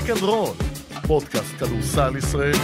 Speak 0.00 0.10
and 0.10 0.22
Roll, 0.22 0.54
פודקאסט 1.06 1.54
כדורסל 1.58 2.16
ישראלי. 2.16 2.58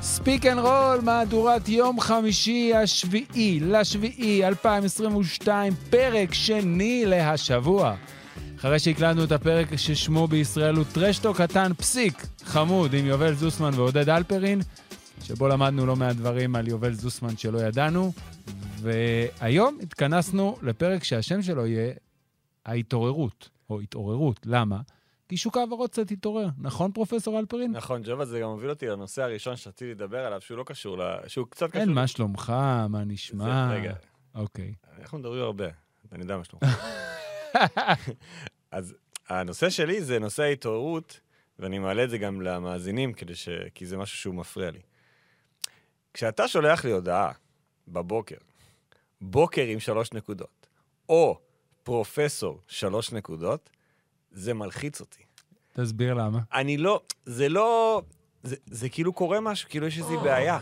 Speak 0.00 0.46
and 0.46 0.58
Roll, 0.58 1.00
מהדורת 1.02 1.68
יום 1.68 2.00
חמישי 2.00 2.74
השביעי 2.74 3.60
לשביעי 3.60 4.44
2022, 4.44 5.72
פרק 5.90 6.34
שני 6.34 7.04
להשבוע. 7.06 7.94
אחרי 8.58 8.78
שהקלטנו 8.78 9.24
את 9.24 9.32
הפרק 9.32 9.76
ששמו 9.76 10.26
בישראל 10.26 10.74
הוא 10.74 10.84
טרשטו 10.92 11.34
קטן 11.34 11.72
פסיק, 11.76 12.26
חמוד, 12.44 12.94
עם 12.94 13.06
יובל 13.06 13.34
זוסמן 13.34 13.70
ועודד 13.74 14.08
אלפרין, 14.08 14.60
שבו 15.22 15.48
למדנו 15.48 15.86
לא 15.86 15.96
מעט 15.96 16.16
דברים 16.16 16.56
על 16.56 16.68
יובל 16.68 16.92
זוסמן 16.94 17.36
שלא 17.36 17.58
ידענו, 17.58 18.12
והיום 18.80 19.78
התכנסנו 19.82 20.56
לפרק 20.62 21.04
שהשם 21.04 21.42
שלו 21.42 21.66
יהיה 21.66 21.92
ההתעוררות, 22.68 23.48
או 23.70 23.80
התעוררות. 23.80 24.40
למה? 24.46 24.80
כי 25.28 25.36
שוק 25.36 25.56
ההעברות 25.56 25.90
קצת 25.90 26.10
התעורר, 26.10 26.48
נכון, 26.58 26.92
פרופסור 26.92 27.38
אלפרין? 27.38 27.72
נכון, 27.72 28.02
ג'ובה, 28.04 28.24
זה 28.24 28.40
גם 28.40 28.48
מוביל 28.48 28.70
אותי 28.70 28.86
לנושא 28.86 29.22
הראשון 29.22 29.56
שרציתי 29.56 29.90
לדבר 29.90 30.18
עליו, 30.26 30.40
שהוא 30.40 30.58
לא 30.58 30.64
קשור, 30.64 30.98
ל... 30.98 31.02
שהוא 31.26 31.46
קצת 31.50 31.70
קשור... 31.70 31.80
אין, 31.80 31.88
מה 31.92 32.06
שלומך? 32.06 32.50
מה 32.88 33.04
נשמע? 33.04 33.68
זה- 33.68 33.74
רגע, 33.74 33.94
אוקיי. 34.34 34.74
אנחנו 35.00 35.18
מדברים 35.18 35.42
הרבה, 35.42 35.66
אני 36.12 36.22
יודע 36.22 36.36
מה 36.36 36.44
שלומך. 36.44 36.84
אז 38.70 38.94
הנושא 39.28 39.70
שלי 39.70 40.02
זה 40.02 40.18
נושא 40.18 40.42
ההתעוררות, 40.42 41.20
ואני 41.58 41.78
מעלה 41.78 42.04
את 42.04 42.10
זה 42.10 42.18
גם 42.18 42.40
למאזינים, 42.40 43.12
כדי 43.12 43.34
ש... 43.34 43.48
כי 43.74 43.86
זה 43.86 43.96
משהו 43.96 44.18
שהוא 44.18 44.34
מפריע 44.34 44.70
לי. 44.70 44.80
כשאתה 46.14 46.48
שולח 46.48 46.84
לי 46.84 46.92
הודעה 46.92 47.32
בבוקר, 47.88 48.36
בוקר 49.20 49.62
עם 49.62 49.80
שלוש 49.80 50.12
נקודות, 50.12 50.66
או 51.08 51.40
פרופסור 51.92 52.60
שלוש 52.66 53.12
נקודות, 53.12 53.70
זה 54.32 54.54
מלחיץ 54.54 55.00
אותי. 55.00 55.22
תסביר 55.72 56.14
למה. 56.14 56.38
אני 56.54 56.76
לא, 56.76 57.00
זה 57.26 57.48
לא, 57.48 58.02
זה, 58.42 58.56
זה 58.66 58.88
כאילו 58.88 59.12
קורה 59.12 59.40
משהו, 59.40 59.68
כאילו 59.70 59.86
יש 59.86 59.98
איזושהי 59.98 60.16
בעיה. 60.16 60.58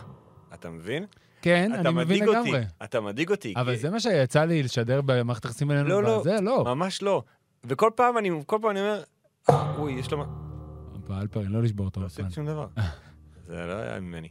אתה 0.54 0.70
מבין? 0.70 1.06
כן, 1.42 1.70
אתה 1.72 1.80
אני 1.80 1.90
מבין 1.90 2.06
מדאיג 2.06 2.22
לגמרי. 2.22 2.50
אותי, 2.50 2.66
אתה 2.84 3.00
מדאיג 3.00 3.30
אותי. 3.30 3.54
אבל 3.56 3.72
כי- 3.74 3.78
זה 3.78 3.90
מה 3.90 4.00
שיצא 4.00 4.44
לי 4.44 4.62
לשדר 4.62 5.00
במערכת 5.00 5.44
היחסים 5.44 5.68
בינינו. 5.68 5.88
לא, 5.88 6.02
לא. 6.02 6.22
זה 6.24 6.40
לא. 6.40 6.64
ממש 6.64 7.02
לא. 7.02 7.22
וכל 7.64 7.90
פעם 7.94 8.18
אני, 8.18 8.30
כל 8.46 8.58
פעם 8.62 8.70
אני 8.70 8.80
אומר, 8.80 9.02
"אה, 9.50 9.74
אוי, 9.78 9.92
יש 9.92 10.10
לו... 10.10 10.18
מה-" 10.18 11.20
אלפרין, 11.20 11.52
לא 11.52 11.62
לשבור 11.62 11.88
את 11.88 11.96
לא. 11.96 12.06
עשיתי 12.06 12.30
שום 12.30 12.46
דבר. 12.46 12.66
זה 13.46 13.66
לא 13.66 13.72
היה 13.74 14.00
ממני. 14.00 14.28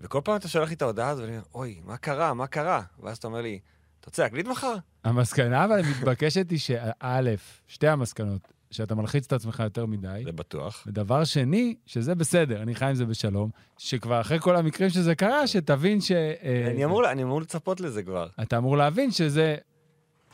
וכל 0.00 0.20
פעם 0.24 0.36
אתה 0.36 0.48
שולח 0.48 0.68
לי 0.68 0.74
את 0.74 0.82
ההודעה 0.82 1.08
הזאת, 1.08 1.24
ואני 1.24 1.36
אומר, 1.36 1.46
אוי, 1.54 1.80
מה 1.84 1.96
קרה? 1.96 2.34
מה 2.34 2.46
קרה? 2.46 2.82
ואז 3.02 3.16
אתה 3.16 3.26
אומר 3.26 3.40
לי, 3.42 3.58
אתה 4.02 4.10
רוצה 4.10 4.22
להקליט 4.22 4.46
מחר? 4.46 4.74
המסקנה 5.04 5.64
אבל 5.64 5.78
המתבקשת 5.78 6.50
היא 6.50 6.58
שא', 6.58 7.20
שתי 7.66 7.88
המסקנות, 7.88 8.52
שאתה 8.70 8.94
מלחיץ 8.94 9.26
את 9.26 9.32
עצמך 9.32 9.60
יותר 9.64 9.86
מדי, 9.86 10.22
זה 10.24 10.32
בטוח. 10.32 10.84
ודבר 10.86 11.24
שני, 11.24 11.74
שזה 11.86 12.14
בסדר, 12.14 12.62
אני 12.62 12.74
חי 12.74 12.84
עם 12.84 12.94
זה 12.94 13.06
בשלום, 13.06 13.50
שכבר 13.78 14.20
אחרי 14.20 14.40
כל 14.40 14.56
המקרים 14.56 14.90
שזה 14.90 15.14
קרה, 15.14 15.46
שתבין 15.46 16.00
ש... 16.00 16.12
אה, 16.12 16.68
אני 16.70 16.84
אמור, 16.84 17.10
אני 17.10 17.22
אמור 17.22 17.40
לצפות 17.40 17.80
לזה 17.80 18.02
כבר. 18.02 18.28
אתה 18.42 18.56
אמור 18.58 18.76
להבין 18.76 19.10
שזה 19.10 19.56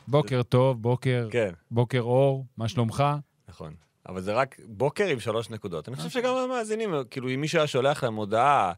בוקר 0.07 0.43
טוב, 0.43 0.81
בוקר, 0.81 1.27
כן, 1.31 1.51
בוקר 1.71 2.01
אור, 2.01 2.45
מה 2.57 2.67
שלומך? 2.67 3.03
נכון. 3.49 3.73
אבל 4.09 4.21
זה 4.21 4.33
רק 4.33 4.55
בוקר 4.65 5.07
עם 5.07 5.19
שלוש 5.19 5.49
נקודות. 5.49 5.89
אני 5.89 5.95
חושב 5.95 6.09
שגם 6.09 6.35
המאזינים, 6.35 6.89
כאילו, 7.09 7.29
אם 7.29 7.41
מישהו 7.41 7.59
היה 7.59 7.67
שולח 7.67 8.03
להם 8.03 8.15
הודעה, 8.15 8.71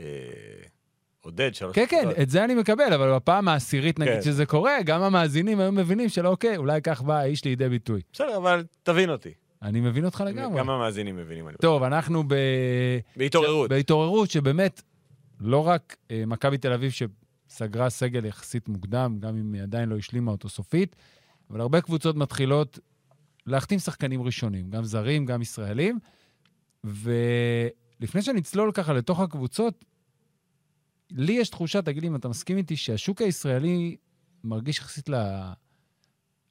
אה, 0.00 0.04
עודד, 1.24 1.54
שלוש 1.54 1.74
כן, 1.74 1.84
כן, 1.88 1.98
נקודות. 2.00 2.18
את 2.18 2.30
זה 2.30 2.44
אני 2.44 2.54
מקבל, 2.54 2.92
אבל 2.92 3.14
בפעם 3.14 3.48
העשירית, 3.48 3.98
נגיד, 3.98 4.14
כן. 4.14 4.22
שזה 4.22 4.46
קורה, 4.46 4.82
גם 4.84 5.02
המאזינים 5.02 5.60
היו 5.60 5.72
מבינים 5.72 6.08
שלא, 6.08 6.28
אוקיי, 6.28 6.56
אולי 6.56 6.82
כך 6.82 7.02
בא 7.02 7.14
האיש 7.14 7.44
לידי 7.44 7.68
ביטוי. 7.68 8.00
בסדר, 8.12 8.36
אבל 8.36 8.64
תבין 8.82 9.10
אותי. 9.10 9.30
אני 9.62 9.80
מבין 9.80 10.04
אותך 10.04 10.24
לגמרי. 10.26 10.58
גם 10.58 10.70
המאזינים 10.70 11.16
מבינים. 11.16 11.46
טוב, 11.60 11.82
אנחנו 11.82 12.24
ב... 12.28 12.34
בהתעוררות. 13.16 13.70
בהתעוררות, 13.70 14.30
שבאמת, 14.30 14.82
לא 15.40 15.66
רק 15.66 15.96
אה, 16.10 16.22
מכבי 16.26 16.58
תל 16.58 16.72
אביב 16.72 16.92
שסגרה 17.50 17.90
סגל 17.90 18.24
יחסית 18.24 18.68
מוקדם, 18.68 19.16
גם 19.20 19.36
אם 19.36 19.52
היא 19.52 19.62
עדיין 19.62 19.88
לא 19.88 19.96
השלימה 19.96 20.30
אותו 20.30 20.48
סופית, 20.48 20.96
אבל 21.50 21.60
הרבה 21.60 21.80
קבוצות 21.80 22.16
מתחילות 22.16 22.78
להחתים 23.46 23.78
שחקנים 23.78 24.22
ראשונים, 24.22 24.70
גם 24.70 24.84
זרים, 24.84 25.26
גם 25.26 25.42
ישראלים. 25.42 25.98
ולפני 26.84 28.22
שנצלול 28.22 28.72
ככה 28.72 28.92
לתוך 28.92 29.20
הקבוצות, 29.20 29.84
לי 31.10 31.32
יש 31.32 31.48
תחושה, 31.48 31.82
תגיד 31.82 32.02
לי 32.02 32.08
אם 32.08 32.16
אתה 32.16 32.28
מסכים 32.28 32.56
איתי, 32.56 32.76
שהשוק 32.76 33.22
הישראלי 33.22 33.96
מרגיש 34.44 34.78
יחסית 34.78 35.08
ל... 35.08 35.14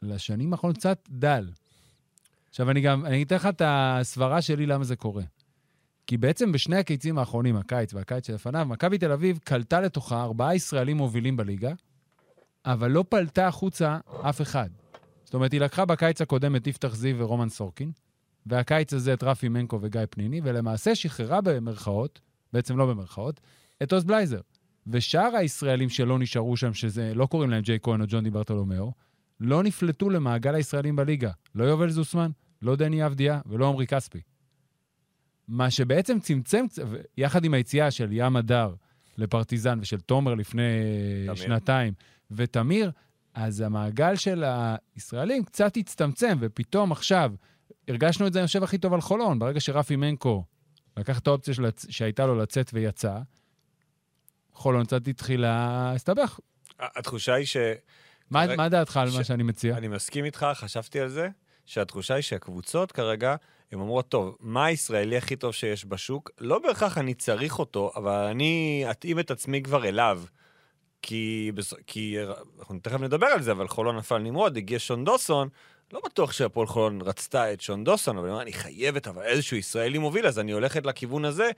לשנים 0.01 0.53
האחרונות 0.53 0.77
קצת 0.77 1.07
דל. 1.09 1.49
עכשיו, 2.49 2.71
אני 2.71 2.81
גם, 2.81 3.05
אני 3.05 3.23
אתן 3.23 3.35
לך 3.35 3.45
את 3.45 3.61
הסברה 3.65 4.41
שלי 4.41 4.65
למה 4.65 4.83
זה 4.83 4.95
קורה. 4.95 5.23
כי 6.07 6.17
בעצם 6.17 6.51
בשני 6.51 6.77
הקיצים 6.77 7.17
האחרונים, 7.17 7.55
הקיץ 7.55 7.93
והקיץ 7.93 8.27
שלפניו, 8.27 8.65
מכבי 8.69 8.97
תל 8.97 9.11
אביב 9.11 9.39
קלטה 9.43 9.81
לתוכה 9.81 10.23
ארבעה 10.23 10.55
ישראלים 10.55 10.97
מובילים 10.97 11.37
בליגה, 11.37 11.73
אבל 12.65 12.91
לא 12.91 13.05
פלטה 13.09 13.47
החוצה 13.47 13.97
אף 14.21 14.41
אחד. 14.41 14.69
זאת 15.23 15.33
אומרת, 15.33 15.51
היא 15.51 15.61
לקחה 15.61 15.85
בקיץ 15.85 16.21
הקודם 16.21 16.55
את 16.55 16.67
יפתח 16.67 16.95
זיו 16.95 17.15
ורומן 17.19 17.49
סורקין, 17.49 17.91
והקיץ 18.45 18.93
הזה 18.93 19.13
את 19.13 19.23
רפי 19.23 19.49
מנקו 19.49 19.79
וגיא 19.81 20.01
פניני, 20.09 20.41
ולמעשה 20.43 20.95
שחררה 20.95 21.41
במרכאות, 21.41 22.19
בעצם 22.53 22.77
לא 22.77 22.85
במרכאות, 22.85 23.41
את 23.83 23.93
עוז 23.93 24.03
בלייזר. 24.03 24.39
ושאר 24.87 25.35
הישראלים 25.35 25.89
שלא 25.89 26.19
נשארו 26.19 26.57
שם, 26.57 26.73
שזה, 26.73 27.13
לא 27.15 27.25
קוראים 27.25 27.49
להם 27.49 27.61
ג'יי 27.61 27.79
כהן 27.81 28.01
או 28.01 28.05
ג'ון 28.09 28.23
דיברטולומיאו, 28.23 28.91
לא 29.39 29.63
נפלטו 29.63 30.09
למעגל 30.09 30.55
הישראלים 30.55 30.95
בליגה. 30.95 31.31
לא 31.55 31.63
יובל 31.63 31.89
זוסמן, 31.89 32.31
לא 32.61 32.75
דני 32.75 33.05
אבדיה 33.05 33.41
ולא 33.45 33.67
עמרי 33.67 33.87
כספי. 33.87 34.21
מה 35.47 35.71
שבעצם 35.71 36.19
צמצם, 36.19 36.65
יחד 37.17 37.45
עם 37.45 37.53
היציאה 37.53 37.91
של 37.91 38.07
ים 38.11 38.35
הדר 38.35 38.73
לפרטיזן 39.17 39.79
ושל 39.81 39.99
תומר 39.99 40.35
לפני 40.35 40.63
תמיר. 41.25 41.35
שנתיים, 41.35 41.93
ותמיר, 42.31 42.91
אז 43.33 43.61
המעגל 43.61 44.15
של 44.15 44.43
הישראלים 44.95 45.43
קצת 45.43 45.77
הצטמצם, 45.77 46.37
ופתאום 46.39 46.91
עכשיו, 46.91 47.33
הרגשנו 47.87 48.27
את 48.27 48.33
זה, 48.33 48.39
אני 48.39 48.47
חושב, 48.47 48.63
הכי 48.63 48.77
טוב 48.77 48.93
על 48.93 49.01
חולון. 49.01 49.39
ברגע 49.39 49.59
שרפי 49.59 49.95
מנקו 49.95 50.43
לקח 50.97 51.19
את 51.19 51.27
האופציה 51.27 51.53
של, 51.53 51.65
שהייתה 51.89 52.25
לו 52.25 52.35
לצאת 52.35 52.71
ויצא, 52.73 53.19
חולון 54.53 54.85
קצת 54.85 55.07
התחילה 55.07 55.89
להסתבך. 55.93 56.39
התחושה 56.79 57.33
היא 57.33 57.45
ש... 57.45 57.57
מה, 58.31 58.41
רגע, 58.43 58.55
מה 58.55 58.69
דעתך 58.69 58.97
על 58.97 59.09
ש- 59.11 59.15
מה 59.15 59.23
שאני 59.23 59.43
מציע? 59.43 59.77
אני 59.77 59.87
מסכים 59.87 60.25
איתך, 60.25 60.45
חשבתי 60.53 60.99
על 60.99 61.09
זה, 61.09 61.29
שהתחושה 61.65 62.13
היא 62.13 62.21
שהקבוצות 62.21 62.91
כרגע, 62.91 63.35
הן 63.71 63.79
אומרות, 63.79 64.09
טוב, 64.09 64.37
מה 64.39 64.65
הישראלי 64.65 65.17
הכי 65.17 65.35
טוב 65.35 65.51
שיש 65.53 65.85
בשוק? 65.85 66.31
לא 66.39 66.59
בהכרח 66.59 66.97
אני 66.97 67.13
צריך 67.13 67.59
אותו, 67.59 67.91
אבל 67.95 68.27
אני 68.31 68.85
אתאים 68.91 69.19
את 69.19 69.31
עצמי 69.31 69.61
כבר 69.63 69.85
אליו. 69.85 70.21
כי, 71.01 71.51
בס- 71.55 71.73
כי 71.87 72.17
אנחנו 72.59 72.79
תכף 72.79 72.99
נדבר 72.99 73.25
על 73.27 73.41
זה, 73.41 73.51
אבל 73.51 73.67
חולון 73.67 73.97
נפל 73.97 74.17
נמרוד, 74.17 74.57
הגיע 74.57 74.79
שון 74.79 75.05
דוסון, 75.05 75.49
לא 75.93 76.01
בטוח 76.05 76.31
שהפועל 76.31 76.67
חולון 76.67 77.01
רצתה 77.01 77.53
את 77.53 77.61
שון 77.61 77.83
דוסון, 77.83 78.17
אבל 78.17 78.25
היא 78.27 78.31
אמרה, 78.31 78.43
אני 78.43 78.53
חייבת, 78.53 79.07
אבל 79.07 79.23
איזשהו 79.23 79.57
ישראלי 79.57 79.97
מוביל, 79.97 80.27
אז 80.27 80.39
אני 80.39 80.51
הולכת 80.51 80.85
לכיוון 80.85 81.25
הזה, 81.25 81.49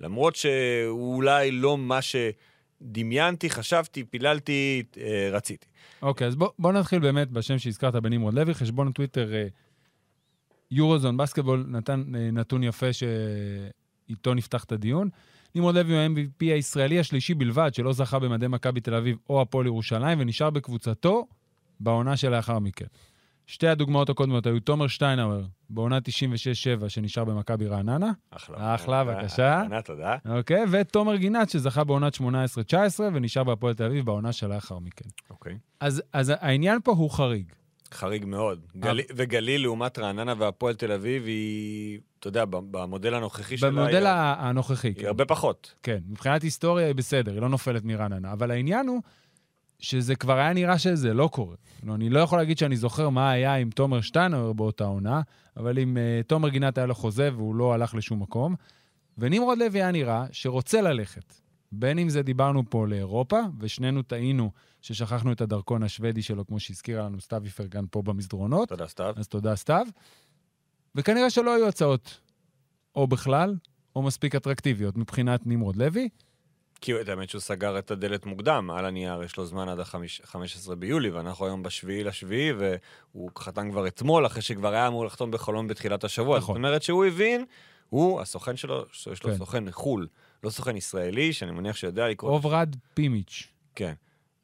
למרות 0.00 0.36
שהוא 0.36 1.14
אולי 1.14 1.50
לא 1.50 1.78
מה 1.78 1.98
שדמיינתי, 2.02 3.50
חשבתי, 3.50 4.04
פיללתי, 4.04 4.82
אה, 4.96 5.28
רציתי. 5.32 5.66
אוקיי, 6.02 6.26
אז 6.26 6.36
בוא, 6.36 6.48
בוא 6.58 6.72
נתחיל 6.72 6.98
באמת 6.98 7.30
בשם 7.30 7.58
שהזכרת 7.58 7.94
בנמרוד 7.94 8.34
לוי, 8.34 8.54
חשבון 8.54 8.88
הטוויטר 8.88 9.34
אה, 9.34 9.46
יורוזון 10.70 11.16
בסקטבול 11.16 11.66
נתן 11.68 12.04
אה, 12.14 12.30
נתון 12.30 12.62
יפה 12.62 12.86
שאיתו 12.92 14.34
נפתח 14.34 14.64
את 14.64 14.72
הדיון. 14.72 15.08
נמרוד 15.54 15.74
לוי 15.74 15.92
הוא 15.92 16.00
ה-MVP 16.00 16.40
הישראלי 16.40 16.98
השלישי 16.98 17.34
בלבד 17.34 17.74
שלא 17.74 17.92
זכה 17.92 18.18
במדי 18.18 18.48
מכבי 18.48 18.80
תל 18.80 18.94
אביב 18.94 19.16
או 19.30 19.42
הפועל 19.42 19.66
ירושלים 19.66 20.20
ונשאר 20.20 20.50
בקבוצתו 20.50 21.26
בעונה 21.80 22.16
שלאחר 22.16 22.58
מכן. 22.58 22.86
שתי 23.50 23.68
הדוגמאות 23.68 24.10
הקודמות 24.10 24.46
היו 24.46 24.60
תומר 24.60 24.86
שטיינאוור 24.86 25.40
בעונה 25.70 25.98
96-7 26.84 26.88
שנשאר 26.88 27.24
במכבי 27.24 27.66
רעננה, 27.66 28.10
אחלה. 28.30 28.74
אחלה, 28.74 29.04
בבקשה. 29.04 29.60
ענת, 29.60 29.84
תודה. 29.84 30.16
אוקיי? 30.28 30.64
ותומר 30.70 31.16
גינת 31.16 31.50
שזכה 31.50 31.84
בעונת 31.84 32.14
18-19 32.14 32.20
ונשאר 33.14 33.44
בהפועל 33.44 33.74
תל 33.74 33.84
אביב 33.84 34.04
בעונה 34.04 34.32
שלאחר 34.32 34.78
מכן. 34.78 35.08
אוקיי. 35.30 35.58
אז, 35.80 36.02
אז 36.12 36.32
העניין 36.40 36.78
פה 36.84 36.92
הוא 36.92 37.10
חריג. 37.10 37.52
חריג 37.94 38.24
מאוד. 38.24 38.60
גלי- 38.76 39.02
וגליל 39.16 39.62
לעומת 39.62 39.98
רעננה 39.98 40.34
והפועל 40.38 40.74
תל 40.74 40.92
אביב 40.92 41.24
היא, 41.26 41.98
אתה 42.20 42.28
יודע, 42.28 42.44
במודל 42.44 43.14
הנוכחי 43.14 43.56
שלה, 43.56 43.70
במודל 43.70 44.06
היא- 44.06 44.14
הנוכחי, 44.38 44.88
היא 44.88 44.94
כן. 44.96 45.06
הרבה 45.06 45.24
פחות. 45.24 45.74
כן. 45.82 45.98
מבחינת 46.08 46.42
היסטוריה 46.42 46.86
היא 46.86 46.94
בסדר, 46.94 47.32
היא 47.32 47.40
לא 47.40 47.48
נופלת 47.48 47.84
מרעננה. 47.84 48.32
אבל 48.32 48.50
העניין 48.50 48.86
הוא 48.88 49.00
שזה 49.80 50.16
כבר 50.16 50.38
היה 50.38 50.52
נראה 50.52 50.78
שזה 50.78 51.14
לא 51.14 51.28
קורה. 51.32 51.56
לא, 51.82 51.94
אני 51.94 52.10
לא 52.10 52.20
יכול 52.20 52.38
להגיד 52.38 52.58
שאני 52.58 52.76
זוכר 52.76 53.08
מה 53.08 53.30
היה 53.30 53.54
עם 53.54 53.70
תומר 53.70 54.00
שטיינאוור 54.00 54.54
באותה 54.54 54.84
עונה, 54.84 55.20
אבל 55.56 55.78
עם 55.78 55.96
uh, 55.96 56.26
תומר 56.26 56.48
גינת 56.48 56.78
היה 56.78 56.86
לו 56.86 56.94
חוזה 56.94 57.30
והוא 57.34 57.54
לא 57.54 57.74
הלך 57.74 57.94
לשום 57.94 58.22
מקום. 58.22 58.54
ונמרוד 59.18 59.58
לוי 59.58 59.82
היה 59.82 59.90
נראה 59.90 60.26
שרוצה 60.32 60.80
ללכת. 60.80 61.34
בין 61.72 61.98
אם 61.98 62.08
זה 62.08 62.22
דיברנו 62.22 62.62
פה 62.70 62.86
לאירופה, 62.86 63.40
ושנינו 63.60 64.02
טעינו 64.02 64.50
ששכחנו 64.82 65.32
את 65.32 65.40
הדרכון 65.40 65.82
השוודי 65.82 66.22
שלו, 66.22 66.46
כמו 66.46 66.60
שהזכירה 66.60 67.04
לנו 67.04 67.20
סתיו 67.20 67.42
איפרגן 67.44 67.84
פה 67.90 68.02
במסדרונות. 68.02 68.68
תודה, 68.68 68.86
סתיו. 68.86 69.14
אז 69.16 69.28
תודה, 69.28 69.56
סתיו. 69.56 69.86
וכנראה 70.94 71.30
שלא 71.30 71.54
היו 71.54 71.68
הצעות, 71.68 72.20
או 72.94 73.06
בכלל, 73.06 73.56
או 73.96 74.02
מספיק 74.02 74.34
אטרקטיביות 74.34 74.96
מבחינת 74.96 75.46
נמרוד 75.46 75.76
לוי. 75.76 76.08
כי 76.80 77.00
את 77.00 77.08
האמת 77.08 77.30
שהוא 77.30 77.40
סגר 77.40 77.78
את 77.78 77.90
הדלת 77.90 78.26
מוקדם, 78.26 78.70
על 78.70 78.84
הנייר 78.84 79.22
יש 79.22 79.36
לו 79.36 79.46
זמן 79.46 79.68
עד 79.68 79.80
ה-15 79.80 80.74
ביולי, 80.74 81.10
ואנחנו 81.10 81.46
היום 81.46 81.62
בשביעי 81.62 82.04
לשביעי, 82.04 82.52
והוא 82.52 83.30
חתם 83.38 83.70
כבר 83.70 83.86
אתמול, 83.86 84.26
אחרי 84.26 84.42
שכבר 84.42 84.72
היה 84.72 84.86
אמור 84.86 85.06
לחתום 85.06 85.30
בחולון 85.30 85.68
בתחילת 85.68 86.04
השבוע. 86.04 86.38
נכון. 86.38 86.54
זאת 86.54 86.56
אומרת 86.56 86.82
שהוא 86.82 87.04
הבין, 87.04 87.44
הוא, 87.88 88.20
הסוכן 88.20 88.56
שלו, 88.56 88.84
שיש 88.92 89.22
לו 89.22 89.30
כן. 89.30 89.36
סוכן 89.36 89.64
מחו"ל, 89.64 90.06
לא 90.44 90.50
סוכן 90.50 90.76
ישראלי, 90.76 91.32
שאני 91.32 91.50
מניח 91.50 91.76
שיודע 91.76 92.08
לקרוא... 92.08 92.30
אוברד 92.30 92.76
פימיץ'. 92.94 93.48
כן. 93.74 93.94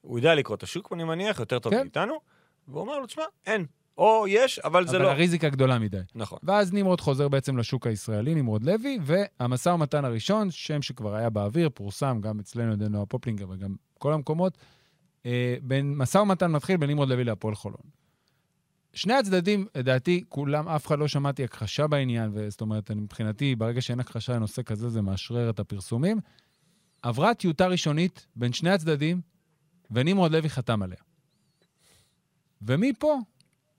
הוא 0.00 0.18
יודע 0.18 0.34
לקרוא 0.34 0.56
את 0.56 0.62
השוק, 0.62 0.92
אני 0.92 1.04
מניח, 1.04 1.40
יותר 1.40 1.58
טוב 1.58 1.72
כן. 1.72 1.80
מאיתנו, 1.80 2.20
והוא 2.68 2.80
אומר 2.80 2.98
לו, 2.98 3.06
תשמע, 3.06 3.24
אין. 3.46 3.66
או 3.98 4.24
יש, 4.28 4.58
אבל 4.58 4.86
זה 4.86 4.96
אבל 4.96 5.04
לא. 5.04 5.10
הריזיקה 5.10 5.48
גדולה 5.48 5.78
מדי. 5.78 5.98
נכון. 6.14 6.38
ואז 6.42 6.72
נמרוד 6.72 7.00
חוזר 7.00 7.28
בעצם 7.28 7.56
לשוק 7.56 7.86
הישראלי, 7.86 8.34
נמרוד 8.34 8.62
לוי, 8.62 8.98
והמשא 9.02 9.68
ומתן 9.68 10.04
הראשון, 10.04 10.50
שם 10.50 10.82
שכבר 10.82 11.14
היה 11.14 11.30
באוויר, 11.30 11.70
פורסם 11.74 12.20
גם 12.20 12.40
אצלנו 12.40 12.68
על 12.68 12.72
ידי 12.72 12.88
נועה 12.88 13.06
פופלינגר 13.06 13.46
וגם 13.50 13.74
כל 13.98 14.12
המקומות, 14.12 14.58
אה, 15.26 15.56
בין, 15.62 15.96
משא 15.96 16.18
ומתן 16.18 16.52
מתחיל 16.52 16.76
בין 16.76 16.90
נמרוד 16.90 17.08
לוי 17.08 17.24
להפועל 17.24 17.54
חולון. 17.54 17.80
שני 18.94 19.14
הצדדים, 19.14 19.66
לדעתי, 19.74 20.24
כולם, 20.28 20.68
אף 20.68 20.86
אחד 20.86 20.98
לא 20.98 21.08
שמעתי 21.08 21.44
הכחשה 21.44 21.86
בעניין, 21.86 22.30
וזאת 22.34 22.60
אומרת, 22.60 22.90
אני, 22.90 23.00
מבחינתי, 23.00 23.54
ברגע 23.54 23.80
שאין 23.80 24.00
הכחשה 24.00 24.32
לנושא 24.32 24.62
כזה, 24.62 24.88
זה 24.88 25.02
מאשרר 25.02 25.50
את 25.50 25.60
הפרסומים. 25.60 26.20
עברה 27.02 27.34
טיוטה 27.34 27.66
ראשונית 27.66 28.26
בין 28.36 28.52
שני 28.52 28.70
הצדדים, 28.70 29.20
ונמרוד 29.90 30.32
לוי 30.32 30.50
חתם 30.50 30.82
עליה. 30.82 30.98
ומפה 32.62 33.18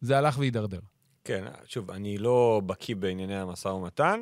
זה 0.05 0.17
הלך 0.17 0.37
והידרדר. 0.39 0.79
כן, 1.23 1.45
שוב, 1.65 1.91
אני 1.91 2.17
לא 2.17 2.61
בקיא 2.65 2.95
בענייני 2.95 3.35
המשא 3.35 3.67
ומתן. 3.67 4.19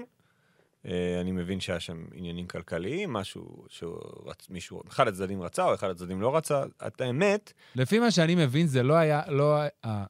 אה, 0.85 1.21
אני 1.21 1.31
מבין 1.31 1.59
שהיה 1.59 1.79
שם 1.79 2.05
עניינים 2.13 2.47
כלכליים, 2.47 3.13
משהו 3.13 3.65
שמישהו, 3.69 4.81
אחד 4.87 5.07
הצדדים 5.07 5.41
רצה 5.41 5.65
או 5.65 5.73
אחד 5.73 5.89
הצדדים 5.89 6.21
לא 6.21 6.37
רצה. 6.37 6.63
את 6.87 7.01
האמת, 7.01 7.53
לפי 7.75 7.99
מה 7.99 8.11
שאני 8.11 8.35
מבין, 8.35 8.67
זה 8.67 8.83
לא 8.83 8.93
היה, 8.93 9.21
לא 9.27 9.57
היה, 9.57 10.05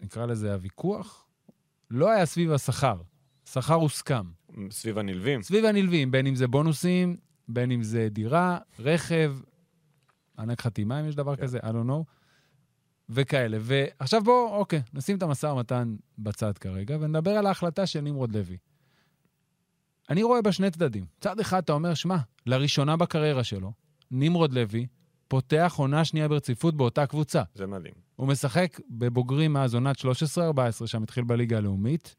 נקרא 0.00 0.26
לזה 0.26 0.52
הוויכוח, 0.52 1.26
לא 1.90 2.10
היה 2.10 2.26
סביב 2.26 2.52
השכר. 2.52 2.96
שכר 3.52 3.74
הוסכם. 3.74 4.24
סביב 4.70 4.98
הנלווים. 4.98 5.42
סביב 5.42 5.64
הנלווים, 5.64 6.10
בין 6.10 6.26
אם 6.26 6.34
זה 6.34 6.48
בונוסים, 6.48 7.16
בין 7.48 7.70
אם 7.70 7.82
זה 7.82 8.08
דירה, 8.10 8.58
רכב, 8.78 9.34
מענק 10.38 10.60
חתימה, 10.60 11.00
אם 11.00 11.08
יש 11.08 11.14
דבר 11.14 11.36
כן. 11.36 11.42
כזה, 11.42 11.58
I 11.58 11.62
don't 11.62 11.88
know, 11.88 12.04
וכאלה. 13.08 13.58
ועכשיו 13.60 14.22
בואו, 14.24 14.54
אוקיי, 14.54 14.82
נשים 14.94 15.16
את 15.16 15.22
המשא 15.22 15.46
ומתן 15.46 15.96
בצד 16.18 16.58
כרגע, 16.58 16.96
ונדבר 17.00 17.30
על 17.30 17.46
ההחלטה 17.46 17.86
של 17.86 18.00
נמרוד 18.00 18.36
לוי. 18.36 18.56
אני 20.10 20.22
רואה 20.22 20.42
בה 20.42 20.52
שני 20.52 20.70
צדדים. 20.70 21.06
צד 21.20 21.40
אחד, 21.40 21.62
אתה 21.62 21.72
אומר, 21.72 21.94
שמע, 21.94 22.16
לראשונה 22.46 22.96
בקריירה 22.96 23.44
שלו, 23.44 23.72
נמרוד 24.10 24.52
לוי 24.52 24.86
פותח 25.28 25.74
עונה 25.76 26.04
שנייה 26.04 26.28
ברציפות 26.28 26.76
באותה 26.76 27.06
קבוצה. 27.06 27.42
זה 27.54 27.66
מדהים. 27.66 27.94
הוא 28.16 28.28
משחק 28.28 28.80
בבוגרים 28.90 29.52
מאז 29.52 29.74
עונת 29.74 29.96
13-14, 29.98 30.86
שם 30.86 31.02
התחיל 31.02 31.24
בליגה 31.24 31.56
הלאומית, 31.56 32.16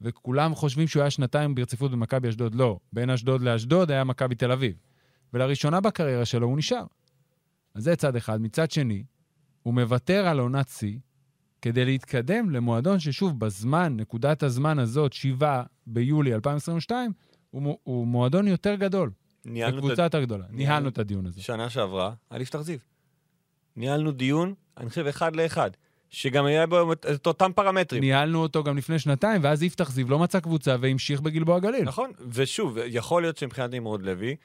וכולם 0.00 0.54
חושבים 0.54 0.88
שהוא 0.88 1.00
היה 1.00 1.10
שנתיים 1.10 1.54
ברציפות 1.54 1.90
במכבי 1.90 2.28
אשדוד. 2.28 2.54
לא, 2.54 2.78
בין 2.92 3.10
אשדוד 3.10 3.42
לאשדוד 3.42 3.90
היה 3.90 4.04
מכבי 4.04 4.34
תל 4.34 4.52
אביב. 4.52 4.76
ולראשונה 5.32 5.80
בקריירה 5.80 6.24
שלו 6.24 6.46
הוא 6.46 6.58
נשאר. 6.58 6.84
אז 7.74 7.84
זה 7.84 7.96
צד 7.96 8.16
אחד. 8.16 8.40
מצד 8.40 8.70
שני, 8.70 9.04
הוא 9.64 9.74
מוותר 9.74 10.26
על 10.26 10.38
עונת 10.38 10.68
שיא 10.68 10.98
כדי 11.62 11.84
להתקדם 11.84 12.50
למועדון 12.50 12.98
ששוב, 12.98 13.40
בזמן, 13.40 13.96
נקודת 13.96 14.42
הזמן 14.42 14.78
הזאת, 14.78 15.12
7 15.12 15.62
ביולי 15.86 16.34
2022, 16.34 17.12
הוא, 17.50 17.78
הוא 17.82 18.06
מועדון 18.06 18.48
יותר 18.48 18.74
גדול. 18.74 19.10
ניהלנו 19.44 19.76
וקבוצה 19.76 20.06
את 20.06 20.14
יותר 20.14 20.24
גדולה. 20.24 20.44
ניהלנו 20.50 20.88
את 20.88 20.98
הדיון 20.98 21.26
הזה. 21.26 21.40
השנה 21.40 21.70
שעברה 21.70 22.12
על 22.30 22.40
יפתח 22.40 22.60
זיו. 22.60 22.78
ניהלנו 23.76 24.12
דיון, 24.12 24.54
אני 24.78 24.88
חושב, 24.88 25.06
אחד 25.06 25.36
לאחד, 25.36 25.70
שגם 26.08 26.44
היה 26.44 26.66
בו 26.66 26.92
את 26.92 27.06
את 27.14 27.26
אותם 27.26 27.50
פרמטרים. 27.54 28.00
ניהלנו 28.00 28.42
אותו 28.42 28.64
גם 28.64 28.76
לפני 28.76 28.98
שנתיים, 28.98 29.40
ואז 29.44 29.62
יפתח 29.62 29.90
זיו 29.90 30.10
לא 30.10 30.18
מצא 30.18 30.40
קבוצה 30.40 30.76
והמשיך 30.80 31.20
בגלבוע 31.20 31.58
גליל. 31.58 31.84
נכון, 31.84 32.10
ושוב, 32.28 32.78
יכול 32.86 33.22
להיות 33.22 33.36
שמבחינת 33.36 33.70
נמרוד 33.74 34.02
לוי, 34.02 34.36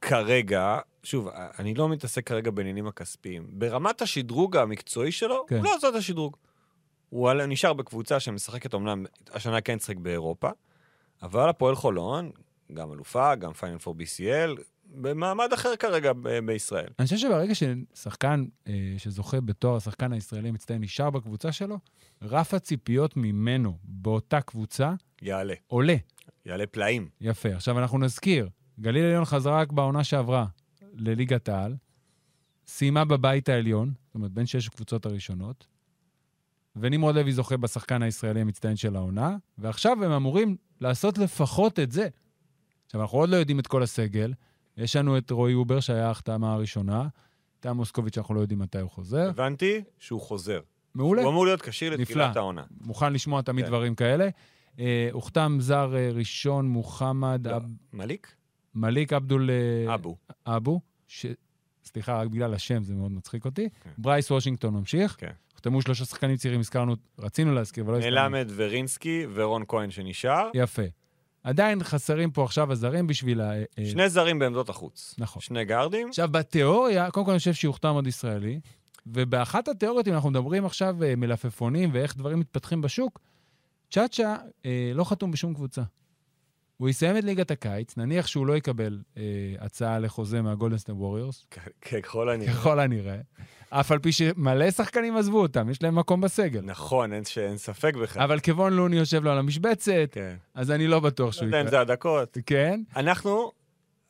כרגע, 0.00 0.78
שוב, 1.02 1.28
אני 1.58 1.74
לא 1.74 1.88
מתעסק 1.88 2.26
כרגע 2.26 2.50
בעניינים 2.50 2.86
הכספיים. 2.86 3.46
ברמת 3.48 4.02
השדרוג 4.02 4.56
המקצועי 4.56 5.12
שלו, 5.12 5.44
כן. 5.48 5.56
הוא 5.56 5.64
לא 5.64 5.74
עשה 5.76 5.88
את 5.88 5.94
השדרוג. 5.94 6.36
הוא 7.08 7.30
על- 7.30 7.46
נשאר 7.46 7.72
בקבוצה 7.72 8.20
שמשחקת 8.20 8.74
אומנם, 8.74 9.04
השנה 9.32 9.60
כן 9.60 9.78
שיחק 9.78 9.96
באירופה, 9.96 10.50
אבל 11.22 11.48
הפועל 11.48 11.74
חולון, 11.74 12.30
גם 12.74 12.92
אלופה, 12.92 13.34
גם 13.34 13.52
פיינל 13.52 13.78
פור 13.78 13.94
BCL, 13.98 14.60
במעמד 14.94 15.52
אחר 15.52 15.76
כרגע 15.76 16.12
ב- 16.12 16.38
בישראל. 16.38 16.88
אני 16.98 17.04
חושב 17.06 17.16
שברגע 17.18 17.52
ששחקן 17.54 18.44
אה, 18.68 18.72
שזוכה 18.98 19.40
בתואר 19.40 19.76
השחקן 19.76 20.12
הישראלי 20.12 20.48
המצטיין 20.48 20.82
נשאר 20.82 21.10
בקבוצה 21.10 21.52
שלו, 21.52 21.78
רף 22.22 22.54
הציפיות 22.54 23.16
ממנו 23.16 23.78
באותה 23.84 24.40
קבוצה 24.40 24.92
יעלה, 25.22 25.54
עולה. 25.66 25.96
יעלה 26.46 26.66
פלאים. 26.66 27.08
יפה. 27.20 27.48
עכשיו 27.48 27.78
אנחנו 27.78 27.98
נזכיר, 27.98 28.48
גליל 28.80 29.04
עליון 29.04 29.24
חזרה 29.24 29.60
רק 29.60 29.72
בעונה 29.72 30.04
שעברה 30.04 30.46
לליגת 30.94 31.48
העל, 31.48 31.76
סיימה 32.66 33.04
בבית 33.04 33.48
העליון, 33.48 33.92
זאת 34.06 34.14
אומרת, 34.14 34.30
בין 34.30 34.46
שש 34.46 34.66
הקבוצות 34.66 35.06
הראשונות, 35.06 35.66
ונמרוד 36.76 37.14
לוי 37.14 37.32
זוכה 37.32 37.56
בשחקן 37.56 38.02
הישראלי 38.02 38.40
המצטיין 38.40 38.76
של 38.76 38.96
העונה, 38.96 39.36
ועכשיו 39.58 40.04
הם 40.04 40.12
אמורים 40.12 40.56
לעשות 40.80 41.18
לפחות 41.18 41.78
את 41.78 41.92
זה. 41.92 42.08
עכשיו, 42.86 43.02
אנחנו 43.02 43.18
עוד 43.18 43.28
לא 43.28 43.36
יודעים 43.36 43.58
את 43.58 43.66
כל 43.66 43.82
הסגל. 43.82 44.32
יש 44.76 44.96
לנו 44.96 45.18
את 45.18 45.30
רועי 45.30 45.54
הובר, 45.54 45.80
שהיה 45.80 46.06
ההחתמה 46.08 46.52
הראשונה, 46.52 47.08
את 47.60 47.66
מוסקוביץ', 47.66 48.14
שאנחנו 48.14 48.34
לא 48.34 48.40
יודעים 48.40 48.58
מתי 48.58 48.80
הוא 48.80 48.90
חוזר. 48.90 49.28
הבנתי 49.28 49.82
שהוא 49.98 50.20
חוזר. 50.20 50.60
מעולה. 50.94 51.22
הוא 51.22 51.30
אמור 51.30 51.46
להיות 51.46 51.62
כשיר. 51.62 51.96
לתחילת 51.96 52.36
העונה. 52.36 52.62
מוכן 52.80 53.12
לשמוע 53.12 53.42
תמיד 53.42 53.64
כן. 53.64 53.70
דברים 53.70 53.94
כאלה. 53.94 54.28
אה, 54.78 55.08
הוחתם 55.12 55.56
זר 55.60 55.96
אה, 55.96 56.10
ראשון, 56.12 56.68
מוחמד 56.68 57.46
לא. 57.46 57.56
אב... 57.56 57.62
מליק? 57.92 58.34
מליק 58.74 59.12
עבדול 59.12 59.50
אה, 59.50 59.94
אבו. 59.94 60.16
אבו, 60.46 60.80
ש... 61.08 61.26
סליחה, 61.84 62.20
רק 62.20 62.28
בגלל 62.28 62.54
השם, 62.54 62.82
זה 62.82 62.94
מאוד 62.94 63.12
מצחיק 63.12 63.44
אותי. 63.44 63.68
כן. 63.82 63.90
ברייס 63.98 64.30
וושינגטון 64.30 64.74
ממשיך. 64.74 65.16
כן. 65.18 65.30
הוחתמו 65.52 65.82
שלושה 65.82 66.04
שחקנים 66.04 66.36
צעירים, 66.36 66.60
הזכרנו, 66.60 66.96
רצינו 67.18 67.54
להזכיר, 67.54 67.84
אבל 67.84 67.92
לא 67.92 67.98
הזכרנו. 67.98 68.30
מלמד 68.30 68.48
ורינסקי 68.56 69.26
ורון 69.34 69.64
כהן 69.68 69.90
שנשאר. 69.90 70.50
יפה. 70.54 70.82
עדיין 71.44 71.82
חסרים 71.82 72.30
פה 72.30 72.44
עכשיו 72.44 72.72
הזרים 72.72 73.06
בשביל 73.06 73.40
ה... 73.40 73.52
אה, 73.52 73.86
שני 73.90 74.08
זרים 74.08 74.38
בעמדות 74.38 74.68
החוץ. 74.68 75.14
נכון. 75.18 75.42
שני 75.42 75.64
גארדים. 75.64 76.08
עכשיו, 76.08 76.28
בתיאוריה, 76.32 77.10
קודם 77.10 77.26
כל 77.26 77.32
אני 77.32 77.38
חושב 77.38 77.52
שיוחתם 77.52 77.88
עוד 77.88 78.06
ישראלי, 78.06 78.60
ובאחת 79.06 79.68
התיאוריות, 79.68 80.08
אם 80.08 80.12
אנחנו 80.12 80.30
מדברים 80.30 80.64
עכשיו 80.64 81.04
אה, 81.04 81.16
מלפפונים 81.16 81.90
ואיך 81.92 82.16
דברים 82.16 82.40
מתפתחים 82.40 82.80
בשוק, 82.80 83.18
צ'אצ'ה 83.90 84.36
אה, 84.66 84.92
לא 84.94 85.04
חתום 85.04 85.30
בשום 85.30 85.54
קבוצה. 85.54 85.82
הוא 86.76 86.88
יסיים 86.88 87.16
את 87.16 87.24
ליגת 87.24 87.50
הקיץ, 87.50 87.96
נניח 87.96 88.26
שהוא 88.26 88.46
לא 88.46 88.56
יקבל 88.56 88.98
אה, 89.16 89.22
הצעה 89.58 89.98
לחוזה 89.98 90.42
מהגולדנסטר 90.42 90.96
ווריורס, 90.96 91.46
ככל 91.90 92.28
הנראה. 92.28 92.52
ככל 92.52 92.80
הנראה, 92.80 93.16
אף 93.70 93.92
על 93.92 93.98
פי 93.98 94.12
שמלא 94.12 94.70
שחקנים 94.70 95.16
עזבו 95.16 95.42
אותם, 95.42 95.70
יש 95.70 95.82
להם 95.82 95.98
מקום 95.98 96.20
בסגל. 96.20 96.60
נכון, 96.64 97.12
אין 97.12 97.24
ש- 97.24 97.38
אין 97.38 97.56
ספק 97.58 97.94
בכלל. 97.94 98.22
אבל 98.22 98.40
כבון 98.40 98.72
לוני 98.72 98.96
יושב 98.96 99.24
לו 99.24 99.30
על 99.30 99.38
המשבצת, 99.38 100.08
כן. 100.12 100.34
אז 100.54 100.70
אני 100.70 100.86
לא 100.86 101.00
בטוח 101.00 101.26
לא 101.26 101.32
שהוא 101.32 101.44
יודע 101.46 101.60
אם 101.60 101.68
זה 101.68 101.80
הדקות. 101.80 102.38
כן, 102.46 102.80
אנחנו, 102.96 103.52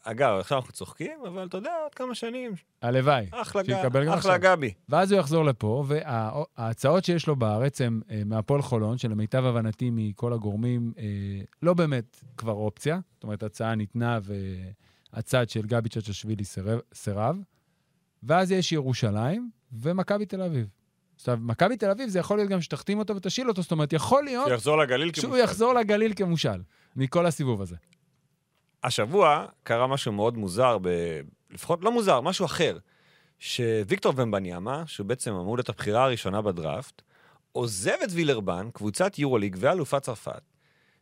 אגב, 0.02 0.38
עכשיו 0.40 0.58
אנחנו 0.58 0.72
צוחקים, 0.72 1.18
אבל 1.28 1.46
אתה 1.46 1.56
יודע, 1.56 1.74
עוד 1.82 1.94
כמה 1.94 2.14
שנים. 2.14 2.52
הלוואי. 2.82 3.26
אחלה 3.30 3.64
שיקבל 3.64 4.06
גם. 4.06 4.12
אחלה. 4.12 4.38
גבי. 4.38 4.72
ואז 4.88 5.12
הוא 5.12 5.20
יחזור 5.20 5.44
לפה, 5.44 5.84
וההצעות 5.88 7.04
שיש 7.04 7.26
לו 7.26 7.36
בארץ 7.36 7.80
הן 7.80 8.00
אה, 8.10 8.22
מהפועל 8.26 8.62
חולון, 8.62 8.98
שלמיטב 8.98 9.44
הבנתי 9.44 9.90
מכל 9.92 10.32
הגורמים, 10.32 10.92
אה, 10.98 11.04
לא 11.62 11.74
באמת 11.74 12.24
כבר 12.36 12.52
אופציה. 12.52 13.00
זאת 13.14 13.22
אומרת, 13.24 13.42
הצעה 13.42 13.74
ניתנה 13.74 14.18
והצד 15.12 15.48
של 15.50 15.62
גבי 15.62 15.88
צ'צ'שווילי 15.88 16.44
סירב-. 16.94 17.36
ואז 18.22 18.52
יש 18.52 18.72
ירושלים 18.72 19.50
ומכבי 19.72 20.26
תל 20.26 20.42
אביב. 20.42 20.66
עכשיו, 21.14 21.38
מכבי 21.40 21.76
תל 21.76 21.90
אביב 21.90 22.08
זה 22.08 22.18
יכול 22.18 22.38
להיות 22.38 22.50
גם 22.50 22.60
שתחתים 22.60 22.98
אותו 22.98 23.16
ותשאיל 23.16 23.48
אותו, 23.48 23.62
זאת 23.62 23.72
אומרת, 23.72 23.92
יכול 23.92 24.24
להיות 24.24 24.48
שיחזור 24.48 24.78
לגליל 24.78 25.12
שהוא 25.14 25.22
כמושג. 25.22 25.44
יחזור 25.44 25.74
לגליל 25.74 26.12
כמושל, 26.16 26.62
מכל 26.96 27.26
הסיבוב 27.26 27.62
הזה. 27.62 27.76
השבוע 28.84 29.46
קרה 29.62 29.86
משהו 29.86 30.12
מאוד 30.12 30.36
מוזר, 30.36 30.78
ב... 30.82 30.88
לפחות 31.50 31.84
לא 31.84 31.92
מוזר, 31.92 32.20
משהו 32.20 32.44
אחר. 32.46 32.78
שוויקטור 33.38 34.12
ומבניאמה, 34.16 34.82
שהוא 34.86 35.06
בעצם 35.06 35.32
אמור 35.32 35.56
להיות 35.56 35.68
הבחירה 35.68 36.04
הראשונה 36.04 36.42
בדראפט, 36.42 37.02
עוזב 37.52 37.96
את 38.04 38.08
וילרבן, 38.12 38.68
קבוצת 38.72 39.18
יורוליג 39.18 39.56
ואלופת 39.58 40.02
צרפת, 40.02 40.42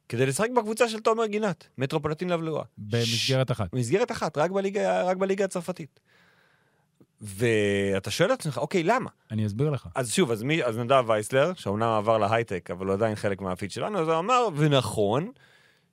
כדי 0.08 0.26
לשחק 0.26 0.48
בקבוצה 0.56 0.88
של 0.88 1.00
תומר 1.00 1.26
גינת, 1.26 1.68
מטרופולטין 1.78 2.28
לבלורה. 2.28 2.64
במסגרת 2.78 3.50
אחת. 3.50 3.72
מסגרת 3.72 4.10
אחת, 4.10 4.38
רק 4.38 4.50
בליגה, 4.50 5.02
רק 5.02 5.16
בליגה 5.16 5.44
הצרפתית. 5.44 6.00
ואתה 7.20 8.10
שואל 8.10 8.32
את 8.32 8.38
עצמך, 8.38 8.58
אוקיי, 8.58 8.82
למה? 8.82 9.10
אני 9.30 9.46
אסביר 9.46 9.70
לך. 9.70 9.88
אז 9.94 10.12
שוב, 10.12 10.30
אז, 10.30 10.42
מי, 10.42 10.64
אז 10.64 10.78
נדב 10.78 11.04
וייסלר, 11.06 11.52
שאומנם 11.54 11.88
עבר 11.88 12.18
להייטק, 12.18 12.70
אבל 12.70 12.86
הוא 12.86 12.94
עדיין 12.94 13.14
חלק 13.14 13.40
מהפיד 13.40 13.70
שלנו, 13.70 13.98
אז 13.98 14.08
הוא 14.08 14.18
אמר, 14.18 14.48
ונכון, 14.56 15.32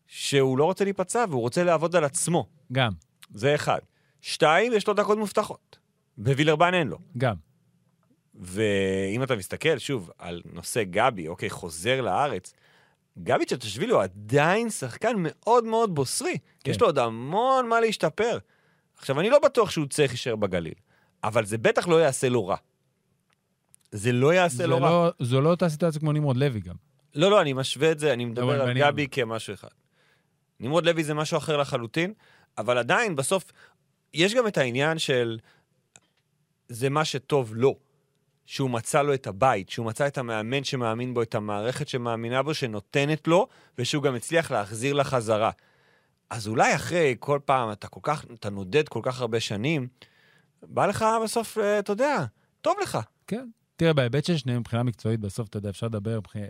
שהוא 0.08 0.58
לא 0.58 0.66
רוצה 0.66 0.84
להיפצע 0.84 1.26
והוא 1.30 1.42
רוצה 1.42 1.64
לעבוד 1.64 1.96
על 1.96 2.04
עצמו. 2.04 2.48
גם, 2.72 2.92
זה 3.34 3.56
אחד. 3.56 3.80
שתיים, 4.22 4.74
יש 4.74 4.88
לו 4.88 4.94
דקות 4.94 5.18
מובטחות. 5.18 5.78
בווילרבן 6.18 6.74
אין 6.74 6.88
לו. 6.88 6.98
גם. 7.18 7.36
ואם 8.36 9.24
אתה 9.24 9.36
מסתכל, 9.36 9.78
שוב, 9.78 10.12
על 10.18 10.42
נושא 10.54 10.84
גבי, 10.84 11.28
אוקיי, 11.28 11.50
חוזר 11.50 12.02
לארץ, 12.02 12.54
גבי 13.24 13.46
צ'טשווילי 13.46 13.94
הוא 13.94 14.02
עדיין 14.02 14.70
שחקן 14.70 15.14
מאוד 15.18 15.64
מאוד 15.64 15.96
בוסרי. 15.96 16.38
כן. 16.64 16.72
יש 16.72 16.82
לו 16.82 16.88
עוד 16.88 17.00
המון 17.00 17.70
מה 17.70 17.80
להשתפר. 17.80 18.38
עכשיו, 18.98 19.20
אני 19.20 19.30
לא 19.30 19.40
בטוח 19.40 19.70
שהוא 19.70 19.86
צריך 19.86 20.12
להישאר 20.12 20.36
בגליל, 20.36 20.74
אבל 21.24 21.46
זה 21.46 21.58
בטח 21.58 21.88
לא 21.88 22.02
יעשה 22.02 22.30
לו 22.30 22.48
רע. 22.48 22.56
זה 23.92 24.12
לא 24.12 24.34
יעשה 24.34 24.56
זה 24.56 24.68
לו 24.68 24.78
רע. 24.78 24.90
לא, 24.90 25.12
זו 25.20 25.42
לא 25.42 25.50
אותה 25.50 25.70
סיטואציה 25.70 26.00
כמו 26.00 26.12
נמרוד 26.12 26.38
לוי 26.38 26.60
גם. 26.60 26.76
לא, 27.16 27.32
לא, 27.32 27.42
אני 27.42 27.54
משווה 27.54 27.92
את 27.92 28.00
זה, 28.00 28.14
אני 28.14 28.26
מדבר 28.26 28.62
על 28.62 28.80
גבי 28.80 29.08
כמשהו 29.12 29.54
אחד. 29.54 29.68
נמרוד 30.60 30.86
לוי 30.86 31.04
זה 31.04 31.14
משהו 31.14 31.38
אחר 31.38 31.58
לחלוטין, 31.58 32.14
אבל 32.58 32.78
עדיין, 32.78 33.16
בסוף, 33.16 33.52
יש 34.14 34.34
גם 34.34 34.48
את 34.48 34.58
העניין 34.58 35.00
של 35.00 35.40
זה 36.70 36.90
מה 36.90 37.06
שטוב 37.06 37.56
לו. 37.56 37.78
שהוא 38.48 38.70
מצא 38.70 39.02
לו 39.02 39.14
את 39.14 39.28
הבית, 39.28 39.70
שהוא 39.70 39.86
מצא 39.86 40.08
את 40.08 40.18
המאמן 40.18 40.64
שמאמין 40.64 41.14
בו, 41.14 41.22
את 41.22 41.36
המערכת 41.36 41.88
שמאמינה 41.88 42.44
בו, 42.44 42.54
שנותנת 42.54 43.28
לו, 43.28 43.48
ושהוא 43.78 44.04
גם 44.04 44.16
הצליח 44.16 44.52
להחזיר 44.52 44.94
לה 44.94 45.04
חזרה. 45.04 45.52
אז 46.30 46.48
אולי 46.48 46.76
אחרי 46.76 47.16
כל 47.20 47.40
פעם, 47.46 47.72
אתה 47.72 47.88
כל 47.88 48.00
כך, 48.04 48.26
אתה 48.34 48.50
נודד 48.50 48.88
כל 48.88 49.00
כך 49.04 49.22
הרבה 49.22 49.40
שנים, 49.40 49.88
בא 50.64 50.86
לך 50.86 51.06
בסוף, 51.24 51.58
אה, 51.58 51.80
אתה 51.80 51.92
יודע, 51.92 52.26
טוב 52.62 52.76
לך. 52.84 52.98
כן. 53.28 53.48
תראה, 53.76 53.94
בהיבט 53.94 54.26
של 54.26 54.38
שניהם 54.38 54.60
מבחינה 54.60 54.84
מקצועית, 54.84 55.20
בסוף, 55.20 55.50
אתה 55.50 55.58
יודע, 55.58 55.70
אפשר 55.70 55.88
לדבר 55.88 56.20
אה, 56.36 56.42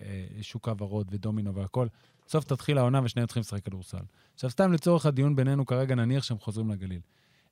שוק 0.42 0.68
העברות 0.68 1.08
ודומינו 1.12 1.56
והכל. 1.56 1.88
בסוף 2.27 2.43
תתחיל 2.46 2.77
העונה 2.77 3.01
ושניהם 3.03 3.27
צריכים 3.27 3.41
לשחק 3.41 3.65
כדורסל. 3.65 3.98
עכשיו, 4.34 4.50
סתם 4.50 4.74
לצורך 4.74 5.05
הדיון 5.05 5.36
בינינו 5.36 5.65
כרגע, 5.65 5.96
נניח 5.96 6.24
שהם 6.24 6.38
חוזרים 6.38 6.69
לגליל. 6.69 7.01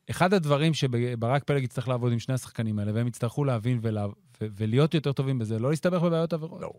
אחד 0.09 0.33
הדברים 0.33 0.73
שברק 0.73 1.43
פלג 1.43 1.63
יצטרך 1.63 1.87
לעבוד 1.87 2.11
עם 2.11 2.19
שני 2.19 2.35
השחקנים 2.35 2.79
האלה, 2.79 2.91
והם 2.95 3.07
יצטרכו 3.07 3.43
להבין 3.43 3.79
ולה, 3.81 4.07
ו- 4.07 4.11
ולהיות 4.39 4.93
יותר 4.93 5.11
טובים 5.11 5.39
בזה, 5.39 5.59
לא 5.59 5.69
להסתבך 5.69 6.01
בבעיות 6.01 6.33
עבירות. 6.33 6.61
לא. 6.61 6.71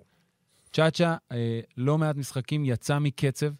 צ'אצ'ה, 0.72 1.16
אה, 1.32 1.60
לא 1.76 1.98
מעט 1.98 2.16
משחקים, 2.16 2.64
יצא 2.64 2.98
מקצב, 2.98 3.50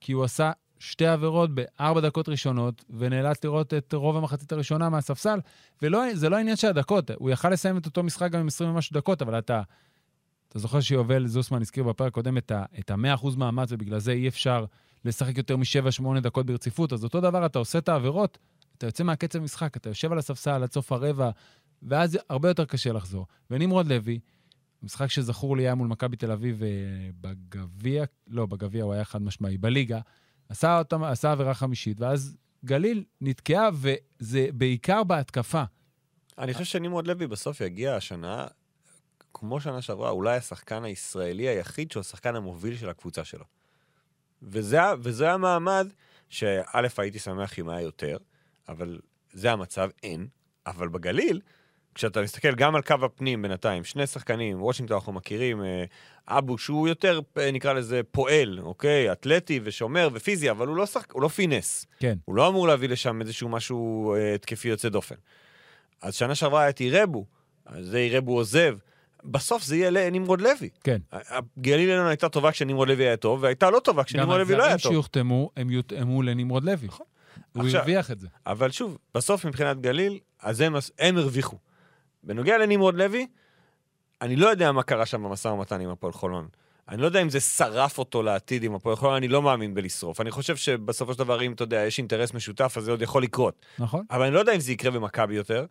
כי 0.00 0.12
הוא 0.12 0.24
עשה 0.24 0.52
שתי 0.78 1.06
עבירות 1.06 1.50
בארבע 1.54 2.00
דקות 2.00 2.28
ראשונות, 2.28 2.84
ונאלץ 2.90 3.44
לראות 3.44 3.74
את 3.74 3.92
רוב 3.92 4.16
המחצית 4.16 4.52
הראשונה 4.52 4.88
מהספסל, 4.88 5.38
וזה 5.82 6.28
לא 6.28 6.36
העניין 6.36 6.56
של 6.56 6.68
הדקות, 6.68 7.10
הוא 7.10 7.30
יכל 7.30 7.50
לסיים 7.50 7.76
את 7.76 7.86
אותו 7.86 8.02
משחק 8.02 8.30
גם 8.30 8.40
עם 8.40 8.46
20 8.46 8.70
ומשהו 8.70 8.94
דקות, 8.94 9.22
אבל 9.22 9.38
אתה... 9.38 9.62
אתה 10.52 10.58
זוכר 10.58 10.80
שיובל 10.80 11.26
זוסמן 11.26 11.60
הזכיר 11.60 11.84
בפרק 11.84 12.08
הקודם 12.08 12.38
את 12.38 12.50
ה- 12.50 12.64
את 12.78 12.90
ה-100% 12.90 13.36
מאמץ, 13.36 13.68
ובגלל 13.72 13.98
זה 13.98 14.12
אי 14.12 14.28
אפשר 14.28 14.64
לשחק 15.04 15.38
יותר 15.38 15.56
מ-7-8 15.56 16.20
דקות 16.20 16.46
ברציפות, 16.46 16.92
אז 16.92 17.04
אותו 17.04 17.20
דבר, 17.20 17.46
אתה 17.46 17.58
עושה 17.58 17.78
את 17.78 17.88
העבירות, 17.88 18.38
אתה 18.78 18.86
יוצא 18.86 19.04
מהקצב 19.04 19.38
משחק, 19.38 19.76
אתה 19.76 19.88
יושב 19.90 20.12
על 20.12 20.18
הספסל 20.18 20.62
עד 20.62 20.72
סוף 20.72 20.92
הרבע, 20.92 21.30
ואז 21.82 22.18
הרבה 22.30 22.48
יותר 22.48 22.64
קשה 22.64 22.92
לחזור. 22.92 23.26
ונמרוד 23.50 23.86
לוי, 23.86 24.18
משחק 24.82 25.06
שזכור 25.10 25.56
לי 25.56 25.62
היה 25.62 25.74
מול 25.74 25.88
מכבי 25.88 26.16
תל 26.16 26.30
אביב 26.30 26.62
אה, 26.62 26.68
בגביע, 27.20 28.04
לא, 28.28 28.46
בגביע 28.46 28.84
הוא 28.84 28.92
היה 28.92 29.04
חד 29.04 29.22
משמעי, 29.22 29.58
בליגה, 29.58 30.00
עשה, 30.48 30.78
אותם, 30.78 31.02
עשה 31.02 31.32
עבירה 31.32 31.54
חמישית, 31.54 32.00
ואז 32.00 32.36
גליל 32.64 33.04
נתקעה, 33.20 33.68
וזה 33.74 34.46
בעיקר 34.54 35.04
בהתקפה. 35.04 35.62
אני 36.38 36.52
חושב 36.54 36.64
שנמרוד 36.64 37.06
לוי 37.06 37.26
בסוף 37.26 37.60
יגיע 37.60 37.94
השנה, 37.96 38.46
כמו 39.34 39.60
שנה 39.60 39.82
שעברה, 39.82 40.10
אולי 40.10 40.36
השחקן 40.36 40.84
הישראלי 40.84 41.48
היחיד 41.48 41.90
שהוא 41.90 42.00
השחקן 42.00 42.36
המוביל 42.36 42.76
של 42.76 42.88
הקבוצה 42.88 43.24
שלו. 43.24 43.44
וזה, 44.42 44.78
וזה 44.98 45.32
המעמד 45.32 45.88
שא', 46.28 46.62
הייתי 46.98 47.18
שמח 47.18 47.58
אם 47.58 47.68
היה 47.68 47.80
יותר, 47.80 48.16
אבל 48.68 49.00
זה 49.32 49.52
המצב, 49.52 49.88
אין. 50.02 50.26
אבל 50.66 50.88
בגליל, 50.88 51.40
כשאתה 51.94 52.22
מסתכל 52.22 52.54
גם 52.54 52.74
על 52.74 52.82
קו 52.82 52.94
הפנים 53.02 53.42
בינתיים, 53.42 53.84
שני 53.84 54.06
שחקנים, 54.06 54.62
וושינגטון 54.62 54.94
אנחנו 54.94 55.12
מכירים, 55.12 55.62
אה, 55.62 55.84
אבו 56.28 56.58
שהוא 56.58 56.88
יותר, 56.88 57.20
אה, 57.38 57.50
נקרא 57.50 57.72
לזה, 57.72 58.00
פועל, 58.10 58.60
אוקיי? 58.62 59.12
אתלטי 59.12 59.60
ושומר 59.62 60.08
ופיזי, 60.12 60.50
אבל 60.50 60.66
הוא 60.66 60.76
לא, 60.76 60.86
שחק... 60.86 61.12
הוא 61.12 61.22
לא 61.22 61.28
פינס. 61.28 61.86
כן. 61.98 62.18
הוא 62.24 62.36
לא 62.36 62.48
אמור 62.48 62.68
להביא 62.68 62.88
לשם 62.88 63.20
איזשהו 63.20 63.48
משהו 63.48 64.14
אה, 64.14 64.34
התקפי 64.34 64.68
יוצא 64.68 64.88
דופן. 64.88 65.14
אז 66.02 66.14
שנה 66.14 66.34
שעברה 66.34 66.60
היה 66.60 66.70
את 66.70 66.80
אירבו, 66.80 67.26
אז 67.66 67.86
זה 67.86 67.98
אירבו 67.98 68.32
עוזב. 68.32 68.76
בסוף 69.24 69.62
זה 69.64 69.76
יהיה 69.76 69.90
לנמרוד 69.90 70.40
לוי. 70.40 70.68
כן. 70.84 70.98
גליל 71.58 71.90
עליון 71.90 72.06
הייתה 72.06 72.28
טובה 72.28 72.52
כשנמרוד 72.52 72.88
לוי 72.88 73.04
היה 73.04 73.16
טוב, 73.16 73.42
והייתה 73.42 73.70
לא 73.70 73.80
טובה 73.80 74.04
כשנמרוד 74.04 74.40
לוי 74.40 74.54
לא 74.56 74.64
היה 74.64 74.74
הזרים 74.74 74.82
טוב. 74.82 74.92
שיוחתמו, 74.92 75.50
הם 75.56 75.70
יותאמו 75.70 76.22
לנמרוד 76.22 76.64
לוי. 76.64 76.88
הוא 76.88 77.64
עכשיו- 77.64 77.80
הרוויח 77.80 78.10
את 78.10 78.20
זה. 78.20 78.26
אבל 78.46 78.70
שוב, 78.70 78.98
בסוף 79.14 79.44
מבחינת 79.44 79.80
גליל, 79.80 80.18
אז 80.40 80.60
הם, 80.60 80.74
הם 80.98 81.16
הרוויחו. 81.18 81.56
בנוגע 82.24 82.58
לנמרוד 82.58 82.94
לוי, 82.94 83.26
אני 84.22 84.36
לא 84.36 84.48
יודע 84.48 84.72
מה 84.72 84.82
קרה 84.82 85.06
שם 85.06 85.22
במשא 85.22 85.48
ומתן 85.48 85.80
עם 85.80 85.90
הפועל 85.90 86.12
חולון. 86.12 86.48
אני 86.88 87.00
לא 87.00 87.06
יודע 87.06 87.22
אם 87.22 87.30
זה 87.30 87.40
שרף 87.40 87.98
אותו 87.98 88.22
לעתיד 88.22 88.62
עם 88.64 88.74
הפועל 88.74 88.96
חולון, 88.96 89.14
אני 89.14 89.28
לא 89.28 89.42
מאמין 89.42 89.74
בלשרוף. 89.74 90.20
אני 90.20 90.30
חושב 90.30 90.56
שבסופו 90.56 91.12
של 91.12 91.18
דבר, 91.18 91.42
אם 91.42 91.52
אתה 91.52 91.62
יודע, 91.62 91.76
יש 91.86 91.98
אינטרס 91.98 92.34
משותף, 92.34 92.74
אז 92.76 92.84
זה 92.84 92.90
עוד 92.90 93.02
יכול 93.02 93.22
לקרות. 93.22 93.66
נכון? 93.78 94.04
אבל 94.10 94.22
אני 94.26 94.34
לא 94.34 94.40
יודע 94.40 94.54
אם 94.54 94.60
זה 94.60 94.72
יקרה 94.72 94.90
במכבי 94.90 95.34
יותר, 95.34 95.66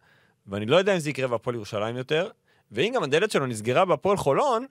ואני 0.47 0.65
לא 0.65 0.75
יודע 0.75 0.93
אם 0.93 0.99
זה 0.99 1.09
יקרה 1.09 1.27
בהפועל 1.27 1.55
ירושלים 1.55 1.97
יותר, 1.97 2.29
ואם 2.71 2.91
גם 2.95 3.03
הדלת 3.03 3.31
שלו 3.31 3.45
נסגרה 3.45 3.85
בהפועל 3.85 4.17
חולון, 4.17 4.65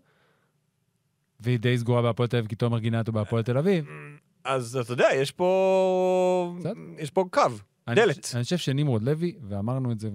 והיא 1.41 1.59
די 1.59 1.79
סגורה 1.79 2.03
בהפועל 2.03 2.29
תל 2.29 2.37
אביב, 2.37 2.49
כי 2.49 2.57
תומר 2.57 2.79
גינת 2.79 3.07
הוא 3.07 3.15
בהפועל 3.15 3.43
תל 3.43 3.59
אביב. 3.59 3.87
אז 4.45 4.77
אתה 4.77 4.93
יודע, 4.93 5.09
יש 5.15 5.31
פה... 5.31 6.55
יש 6.99 7.11
פה 7.11 7.25
קו, 7.31 7.43
אני 7.89 7.97
דלת. 7.97 8.31
אני 8.35 8.43
חושב 8.43 8.57
שנמרוד 8.57 9.03
לוי, 9.03 9.37
ואמרנו 9.49 9.93
את 9.93 10.01
זה, 10.01 10.11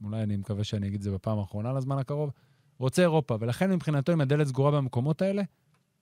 ואולי 0.00 0.22
אני 0.22 0.36
מקווה 0.36 0.64
שאני 0.64 0.86
אגיד 0.86 0.96
את 0.96 1.02
זה 1.02 1.10
בפעם 1.10 1.38
האחרונה 1.38 1.72
לזמן 1.72 1.98
הקרוב, 1.98 2.30
רוצה 2.78 3.02
אירופה, 3.02 3.36
ולכן 3.40 3.70
מבחינתו, 3.70 4.12
אם 4.12 4.20
הדלת 4.20 4.46
סגורה 4.46 4.70
במקומות 4.70 5.22
האלה, 5.22 5.42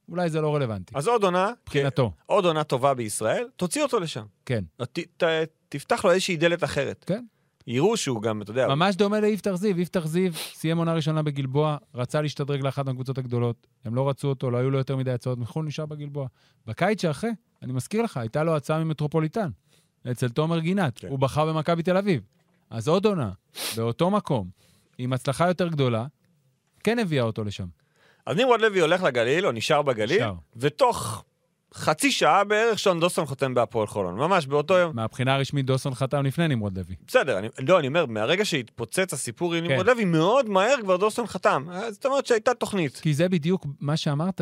אולי 0.08 0.30
זה 0.30 0.40
לא 0.40 0.54
רלוונטי. 0.54 0.94
אז 0.96 1.08
עוד 1.08 1.24
עונה, 1.24 1.52
מבחינתו, 1.62 2.12
עוד 2.26 2.44
עונה 2.44 2.64
טובה 2.64 2.94
בישראל, 2.94 3.48
תוציא 3.56 3.82
אותו 3.82 4.00
לשם. 4.00 4.24
כן. 4.46 4.64
ת, 4.76 4.98
ת, 5.16 5.24
תפתח 5.68 6.04
לו 6.04 6.12
איזושהי 6.12 6.36
דלת 6.36 6.64
אחרת. 6.64 7.04
כן. 7.06 7.24
יראו 7.66 7.96
שהוא 7.96 8.22
גם, 8.22 8.42
אתה 8.42 8.50
יודע, 8.50 8.68
ממש 8.68 8.96
דומה 8.96 9.20
ליפתח 9.20 9.54
זיו. 9.54 9.80
יפתח 9.80 10.06
זיו 10.06 10.32
סיים 10.34 10.78
עונה 10.78 10.94
ראשונה 10.94 11.22
בגלבוע, 11.22 11.76
רצה 11.94 12.22
להשתדרג 12.22 12.60
לאחת 12.60 12.86
מהקבוצות 12.86 13.18
הגדולות. 13.18 13.66
הם 13.84 13.94
לא 13.94 14.08
רצו 14.08 14.28
אותו, 14.28 14.50
לא 14.50 14.58
היו 14.58 14.70
לו 14.70 14.78
יותר 14.78 14.96
מדי 14.96 15.10
הצעות 15.10 15.38
מחו"ל, 15.38 15.66
נשאר 15.66 15.86
בגלבוע. 15.86 16.26
בקיץ 16.66 17.02
שאחרי, 17.02 17.30
אני 17.62 17.72
מזכיר 17.72 18.02
לך, 18.02 18.16
הייתה 18.16 18.44
לו 18.44 18.56
הצעה 18.56 18.84
ממטרופוליטן, 18.84 19.50
אצל 20.10 20.28
תומר 20.28 20.58
גינת. 20.58 20.98
כן. 20.98 21.08
הוא 21.08 21.18
בחר 21.18 21.46
במכבי 21.46 21.82
תל 21.82 21.96
אביב. 21.96 22.20
אז 22.70 22.88
עוד 22.88 23.06
עונה, 23.06 23.30
באותו 23.76 24.10
מקום, 24.10 24.48
עם 24.98 25.12
הצלחה 25.12 25.48
יותר 25.48 25.68
גדולה, 25.68 26.06
כן 26.84 26.98
הביאה 26.98 27.24
אותו 27.24 27.44
לשם. 27.44 27.66
אז 28.26 28.36
נמרוד 28.36 28.60
לוי 28.60 28.80
הולך 28.80 29.02
לגליל, 29.02 29.46
או 29.46 29.52
נשאר 29.52 29.82
בגליל, 29.82 30.16
נשאר. 30.16 30.34
ותוך 30.56 31.24
חצי 31.76 32.10
שעה 32.12 32.44
בערך 32.44 32.78
שון 32.78 33.00
דוסון 33.00 33.26
חותם 33.26 33.54
בהפועל 33.54 33.86
חולון. 33.86 34.16
ממש 34.16 34.46
באותו 34.46 34.74
יום. 34.74 34.96
מהבחינה 34.96 35.34
הרשמית 35.34 35.66
דוסון 35.66 35.94
חתם 35.94 36.24
לפני 36.24 36.48
נמרוד 36.48 36.78
לוי. 36.78 36.94
בסדר, 37.06 37.38
אני, 37.38 37.48
לא, 37.58 37.78
אני 37.78 37.88
אומר, 37.88 38.06
מהרגע 38.06 38.44
שהתפוצץ 38.44 39.12
הסיפור 39.12 39.54
עם 39.54 39.64
כן. 39.64 39.70
נמרוד 39.70 39.86
לוי, 39.86 40.04
מאוד 40.04 40.48
מהר 40.48 40.76
כבר 40.82 40.96
דוסון 40.96 41.26
חתם. 41.26 41.66
אז 41.70 41.94
זאת 41.94 42.06
אומרת 42.06 42.26
שהייתה 42.26 42.54
תוכנית. 42.54 42.96
כי 42.96 43.14
זה 43.14 43.28
בדיוק 43.28 43.66
מה 43.80 43.96
שאמרת, 43.96 44.40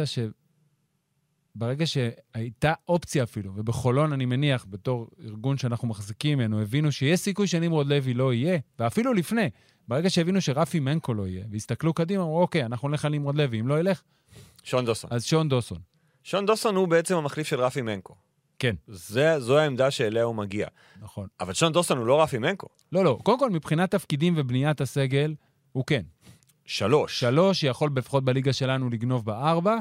שברגע 1.57 1.87
שהייתה 1.87 2.73
אופציה 2.89 3.23
אפילו, 3.23 3.53
ובחולון, 3.57 4.13
אני 4.13 4.25
מניח, 4.25 4.67
בתור 4.71 5.09
ארגון 5.25 5.59
שאנחנו 5.59 5.89
מחזיקים 5.89 6.39
ממנו, 6.39 6.63
הבינו 6.63 6.93
שיש 6.93 7.21
סיכוי 7.21 7.47
שנמרוד 7.47 7.87
לוי 7.87 8.15
לא 8.15 8.33
יהיה, 8.33 8.59
ואפילו 8.79 9.13
לפני, 9.13 9.51
ברגע 9.89 10.11
שהבינו 10.11 10.41
שרפי 10.41 10.81
מנקו 10.81 11.15
לא 11.15 11.27
יהיה, 11.29 11.45
והסתכלו 11.51 11.95
קדימה, 11.95 12.23
אמרו, 12.23 12.41
אוקיי, 12.41 12.65
אנחנו 12.65 12.89
נלך 12.89 13.05
על 13.05 13.13
נמרוד 13.13 13.37
לוי, 13.37 13.61
אם 13.61 13.69
לא 13.69 13.81
ילך, 13.81 14.03
שון 14.63 14.85
דוסון. 14.85 15.11
אז 15.13 15.25
שון 15.25 15.49
דוסון. 15.49 15.79
שון 16.25 16.47
דוסון 16.47 16.77
הוא 16.77 16.89
בעצם 16.89 17.17
המחליף 17.17 17.47
של 17.47 17.61
רפי 17.61 17.83
מנקו. 17.83 18.15
כן, 18.59 18.75
זה, 18.87 19.41
זו 19.41 19.59
העמדה 19.59 19.91
שאליה 19.91 20.25
הוא 20.25 20.35
מגיע. 20.35 20.69
נכון. 21.01 21.29
אבל 21.41 21.53
שון 21.53 21.73
דוסון 21.73 21.99
הוא 21.99 22.07
לא 22.07 22.23
רפי 22.23 22.39
מנקו. 22.39 22.67
לא, 22.93 23.05
לא, 23.05 23.19
קודם 23.23 23.39
כל, 23.39 23.51
מבחינת 23.51 23.91
תפקידים 23.91 24.35
ובניית 24.37 24.81
הסגל, 24.81 25.35
הוא 25.73 25.85
כן. 25.87 26.03
שלוש. 26.65 27.21
שלוש, 27.21 27.61
שיכול 27.61 27.91
לפחות 27.97 28.25
בליגה 28.25 28.53
שלנו 28.53 28.91
לגנוב 28.91 29.25
בארבע. 29.25 29.79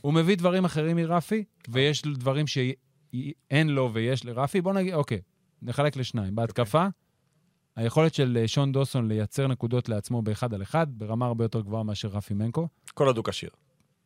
הוא 0.00 0.14
מביא 0.14 0.36
דברים 0.36 0.64
אחרים 0.64 0.96
מרפי, 0.96 1.44
ויש 1.68 2.02
דברים 2.02 2.46
שאין 2.46 3.68
לו 3.68 3.90
ויש 3.92 4.24
לרפי. 4.24 4.60
בוא 4.60 4.72
נגיד, 4.72 4.94
אוקיי, 4.94 5.20
נחלק 5.62 5.96
לשניים. 5.96 6.36
בהתקפה, 6.36 6.86
היכולת 7.76 8.14
של 8.14 8.44
שון 8.46 8.72
דוסון 8.72 9.08
לייצר 9.08 9.46
נקודות 9.46 9.88
לעצמו 9.88 10.22
באחד 10.22 10.54
על 10.54 10.62
אחד, 10.62 10.86
ברמה 10.90 11.26
הרבה 11.26 11.44
יותר 11.44 11.60
גבוהה 11.60 11.82
מאשר 11.82 12.08
רפי 12.08 12.34
מנקו. 12.34 12.68
כל 12.94 13.06
עוד 13.06 13.16
הוא 13.16 13.24
כשיר. 13.24 13.50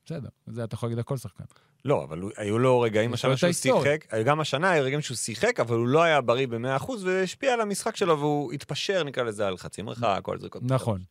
בסדר, 0.05 0.29
זה 0.47 0.65
אתה 0.65 0.75
יכול 0.75 0.87
להגיד 0.87 0.99
על 0.99 1.05
כל 1.05 1.17
שחקן. 1.17 1.45
לא, 1.85 2.05
אבל 2.05 2.23
היו 2.37 2.59
לו 2.59 2.81
רגעים 2.81 3.13
השנה 3.13 3.37
שהוא. 3.37 3.53
שיחק, 3.53 4.15
גם 4.25 4.41
השנה 4.41 4.71
היו 4.71 4.85
רגעים 4.85 5.01
שהוא 5.01 5.17
שיחק, 5.17 5.61
אבל 5.61 5.77
הוא 5.77 5.87
לא 5.87 6.03
היה 6.03 6.21
בריא 6.21 6.47
ב-100% 6.47 6.91
והשפיע 7.03 7.53
על 7.53 7.61
המשחק 7.61 7.97
שלו, 7.97 8.19
והוא 8.19 8.53
התפשר, 8.53 9.05
נקרא 9.05 9.23
לזה, 9.23 9.47
על 9.47 9.57
חצי 9.57 9.83
מרחק, 9.83 10.21
כל 10.23 10.39
זריקות. 10.39 10.63
נכון. 10.65 11.03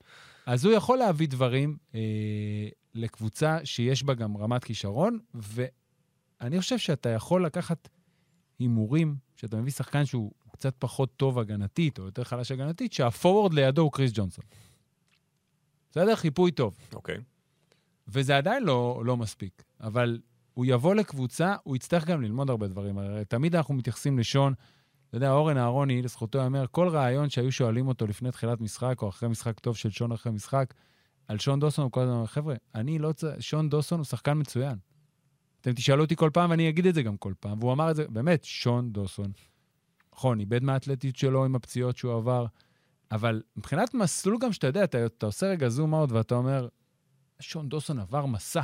אז 0.46 0.66
הוא 0.66 0.74
יכול 0.74 0.98
להביא 0.98 1.28
דברים 1.28 1.78
אה, 1.96 2.00
לקבוצה 2.94 3.58
שיש 3.63 4.04
בה 4.04 4.13
גם 4.13 4.38
רמת 4.38 4.63
כישרון, 4.63 5.20
ואני 5.34 6.60
חושב 6.62 6.78
שאתה 6.78 7.10
יכול 7.10 7.46
לקחת 7.46 7.90
הימורים, 8.60 9.16
שאתה 9.36 9.58
מביא 9.58 9.72
שחקן 9.72 10.06
שהוא 10.06 10.32
קצת 10.51 10.75
פחות 10.80 11.10
טוב 11.18 11.40
הגנתית, 11.40 12.00
או 12.00 12.04
יותר 12.04 12.24
חלש 12.24 12.51
הגנתית, 12.51 12.94
שהפורוורד 12.94 13.54
לידו 13.54 13.82
הוא 13.82 13.92
קריס 13.92 14.12
ג'ונסון. 14.13 14.46
בסדר? 15.92 16.16
חיפוי 16.16 16.51
טוב. 16.51 16.78
אוקיי. 16.94 17.18
וזה 18.08 18.38
עדיין 18.38 18.63
לא, 18.63 19.01
לא 19.06 19.18
מספיק, 19.18 19.63
אבל 19.82 20.20
הוא 20.62 20.65
יבוא 20.68 20.96
לקבוצה, 20.96 21.56
הוא 21.63 21.75
יצטרך 21.75 22.06
גם 22.06 22.22
ללמוד 22.22 22.50
הרבה 22.50 22.68
דברים. 22.68 22.98
הרי 22.98 23.25
תמיד 23.25 23.56
אנחנו 23.56 23.74
מתייחסים 23.74 24.20
לשון, 24.20 24.53
אתה 25.10 25.18
יודע, 25.18 25.32
אורן 25.32 25.58
אהרוני, 25.58 26.01
לזכותו 26.01 26.39
ייאמר, 26.39 26.65
כל 26.72 26.89
רעיון 26.89 27.30
שהיו 27.30 27.51
שואלים 27.51 27.88
אותו 27.88 28.08
לפני 28.08 28.32
תחילת 28.32 28.62
משחק, 28.62 29.01
או 29.01 29.10
אחרי 29.10 29.30
משחק 29.30 29.60
טוב 29.60 29.77
של 29.77 29.89
שון 29.89 30.12
אחרי 30.12 30.32
משחק, 30.32 30.74
על 31.27 31.39
שון 31.39 31.60
דוסון, 31.60 31.84
הוא 31.84 31.91
כל 31.91 32.01
הזמן 32.01 32.13
אומר, 32.13 32.25
חבר'ה, 32.25 32.56
אני 32.75 33.00
לא 33.00 33.12
צריך, 33.12 33.41
שון 33.44 33.70
דוסון 33.70 34.00
הוא 34.00 34.06
שחקן 34.06 34.38
מצוין. 34.38 34.75
אתם 35.62 35.74
תשאלו 35.74 36.03
אותי 36.03 36.15
כל 36.15 36.30
פעם, 36.34 36.50
ואני 36.50 36.70
אגיד 36.70 36.88
את 36.88 36.96
זה 36.96 37.03
גם 37.03 37.18
כל 37.18 37.34
פעם. 37.39 37.60
והוא 37.60 37.74
אמר 37.74 37.91
את 37.91 37.96
זה, 37.96 38.08
באמת, 38.10 38.44
שון 38.44 38.91
דוסון. 38.91 39.32
נכון, 40.13 40.39
איבד 40.39 40.63
מהאתלטיות 40.63 41.15
שלו 41.15 41.46
עם 41.46 41.56
הפציעות 41.56 41.98
שהוא 41.98 42.13
עבר, 42.13 42.46
אבל 43.12 43.41
מבחינת 43.58 43.94
מסלול 43.94 44.38
גם 44.41 44.53
שאתה 44.53 44.68
יודע, 44.68 44.84
אתה, 44.84 45.06
אתה 45.06 45.25
עושה 45.25 45.48
רגע 45.48 45.70
זום 45.70 45.96
אאוט 45.96 46.12
ואתה 46.12 46.36
אומר, 46.36 46.68
שון 47.39 47.70
דוסון 47.70 48.00
עבר 48.00 48.25
מסע. 48.25 48.62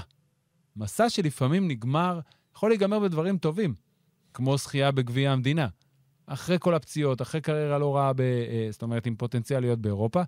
מסע 0.78 1.10
שלפעמים 1.10 1.68
נגמר, 1.68 2.20
יכול 2.56 2.70
להיגמר 2.70 3.00
בדברים 3.00 3.38
טובים, 3.38 3.76
כמו 4.34 4.58
זכייה 4.58 4.92
בגביע 4.92 5.32
המדינה. 5.32 5.68
אחרי 6.26 6.58
כל 6.60 6.76
הפציעות, 6.76 7.22
אחרי 7.22 7.42
קריירה 7.42 7.78
לא 7.78 7.96
רעה, 7.96 8.14
ב, 8.14 8.22
אה, 8.22 8.68
זאת 8.72 8.82
אומרת, 8.82 9.06
עם 9.06 9.16
פוטנציאל 9.16 9.60
להיות 9.60 9.80
באירופה, 9.80 10.22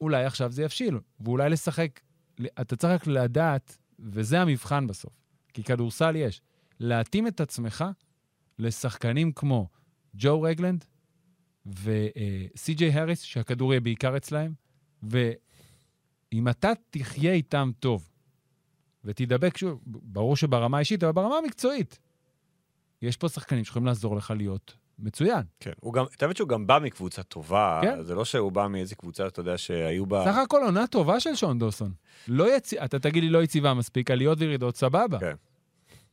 אולי 0.00 0.24
עכשיו 0.24 0.52
זה 0.52 0.62
יבשיל, 0.62 0.98
ואולי 1.20 1.50
לשחק. 1.50 2.00
אתה 2.60 2.76
צריך 2.76 2.92
רק 2.92 3.06
לדעת, 3.06 3.78
וזה 3.98 4.40
המבחן 4.40 4.86
בסוף, 4.86 5.12
כי 5.54 5.62
כדורסל 5.62 6.16
יש, 6.16 6.42
להתאים 6.80 7.26
את 7.26 7.40
עצמך 7.40 7.84
לשחקנים 8.58 9.32
כמו 9.32 9.68
ג'ו 10.14 10.42
רגלנד 10.42 10.84
וסי.ג'יי 11.66 12.92
הריס, 12.92 13.20
שהכדור 13.20 13.72
יהיה 13.72 13.80
בעיקר 13.80 14.16
אצלהם, 14.16 14.52
ואם 15.02 16.48
אתה 16.50 16.72
תחיה 16.90 17.32
איתם 17.32 17.70
טוב, 17.80 18.10
ותדבק, 19.06 19.56
שוב, 19.56 19.80
ברור 19.86 20.36
שברמה 20.36 20.76
האישית, 20.76 21.04
אבל 21.04 21.12
ברמה 21.12 21.36
המקצועית, 21.36 21.98
יש 23.02 23.16
פה 23.16 23.28
שחקנים 23.28 23.64
שיכולים 23.64 23.86
לעזור 23.86 24.16
לך 24.16 24.32
להיות 24.36 24.76
מצוין. 24.98 25.42
כן. 25.60 25.72
הוא 25.80 25.92
גם, 25.92 26.04
את 26.16 26.22
האמת 26.22 26.36
שהוא 26.36 26.48
גם 26.48 26.66
בא 26.66 26.78
מקבוצה 26.82 27.22
טובה, 27.22 27.80
כן. 27.82 28.02
זה 28.02 28.14
לא 28.14 28.24
שהוא 28.24 28.52
בא 28.52 28.66
מאיזה 28.66 28.94
קבוצה, 28.94 29.26
אתה 29.26 29.40
יודע, 29.40 29.58
שהיו 29.58 30.06
בה... 30.06 30.24
סך 30.24 30.36
הכל 30.36 30.60
עונה 30.64 30.86
טובה 30.86 31.20
של 31.20 31.34
שון 31.34 31.58
דוסון. 31.58 31.92
לא 32.28 32.56
יצ... 32.56 32.74
אתה 32.74 32.98
תגיד 32.98 33.22
לי 33.22 33.30
לא 33.30 33.42
יציבה 33.42 33.74
מספיק, 33.74 34.10
עליות 34.10 34.40
וירידות, 34.40 34.76
סבבה. 34.76 35.18
כן. 35.18 35.34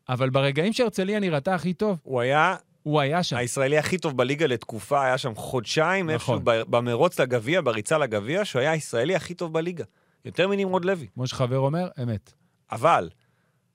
אבל 0.09 0.29
ברגעים 0.29 0.73
שהרצליה 0.73 1.19
נראתה 1.19 1.55
הכי 1.55 1.73
טוב, 1.73 1.99
הוא 2.03 2.21
היה 2.21 2.55
הוא 2.83 2.99
היה 2.99 3.23
שם. 3.23 3.35
הישראלי 3.35 3.77
הכי 3.77 3.97
טוב 3.97 4.17
בליגה 4.17 4.47
לתקופה, 4.47 5.05
היה 5.05 5.17
שם 5.17 5.35
חודשיים 5.35 6.09
איפשהו 6.09 6.33
נכון. 6.33 6.45
ב- 6.45 6.61
במרוץ 6.69 7.19
לגביע, 7.19 7.61
בריצה 7.61 7.97
לגביע, 7.97 8.45
שהוא 8.45 8.59
היה 8.59 8.71
הישראלי 8.71 9.15
הכי 9.15 9.33
טוב 9.33 9.53
בליגה. 9.53 9.83
יותר 10.25 10.47
מנמרוד 10.47 10.85
לוי. 10.85 11.07
כמו 11.13 11.27
שחבר 11.27 11.57
אומר, 11.57 11.89
אמת. 12.03 12.33
אבל 12.73 13.09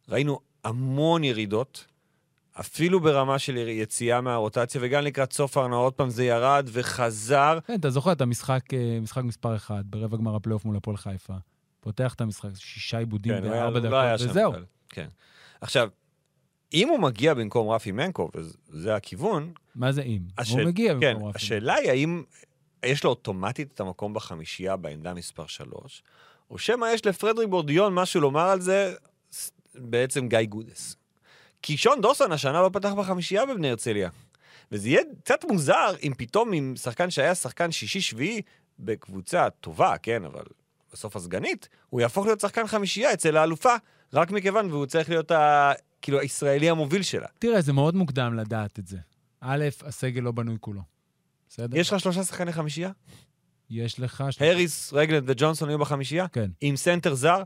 ראינו 0.08 0.40
המון 0.64 1.24
ירידות, 1.24 1.84
אפילו 2.60 3.00
ברמה 3.00 3.38
של 3.38 3.56
יציאה 3.56 4.20
מהרוטציה, 4.20 4.80
וגם 4.84 5.02
לקראת 5.04 5.32
סוף 5.32 5.56
העונה 5.56 5.76
עוד 5.76 5.92
פעם 5.92 6.10
זה 6.10 6.24
ירד 6.24 6.68
וחזר. 6.72 7.58
כן, 7.66 7.74
אתה 7.74 7.90
זוכר 7.90 8.12
את 8.12 8.20
המשחק, 8.20 8.74
אה, 8.74 8.98
משחק 9.02 9.22
מספר 9.24 9.56
אחד, 9.56 9.82
ברבע 9.86 10.16
גמר 10.16 10.36
הפלייאוף 10.36 10.64
מול 10.64 10.76
הפועל 10.76 10.96
חיפה. 10.96 11.34
פותח 11.80 12.14
את 12.14 12.20
המשחק, 12.20 12.48
שישה 12.54 12.98
עיבודים 12.98 13.32
כן, 13.34 13.42
בארבע 13.42 13.80
לא 13.80 13.88
דקות, 13.88 14.18
שם 14.20 14.30
וזהו. 14.30 14.52
כן. 14.88 15.08
עכשיו, 15.60 15.88
אם 16.74 16.88
הוא 16.88 16.98
מגיע 17.00 17.34
במקום 17.34 17.70
רפי 17.70 17.92
מנקו, 17.92 18.30
וזה 18.34 18.94
הכיוון, 18.94 19.52
מה 19.74 19.92
זה 19.92 20.02
אם? 20.02 20.20
השאל- 20.38 20.60
הוא 20.60 20.66
מגיע 20.68 20.94
כן, 21.00 21.12
במקום 21.14 21.28
רפי. 21.28 21.38
השאלה 21.38 21.74
היא 21.74 21.90
האם 21.90 22.22
יש 22.84 23.04
לו 23.04 23.10
אוטומטית 23.10 23.72
את 23.74 23.80
המקום 23.80 24.14
בחמישייה 24.14 24.76
בעמדה 24.76 25.14
מספר 25.14 25.46
3, 25.46 26.02
או 26.50 26.58
שמא 26.58 26.86
יש 26.86 27.06
לפרדריק 27.06 27.48
בורדיון 27.48 27.94
משהו 27.94 28.20
לומר 28.20 28.48
על 28.48 28.60
זה, 28.60 28.94
בעצם 29.74 30.28
גיא 30.28 30.42
גודס. 30.42 30.96
כי 31.62 31.76
שון 31.76 32.00
דוסון 32.00 32.32
השנה 32.32 32.62
לא 32.62 32.70
פתח 32.72 32.92
בחמישייה 32.92 33.46
בבני 33.46 33.70
הרצליה. 33.70 34.10
וזה 34.72 34.88
יהיה 34.88 35.02
קצת 35.24 35.44
מוזר 35.44 35.94
אם 36.02 36.12
פתאום 36.18 36.52
עם 36.52 36.74
שחקן 36.76 37.10
שהיה 37.10 37.34
שחקן 37.34 37.70
שישי-שביעי 37.70 38.42
בקבוצה 38.78 39.50
טובה, 39.50 39.98
כן, 40.02 40.24
אבל 40.24 40.44
בסוף 40.92 41.16
הסגנית, 41.16 41.68
הוא 41.90 42.00
יהפוך 42.00 42.26
להיות 42.26 42.40
שחקן 42.40 42.66
חמישייה 42.66 43.12
אצל 43.12 43.36
האלופה, 43.36 43.74
רק 44.12 44.30
מכיוון 44.30 44.70
והוא 44.70 44.86
צריך 44.86 45.10
להיות 45.10 45.30
ה... 45.30 45.72
כאילו 46.02 46.20
הישראלי 46.20 46.70
המוביל 46.70 47.02
שלה. 47.02 47.26
תראה, 47.38 47.60
זה 47.60 47.72
מאוד 47.72 47.94
מוקדם 47.94 48.34
לדעת 48.34 48.78
את 48.78 48.86
זה. 48.86 48.98
א', 49.40 49.64
הסגל 49.82 50.20
לא 50.20 50.32
בנוי 50.32 50.56
כולו. 50.60 50.82
בסדר? 51.48 51.78
יש 51.78 51.92
לך 51.92 52.00
שלושה 52.00 52.24
שחקני 52.24 52.52
חמישייה? 52.52 52.90
יש 53.70 54.00
לך... 54.00 54.24
הריס, 54.40 54.92
רגלנד 54.92 55.24
וג'ונסון 55.26 55.68
היו 55.68 55.78
בחמישייה? 55.78 56.28
כן, 56.28 56.50
עם 56.60 56.76
סנטר 56.76 57.14
זר, 57.14 57.42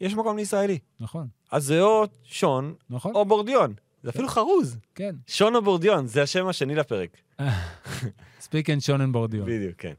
יש 0.00 0.14
מקום 0.14 0.36
לישראלי. 0.36 0.78
נכון. 1.00 1.28
אז 1.50 1.64
זה 1.64 1.82
או 1.82 2.04
שון 2.24 2.74
נכון? 2.90 3.14
או 3.14 3.24
בורדיון. 3.24 3.74
זה 4.02 4.10
אפילו 4.10 4.28
חרוז. 4.28 4.78
כן. 4.94 5.16
שון 5.26 5.54
או 5.54 5.62
בורדיון, 5.62 6.06
זה 6.06 6.22
השם 6.22 6.46
השני 6.46 6.74
לפרק. 6.74 7.16
Speak 8.40 8.70
and 8.70 8.80
שונן 8.80 9.12
בורדיון. 9.12 9.46
בדיוק, 9.46 9.74
כן. 9.78 9.92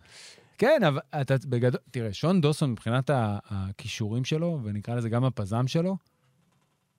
כן, 0.57 0.83
אבל 0.87 0.99
אתה 1.21 1.35
בגדול... 1.45 1.79
תראה, 1.91 2.13
שון 2.13 2.41
דוסון, 2.41 2.71
מבחינת 2.71 3.09
הכישורים 3.13 4.25
שלו, 4.25 4.59
ונקרא 4.63 4.95
לזה 4.95 5.09
גם 5.09 5.23
הפזם 5.25 5.67
שלו, 5.67 5.97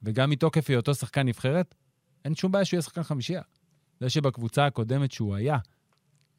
וגם 0.03 0.31
מתוקף 0.31 0.71
היותו 0.71 0.95
שחקן 0.95 1.29
נבחרת, 1.29 1.75
אין 2.25 2.35
שום 2.35 2.53
בעיה 2.53 2.65
שהוא 2.65 2.77
יהיה 2.77 2.83
שחקן 2.83 3.03
חמישייה. 3.03 3.43
זה 4.01 4.11
שבקבוצה 4.11 4.67
הקודמת 4.67 5.13
שהוא 5.13 5.35
היה, 5.35 5.59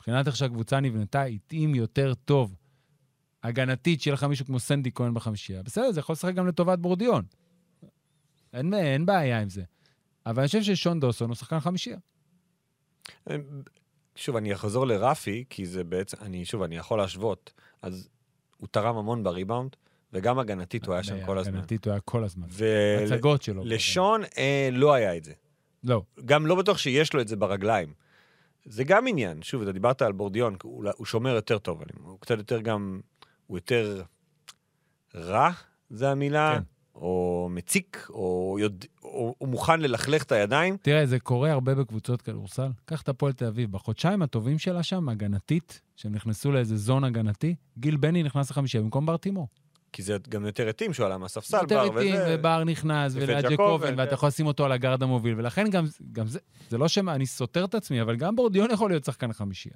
מבחינת 0.03 0.27
איך 0.27 0.35
שהקבוצה 0.35 0.79
נבנתה, 0.79 1.23
התאים 1.23 1.75
יותר 1.75 2.13
טוב 2.13 2.55
הגנתית, 3.43 4.01
שיהיה 4.01 4.13
לך 4.13 4.23
מישהו 4.23 4.45
כמו 4.45 4.59
סנדי 4.59 4.91
כהן 4.95 5.13
בחמישייה. 5.13 5.63
בסדר, 5.63 5.91
זה 5.91 5.99
יכול 5.99 6.13
לשחק 6.13 6.33
גם 6.33 6.47
לטובת 6.47 6.79
בורדיון. 6.79 7.23
אין, 8.53 8.73
אין 8.73 9.05
בעיה 9.05 9.41
עם 9.41 9.49
זה. 9.49 9.63
אבל 10.25 10.39
אני 10.39 10.47
חושב 10.47 10.63
ששון 10.63 10.99
דוסון 10.99 11.29
הוא 11.29 11.35
שחקן 11.35 11.59
חמישייה. 11.59 11.97
שוב, 14.15 14.35
אני 14.35 14.53
אחזור 14.53 14.87
לרפי, 14.87 15.43
כי 15.49 15.65
זה 15.65 15.83
בעצם, 15.83 16.17
אני, 16.21 16.45
שוב, 16.45 16.61
אני 16.61 16.77
יכול 16.77 16.97
להשוות. 16.97 17.53
אז 17.81 18.09
הוא 18.57 18.67
תרם 18.71 18.97
המון 18.97 19.23
בריבאונד, 19.23 19.75
וגם 20.13 20.39
הגנתית 20.39 20.85
הוא 20.85 20.93
היה 20.93 21.03
שם 21.03 21.25
כל 21.25 21.37
הזמן. 21.37 21.55
הגנתית 21.55 21.85
הוא 21.85 21.91
היה 21.91 22.01
כל 22.01 22.23
הזמן. 22.23 22.47
הצגות 23.03 23.41
שלו. 23.41 23.63
אה, 24.37 24.69
לא 24.71 24.93
היה 24.93 25.17
את 25.17 25.23
זה. 25.23 25.33
לא. 25.83 26.03
גם 26.25 26.45
לא 26.45 26.55
בטוח 26.55 26.77
שיש 26.77 27.13
לו 27.13 27.21
את 27.21 27.27
זה 27.27 27.35
ברגליים. 27.35 27.93
זה 28.65 28.83
גם 28.83 29.07
עניין. 29.07 29.41
שוב, 29.41 29.61
אתה 29.61 29.71
דיברת 29.71 30.01
על 30.01 30.11
בורדיון, 30.11 30.55
הוא, 30.63 30.85
הוא 30.97 31.05
שומר 31.05 31.35
יותר 31.35 31.57
טוב, 31.57 31.81
אני- 31.81 31.91
הוא 32.03 32.19
קצת 32.19 32.37
יותר 32.37 32.61
גם, 32.61 32.99
הוא 33.47 33.57
יותר 33.57 34.01
רע, 35.15 35.49
זה 35.89 36.09
המילה, 36.11 36.55
כן. 36.57 36.63
או 36.95 37.47
מציק, 37.51 38.07
או, 38.09 38.57
יודע, 38.59 38.87
או 39.03 39.35
הוא 39.37 39.49
מוכן 39.49 39.81
ללכלך 39.81 40.23
את 40.23 40.31
הידיים. 40.31 40.77
תראה, 40.81 41.05
זה 41.05 41.19
קורה 41.19 41.51
הרבה 41.51 41.75
בקבוצות 41.75 42.21
כדורסל. 42.21 42.69
קח 42.85 43.01
את 43.01 43.09
הפועל 43.09 43.33
תל 43.33 43.45
אביב. 43.45 43.71
בחודשיים 43.71 44.21
הטובים 44.21 44.59
שלה 44.59 44.83
שם, 44.83 45.09
הגנתית, 45.09 45.81
שהם 45.95 46.15
נכנסו 46.15 46.51
לאיזה 46.51 46.77
זון 46.77 47.03
הגנתי, 47.03 47.55
גיל 47.77 47.97
בני 47.97 48.23
נכנס 48.23 48.51
לחמישייה 48.51 48.83
במקום 48.83 49.05
בר 49.05 49.17
תימור. 49.17 49.47
כי 49.93 50.03
זה 50.03 50.17
גם 50.29 50.45
יותר 50.45 50.69
התאים 50.69 50.93
שהוא 50.93 51.05
עלה 51.05 51.17
מהספסל, 51.17 51.57
יותר 51.61 51.89
בר, 51.89 51.95
וזה... 51.95 52.35
ובר 52.39 52.63
נכנס, 52.63 53.13
ופט 53.15 53.23
וליד 53.23 53.37
ג'קובן, 53.37 53.53
ג'קובן, 53.53 53.87
כן. 53.87 53.99
ואתה 53.99 54.13
יכול 54.13 54.27
לשים 54.27 54.45
אותו 54.45 54.65
על 54.65 54.71
הגארד 54.71 55.03
המוביל, 55.03 55.39
ולכן 55.39 55.69
גם, 55.69 55.85
גם 56.11 56.27
זה, 56.27 56.39
זה 56.69 56.77
לא 56.77 56.87
שאני 56.87 57.25
סותר 57.25 57.65
את 57.65 57.75
עצמי, 57.75 58.01
אבל 58.01 58.15
גם 58.15 58.35
בורדיון 58.35 58.71
יכול 58.71 58.89
להיות 58.89 59.03
שחקן 59.03 59.33
חמישייה. 59.33 59.75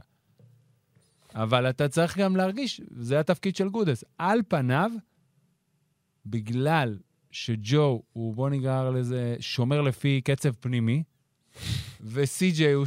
אבל 1.35 1.69
אתה 1.69 1.87
צריך 1.87 2.17
גם 2.17 2.35
להרגיש, 2.35 2.81
זה 2.91 3.19
התפקיד 3.19 3.55
של 3.55 3.69
גודס. 3.69 4.03
על 4.17 4.39
פניו, 4.47 4.91
בגלל 6.25 6.97
שג'ו 7.31 8.01
הוא, 8.13 8.35
בוא 8.35 8.49
נגרר 8.49 8.89
לזה, 8.89 9.35
שומר 9.39 9.81
לפי 9.81 10.21
קצב 10.21 10.51
פנימי, 10.51 11.03
וסי.ג'יי 12.01 12.71
הוא... 12.71 12.85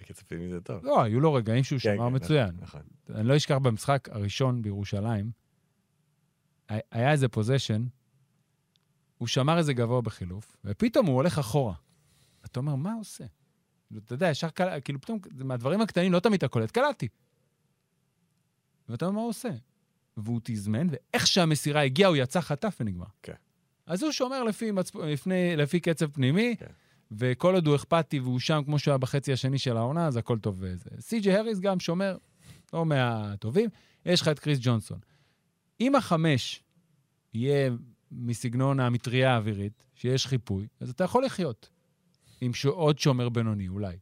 בקצב 0.00 0.22
פנימי 0.28 0.48
זה 0.48 0.60
טוב. 0.60 0.84
לא, 0.84 1.02
היו 1.02 1.20
לו 1.20 1.32
רגעים 1.32 1.64
שהוא 1.64 1.78
כן, 1.78 1.94
שמר 1.96 2.08
כן, 2.08 2.14
מצוין. 2.14 2.50
נכון. 2.60 2.80
אני 3.14 3.28
לא 3.28 3.36
אשכח 3.36 3.56
במשחק 3.56 4.08
הראשון 4.12 4.62
בירושלים, 4.62 5.43
היה 6.68 7.12
איזה 7.12 7.28
פוזיישן, 7.28 7.86
הוא 9.18 9.28
שמר 9.28 9.58
איזה 9.58 9.72
גבוה 9.72 10.00
בחילוף, 10.00 10.56
ופתאום 10.64 11.06
הוא 11.06 11.14
הולך 11.14 11.38
אחורה. 11.38 11.74
אתה 12.44 12.60
אומר, 12.60 12.74
מה 12.74 12.92
הוא 12.92 13.00
עושה? 13.00 13.24
אתה 13.96 14.14
יודע, 14.14 14.30
ישר 14.30 14.48
קל... 14.48 14.80
כאילו 14.84 15.00
פתאום, 15.00 15.18
מהדברים 15.34 15.80
הקטנים 15.80 16.12
לא 16.12 16.20
תמיד 16.20 16.36
אתה 16.36 16.48
קולט, 16.48 16.70
קלטתי. 16.70 17.08
ואתה 18.88 19.06
אומר, 19.06 19.14
מה 19.14 19.20
הוא 19.20 19.28
עושה? 19.28 19.50
והוא 20.16 20.40
תזמן, 20.44 20.86
ואיך 20.90 21.26
שהמסירה 21.26 21.82
הגיעה, 21.82 22.08
הוא 22.08 22.16
יצא 22.16 22.40
חטף 22.40 22.76
ונגמר. 22.80 23.06
כן. 23.22 23.34
אז 23.86 24.02
הוא 24.02 24.12
שומר 24.12 24.42
לפי, 24.42 24.70
מצפ... 24.70 24.96
לפני, 24.96 25.56
לפי 25.56 25.80
קצב 25.80 26.10
פנימי, 26.10 26.56
כן. 26.58 26.66
וכל 27.10 27.54
עוד 27.54 27.66
הוא 27.66 27.76
אכפתי 27.76 28.20
והוא 28.20 28.40
שם 28.40 28.62
כמו 28.64 28.78
שהוא 28.78 28.92
היה 28.92 28.98
בחצי 28.98 29.32
השני 29.32 29.58
של 29.58 29.76
העונה, 29.76 30.06
אז 30.06 30.16
הכל 30.16 30.38
טוב. 30.38 30.62
סי.ג'י 31.00 31.32
הריס 31.32 31.60
גם 31.60 31.80
שומר, 31.80 32.16
לא 32.72 32.84
מהטובים. 32.84 33.70
יש 34.06 34.20
לך 34.20 34.28
את 34.28 34.38
קריס 34.38 34.58
ג'ונסון. 34.62 34.98
אם 35.80 35.94
החמש 35.94 36.62
יהיה 37.34 37.70
מסגנון 38.12 38.80
המטריה 38.80 39.34
האווירית, 39.34 39.84
שיש 39.94 40.26
חיפוי, 40.26 40.66
אז 40.80 40.90
אתה 40.90 41.04
יכול 41.04 41.24
לחיות 41.24 41.70
עם 42.40 42.54
ש... 42.54 42.66
עוד 42.66 42.98
שומר 42.98 43.28
בינוני, 43.28 43.68
אולי. 43.68 43.96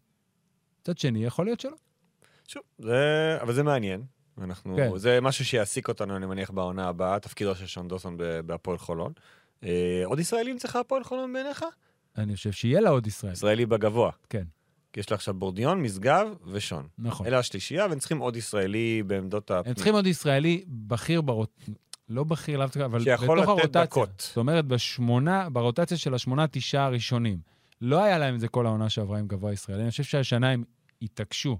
מצד 0.81 0.99
שני, 0.99 1.25
יכול 1.25 1.45
להיות 1.47 1.61
שלא. 1.61 1.77
שוב, 2.49 2.63
זה... 2.79 3.39
אבל 3.43 3.53
זה 3.53 3.63
מעניין. 3.63 4.05
אנחנו... 4.39 4.77
כן. 4.77 4.99
זה 4.99 5.21
משהו 5.21 5.45
שיעסיק 5.45 5.89
אותנו, 5.89 6.17
אני 6.17 6.27
מניח, 6.27 6.51
בעונה 6.51 6.89
הבאה, 6.89 7.19
תפקידו 7.19 7.55
של 7.55 7.67
שון 7.67 7.89
דוסון 7.89 8.17
בהפועל 8.47 8.79
חולון. 8.79 9.13
אה, 9.65 10.03
עוד 10.05 10.19
ישראלים 10.19 10.59
צריכה 10.59 10.81
הפועל 10.81 11.05
חולון 11.05 11.33
בעיניך? 11.33 11.65
אני 12.19 12.37
חושב 12.37 12.53
שיהיה 12.53 12.81
לה 12.81 12.91
עוד 12.91 13.07
ישראל. 13.07 13.33
ישראלי 13.33 13.67
בגבוה. 13.67 14.11
כן, 14.31 14.45
כי 14.93 15.01
יש 15.01 15.11
לה 15.11 15.15
עכשיו 15.15 15.35
בורדיון, 15.35 15.83
משגב 15.83 16.27
ושון. 16.47 16.87
נכון. 16.99 17.27
אלה 17.27 17.39
השלישייה, 17.39 17.87
והם 17.87 17.99
צריכים 17.99 18.19
עוד 18.19 18.37
ישראלי 18.37 19.03
בעמדות 19.07 19.51
הפנים. 19.51 19.71
הם 19.71 19.75
צריכים 19.75 19.95
עוד 19.95 20.07
ישראלי 20.07 20.65
בכיר 20.69 21.21
ברוט... 21.21 21.61
לא 22.09 22.25
בכיר, 22.25 22.59
לאו 22.59 22.67
דווקא, 22.67 22.85
אבל 22.85 23.05
שיכול 23.05 23.41
בתוך 23.41 23.59
לתת 23.59 23.61
הרוטציה. 23.61 23.83
דקות. 23.83 24.11
זאת 24.29 24.37
אומרת, 24.37 24.67
בשמונה, 24.67 25.51
ברוטציה 25.51 25.97
של 25.97 26.15
השמונה, 26.15 26.47
תשעה 26.47 26.85
הראשונים. 26.85 27.39
לא 27.81 28.03
היה 28.03 28.19
להם 28.19 28.35
את 28.35 28.41
זה 28.41 28.49
כל 28.49 28.67
העונה 28.67 28.89
שעברה 28.89 29.19
עם 29.19 29.27
גבוה 29.27 29.53
ישראלי. 29.53 29.83
אני 29.83 29.91
חושב 29.91 30.03
שהשנה 30.03 30.51
הם 30.51 30.65
התעקשו 31.03 31.59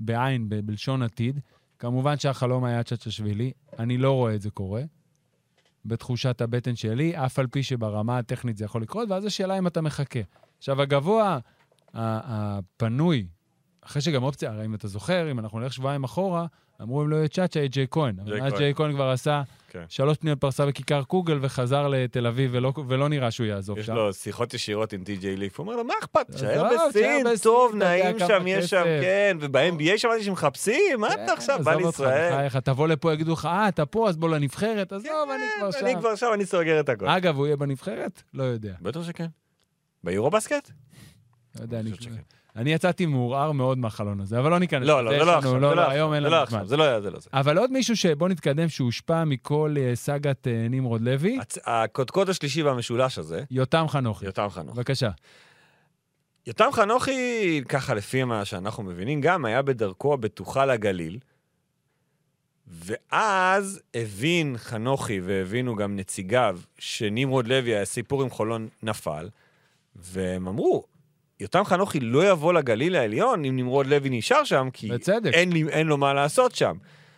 בעין, 0.00 0.48
ב- 0.48 0.60
בלשון 0.60 1.02
עתיד. 1.02 1.40
כמובן 1.78 2.18
שהחלום 2.18 2.64
היה 2.64 2.82
צ'צ'שווילי, 2.82 3.52
אני 3.78 3.98
לא 3.98 4.12
רואה 4.12 4.34
את 4.34 4.42
זה 4.42 4.50
קורה. 4.50 4.82
בתחושת 5.84 6.40
הבטן 6.40 6.76
שלי, 6.76 7.16
אף 7.16 7.38
על 7.38 7.46
פי 7.46 7.62
שברמה 7.62 8.18
הטכנית 8.18 8.56
זה 8.56 8.64
יכול 8.64 8.82
לקרות, 8.82 9.10
ואז 9.10 9.24
השאלה 9.24 9.58
אם 9.58 9.66
אתה 9.66 9.80
מחכה. 9.80 10.20
עכשיו, 10.58 10.82
הגבוה 10.82 11.38
הפנוי, 11.98 13.26
אחרי 13.80 14.02
שגם 14.02 14.22
אופציה, 14.22 14.50
הרי 14.50 14.64
אם 14.64 14.74
אתה 14.74 14.88
זוכר, 14.88 15.30
אם 15.30 15.38
אנחנו 15.38 15.60
נלך 15.60 15.72
שבועיים 15.72 16.04
אחורה, 16.04 16.46
אמרו 16.82 17.02
אם 17.02 17.08
לא 17.08 17.16
יהיה 17.16 17.28
צ'אצ'ה, 17.28 17.58
יהיה 17.58 17.68
ג'יי 17.68 17.86
כהן. 17.90 18.16
אבל 18.20 18.42
אז. 18.42 18.52
ג'יי 18.54 18.74
כהן 18.74 18.92
כבר 18.92 19.08
עשה 19.10 19.42
כן. 19.68 19.84
שלוש 19.88 20.18
פניות 20.18 20.40
פרסה 20.40 20.66
בכיכר 20.66 21.02
קוגל 21.02 21.38
וחזר 21.42 21.88
לתל 21.88 22.26
אביב, 22.26 22.50
ולא, 22.54 22.72
ולא 22.88 23.08
נראה 23.08 23.30
שהוא 23.30 23.46
יעזוב 23.46 23.78
יש 23.78 23.86
שם. 23.86 23.94
לו 23.94 24.12
שיחות 24.12 24.54
ישירות 24.54 24.92
עם 24.92 25.04
טי.ג'יי 25.04 25.36
ליף, 25.36 25.58
הוא 25.58 25.64
אומר 25.64 25.76
לו, 25.76 25.84
מה 25.84 25.94
אכפת? 26.00 26.30
תשאר 26.30 26.70
בסין, 26.88 27.26
טוב, 27.42 27.74
נעים 27.74 28.18
שם, 28.18 28.44
יש 28.46 28.70
שם. 28.70 28.84
כן, 29.02 29.36
וב-NBA 29.40 29.98
שמעתי 29.98 30.24
שמחפשים, 30.24 31.00
מה 31.00 31.14
אתה 31.14 31.32
עכשיו 31.32 31.58
בא 31.64 31.74
כן, 31.74 31.82
לישראל? 31.82 32.32
בחייך, 32.32 32.56
תבוא 32.56 32.88
לפה, 32.88 33.12
יגידו 33.12 33.32
לך, 33.32 33.46
אה, 33.46 33.68
אתה 33.68 33.86
פה, 33.86 34.08
אז 34.08 34.16
בוא 34.16 34.28
לנבחרת, 34.28 34.92
עזוב, 34.92 35.10
אני 35.34 35.44
כבר 35.58 35.72
כן, 35.72 35.84
אני 35.84 35.92
שם. 35.94 36.00
כבר 36.00 36.14
שם, 36.14 36.26
אני 36.34 36.46
סוגר 36.46 36.80
את 36.80 36.88
הכל. 36.88 37.08
אגב, 37.08 37.36
הוא 37.36 37.46
יהיה 37.46 37.56
בנבחרת? 37.56 38.22
לא 38.34 38.42
יודע. 38.42 38.74
בטח 38.82 39.02
שכן. 39.02 39.26
ביורו 40.04 40.30
בסקט? 40.30 40.70
לא 41.58 41.62
יודע, 41.62 41.80
אני... 41.80 41.90
אני 42.56 42.72
יצאתי 42.72 43.06
מעורער 43.06 43.52
מאוד 43.52 43.78
מהחלון 43.78 44.20
הזה, 44.20 44.38
אבל 44.38 44.50
לא 44.50 44.58
ניכנס. 44.58 44.86
לא, 44.86 45.04
לא, 45.04 45.18
זה 45.18 45.24
לא 45.24 45.38
עכשיו, 45.38 45.58
לא, 45.58 45.76
לא, 45.76 45.90
היום 45.90 46.14
אין 46.14 46.22
לנו 46.22 46.36
לא 46.36 46.44
זמן. 46.46 46.66
זה 46.66 46.76
לא 46.76 46.82
היה, 46.82 47.00
זה 47.00 47.10
לא 47.10 47.20
זה. 47.20 47.30
אבל 47.32 47.58
עוד 47.58 47.72
מישהו 47.72 47.96
שבוא 47.96 48.28
נתקדם, 48.28 48.68
שהושפע 48.68 49.24
מכל 49.24 49.74
אה, 49.78 49.90
סאגת 49.94 50.46
אה, 50.48 50.66
נמרוד 50.70 51.00
לוי, 51.02 51.38
הקודקוד 51.64 52.30
השלישי 52.30 52.62
והמשולש 52.62 53.18
הזה, 53.18 53.44
יותם 53.50 53.84
חנוכי. 53.88 54.26
יותם 54.26 54.46
חנוך. 54.50 54.76
בבקשה. 54.76 55.10
יותם 56.46 56.68
חנוכי, 56.72 57.62
ככה 57.68 57.94
לפי 57.94 58.24
מה 58.24 58.44
שאנחנו 58.44 58.82
מבינים, 58.82 59.20
גם 59.20 59.44
היה 59.44 59.62
בדרכו 59.62 60.14
הבטוחה 60.14 60.64
לגליל, 60.64 61.18
ואז 62.66 63.80
הבין 63.94 64.54
חנוכי 64.58 65.20
והבינו 65.20 65.76
גם 65.76 65.96
נציגיו 65.96 66.58
שנמרוד 66.78 67.46
לוי, 67.46 67.76
הסיפור 67.76 68.22
עם 68.22 68.30
חולון 68.30 68.68
נפל, 68.82 69.28
והם 69.96 70.48
אמרו, 70.48 70.84
יותם 71.40 71.64
חנוכי 71.64 72.00
לא 72.00 72.30
יבוא 72.30 72.52
לגליל 72.52 72.96
העליון 72.96 73.44
אם 73.44 73.56
נמרוד 73.56 73.86
לוי 73.86 74.10
נשאר 74.10 74.44
שם, 74.44 74.68
כי 74.72 74.88
בצדק. 74.88 75.30
אין, 75.34 75.52
לי, 75.52 75.68
אין 75.68 75.86
לו 75.86 75.96
מה 75.96 76.14
לעשות 76.14 76.54
שם. 76.54 76.76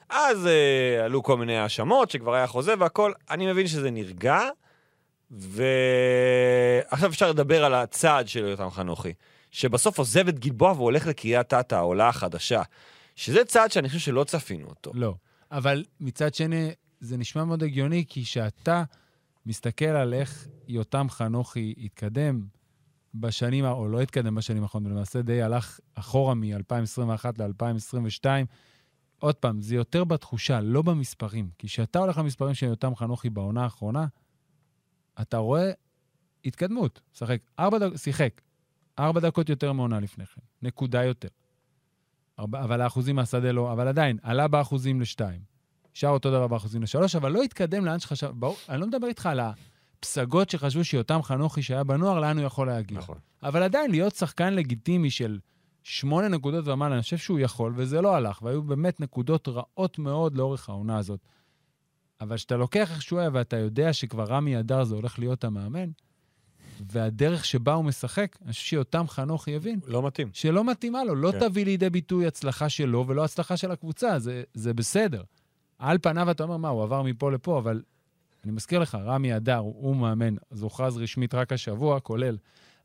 אז 0.09 0.47
אה, 0.47 1.05
עלו 1.05 1.23
כל 1.23 1.37
מיני 1.37 1.57
האשמות 1.57 2.11
שכבר 2.11 2.35
היה 2.35 2.47
חוזה 2.47 2.75
והכל, 2.79 3.13
אני 3.31 3.53
מבין 3.53 3.67
שזה 3.67 3.91
נרגע, 3.91 4.41
ועכשיו 5.31 7.11
אפשר 7.11 7.31
לדבר 7.31 7.65
על 7.65 7.75
הצעד 7.75 8.29
של 8.29 8.45
יותם 8.45 8.71
חנוכי, 8.71 9.13
שבסוף 9.51 9.99
עוזב 9.99 10.29
את 10.29 10.39
גלבוע 10.39 10.73
והולך 10.73 11.07
לקריית 11.07 11.55
אתא, 11.55 11.75
העולה 11.75 12.09
החדשה, 12.09 12.63
שזה 13.17 13.45
צעד 13.45 13.73
שאני 13.73 13.89
חושב 13.89 14.01
שלא 14.01 14.25
צפינו 14.25 14.69
אותו. 14.69 14.91
לא. 14.95 15.15
אבל 15.53 15.85
מצד 16.01 16.35
שני, 16.35 16.71
זה 17.01 17.17
נשמע 17.17 17.45
מאוד 17.45 17.63
הגיוני, 17.63 18.05
כי 18.09 18.25
כשאתה 18.25 18.85
מסתכל 19.47 19.85
על 19.85 20.15
איך 20.15 20.47
יותם 20.69 21.07
חנוכי 21.11 21.75
התקדם 21.79 22.41
בשנים, 23.15 23.65
ה- 23.65 23.71
או 23.73 23.89
לא 23.89 24.01
התקדם 24.01 24.35
בשנים 24.35 24.63
האחרונות, 24.63 24.93
למעשה 24.93 25.23
די 25.23 25.43
הלך 25.43 25.81
אחורה 25.95 26.35
מ-2021 26.35 27.25
ל-2022, 27.39 28.27
עוד 29.19 29.35
פעם, 29.35 29.61
זה 29.61 29.75
יותר 29.75 30.05
בתחושה, 30.05 30.61
לא 30.61 30.83
במספרים. 30.83 31.51
כי 31.59 31.67
כשאתה 31.67 31.99
הולך 31.99 32.19
למספרים 32.19 32.55
של 32.55 32.67
יותם 32.67 32.95
חנוכי 32.95 33.31
בעונה 33.31 33.65
האחרונה, 33.65 34.07
אתה 35.21 35.37
רואה 35.37 35.71
התקדמות. 36.45 37.01
שחק, 37.13 37.39
ארבע 37.59 37.79
דקות, 37.79 37.99
שיחק, 37.99 38.41
ארבע 38.99 39.21
דקות 39.21 39.49
יותר 39.49 39.73
מעונה 39.73 40.01
לפני 40.01 40.27
כן, 40.27 40.41
נקודה 40.63 41.05
יותר. 41.05 41.29
ארבע, 42.39 42.65
אבל 42.65 42.81
האחוזים 42.81 43.17
מהשדה 43.17 43.53
לא, 43.53 43.73
אבל 43.73 43.89
עדיין, 43.89 44.19
עלה 44.23 44.49
באחוזים 44.49 45.01
לשתיים. 45.01 45.41
נשאר 45.95 46.11
אותו 46.11 46.31
דבר 46.31 46.47
באחוזים 46.47 46.83
לשלוש, 46.83 47.17
אבל 47.17 47.33
לא 47.33 47.43
התקדם 47.43 47.85
לאן 47.85 47.99
שחשב... 47.99 48.31
ברור, 48.35 48.57
אני 48.69 48.81
לא 48.81 48.87
מדבר 48.87 49.07
איתך 49.07 49.27
על 49.27 49.41
הפסגות 49.99 50.51
שחשבו 50.51 50.85
שיותם 50.85 51.23
חנוכי 51.23 51.63
שהיה 51.63 51.85
בנוער, 51.85 52.21
לאן 52.21 52.39
הוא 52.39 52.47
יכול 52.47 52.67
להגיע. 52.67 52.99
נכון. 52.99 53.19
אבל 53.43 53.63
עדיין, 53.63 53.91
להיות 53.91 54.15
שחקן 54.15 54.55
לגיטימי 54.55 55.11
של 55.11 55.39
שמונה 55.83 56.29
נקודות 56.29 56.69
ומעלה, 56.69 56.95
אני 56.95 57.03
חושב 57.03 57.17
שהוא 57.17 57.39
יכול, 57.39 57.73
וזה 57.77 58.01
לא 58.01 58.15
הלך, 58.15 58.43
והיו 58.43 58.63
באמת 58.63 59.01
נקודות 59.01 59.49
רעות 59.49 59.99
מאוד 59.99 60.37
לאורך 60.37 60.69
העונה 60.69 60.99
הזאת. 60.99 61.21
אבל 62.21 62.37
כשאתה 62.37 62.57
לוקח 62.57 62.91
איך 62.91 63.03
שהוא 63.03 63.21
היה 63.21 63.31
ואתה 63.33 63.57
יודע 63.57 63.93
שכבר 63.93 64.25
רמי 64.25 64.59
אדר 64.59 64.85
זה 64.85 64.95
הולך 64.95 65.19
להיות 65.19 65.45
המאמן, 65.45 65.91
והדרך 66.93 67.45
שבה 67.45 67.75
הוא 67.75 67.85
משחק, 67.85 68.37
אני 68.45 68.53
חושב 68.53 68.65
שיותם 68.65 69.09
חנוכי 69.09 69.57
הבין 69.57 69.81
לא 69.87 70.03
מתאים. 70.03 70.31
שלא 70.33 70.65
מתאימה 70.65 71.05
לו. 71.05 71.15
לא 71.15 71.33
כן. 71.33 71.49
תביא 71.49 71.65
לידי 71.65 71.91
ביטוי 71.91 72.27
הצלחה 72.27 72.69
שלו 72.69 73.05
ולא 73.07 73.25
הצלחה 73.25 73.57
של 73.57 73.71
הקבוצה, 73.71 74.19
זה, 74.19 74.43
זה 74.55 74.75
בסדר. 74.75 75.23
על 75.79 75.99
פניו 76.03 76.31
אתה 76.31 76.43
אומר, 76.43 76.57
מה, 76.57 76.69
הוא 76.69 76.83
עבר 76.83 77.03
מפה 77.03 77.33
לפה, 77.33 77.59
אבל 77.59 77.83
אני 78.45 78.53
מזכיר 78.53 78.79
לך, 78.79 78.95
רמי 78.95 79.37
אדר, 79.37 79.57
הוא, 79.57 79.97
מאמן, 79.97 80.35
זה 80.51 80.65
הוכרז 80.65 80.97
רשמית 80.97 81.35
רק 81.35 81.53
השבוע, 81.53 82.01
כולל 82.01 82.37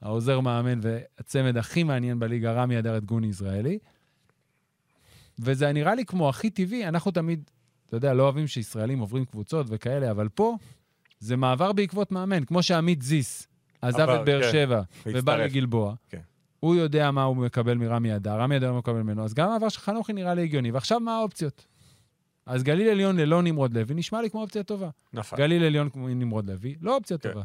העוזר 0.02 0.40
מאמן 0.40 0.80
והצמד 0.82 1.58
הכי 1.58 1.84
מעניין 1.84 2.20
בליגה, 2.20 2.54
רמי 2.54 2.80
אדר 2.80 2.98
את 2.98 3.06
גוני 3.06 3.28
ישראלי. 3.28 3.80
וזה 5.40 5.72
נראה 5.72 5.96
לי 5.96 6.06
כמו 6.06 6.30
הכי 6.30 6.50
טבעי, 6.50 6.88
אנחנו 6.88 7.12
תמיד, 7.12 7.50
אתה 7.86 7.96
יודע, 7.96 8.14
לא 8.14 8.24
אוהבים 8.24 8.48
שישראלים 8.48 9.00
עוברים 9.00 9.26
קבוצות 9.26 9.66
וכאלה, 9.70 10.12
אבל 10.12 10.30
פה 10.30 10.58
זה 11.20 11.36
מעבר 11.36 11.72
בעקבות 11.72 12.12
מאמן, 12.12 12.46
כמו 12.46 12.64
שעמית 12.64 13.02
זיס 13.02 13.48
עזב 13.82 14.10
את 14.10 14.26
באר 14.26 14.42
כן. 14.42 14.52
שבע 14.52 14.82
ובא. 15.06 15.36
לגלבוע. 15.36 15.94
כן. 16.10 16.20
הוא 16.60 16.76
יודע 16.76 17.12
מה 17.12 17.24
הוא 17.24 17.38
מקבל 17.38 17.78
מרמי 17.78 18.16
אדר, 18.16 18.40
רמי 18.40 18.58
אדר 18.58 18.74
מקבל 18.74 19.02
ממנו, 19.02 19.24
אז 19.24 19.34
גם 19.34 19.50
המעבר 19.50 19.70
של 19.70 19.80
חנוכי 19.80 20.14
נראה 20.14 20.34
לי 20.34 20.44
הגיוני. 20.44 20.72
ועכשיו 20.72 21.00
מה 21.00 21.18
האופציות? 21.18 21.66
אז 22.46 22.64
גליל 22.64 22.90
עליון 22.90 23.18
ללא 23.18 23.42
נמרוד 23.42 23.74
לוי 23.74 23.96
נשמע 23.96 24.22
לי 24.22 24.30
כמו 24.30 24.42
אופציה 24.42 24.64
טובה. 24.64 24.90
נפל. 25.14 25.38
גליל 25.38 25.64
עליון 25.64 25.90
כמו 25.90 26.08
נמרוד 26.08 26.50
לוי, 26.50 26.76
לא 26.82 26.96
אופציה 26.96 27.18
כן. 27.18 27.30
טובה. 27.30 27.44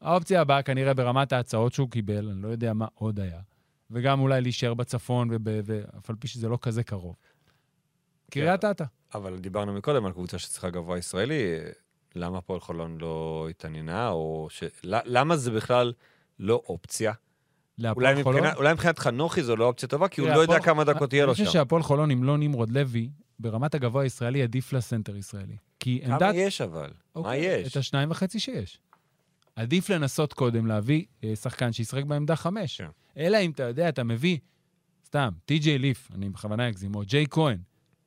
האופציה 0.00 0.40
הבאה 0.40 0.62
כנראה 0.62 0.94
ברמת 0.94 1.32
ההצעות 1.32 1.72
שהוא 1.72 1.90
קיבל, 1.90 2.28
אני 2.30 2.42
לא 2.42 2.48
יודע 2.48 2.72
מה 2.72 2.86
עוד 2.94 3.20
היה. 3.20 3.40
וגם 3.90 4.20
אולי 4.20 4.40
להישאר 4.40 4.74
בצפון, 4.74 5.28
ואף 5.44 6.10
על 6.10 6.16
פי 6.16 6.28
שזה 6.28 6.48
לא 6.48 6.58
כזה 6.62 6.82
קרוב. 6.82 7.16
קריית 8.30 8.64
אתא. 8.64 8.84
אבל 9.14 9.38
דיברנו 9.38 9.72
מקודם 9.72 10.06
על 10.06 10.12
קבוצה 10.12 10.38
שצריכה 10.38 10.70
גבוה 10.70 10.98
ישראלי, 10.98 11.58
למה 12.14 12.38
הפועל 12.38 12.60
חולון 12.60 12.98
לא 13.00 13.46
התעניינה, 13.50 14.08
או 14.08 14.46
ש... 14.50 14.64
למה 14.84 15.36
זה 15.36 15.50
בכלל 15.50 15.92
לא 16.38 16.62
אופציה? 16.68 17.12
אולי. 17.84 18.14
מבחינת, 18.14 18.56
אולי 18.56 18.72
מבחינת 18.72 18.98
חנוכי 18.98 19.42
זו 19.42 19.56
לא 19.56 19.64
אופציה 19.64 19.88
טובה, 19.88 20.08
כי 20.08 20.20
הוא 20.20 20.28
לא 20.28 20.38
יודע 20.38 20.60
כמה 20.60 20.84
דקות 20.84 21.12
יהיה 21.12 21.26
לו 21.26 21.32
אני 21.32 21.36
שם. 21.36 21.44
חושב 21.44 21.58
שהפועל 21.58 21.82
חולון, 21.82 22.10
אם 22.10 22.24
לא 22.24 22.38
נמרוד 22.38 22.70
לוי, 22.70 23.10
ברמת 23.38 23.74
הגבוה 23.74 24.02
הישראלי 24.02 24.42
עדיף 24.42 24.72
לסנטר 24.72 25.16
ישראלי. 25.16 25.56
כי 25.80 26.00
כמה 26.04 26.14
עמדת... 26.14 26.34
יש 26.34 26.60
אבל? 26.60 26.80
מה 26.80 26.90
אוקיי, 27.14 27.38
יש? 27.38 27.72
את 27.72 27.76
השניים 27.76 28.10
וחצי 28.10 28.40
שיש. 28.40 28.78
עדיף 29.56 29.90
לנסות 29.90 30.32
קודם 30.32 30.66
להביא 30.66 31.04
אה, 31.24 31.36
שחקן 31.36 31.72
שישחק 31.72 32.04
בעמדה 32.04 32.36
חמש. 32.36 32.80
כן. 32.80 32.88
אלא 33.16 33.38
אם 33.38 33.50
אתה 33.50 33.62
יודע, 33.62 33.88
אתה 33.88 34.04
מביא, 34.04 34.38
סתם, 35.06 35.28
טי.ג'יי 35.44 35.78
ליף, 35.78 36.10
אני 36.14 36.28
בכוונה 36.28 36.68
אגזים, 36.68 36.94
או 36.94 37.02
ג'יי 37.04 37.26
כהן, 37.30 37.58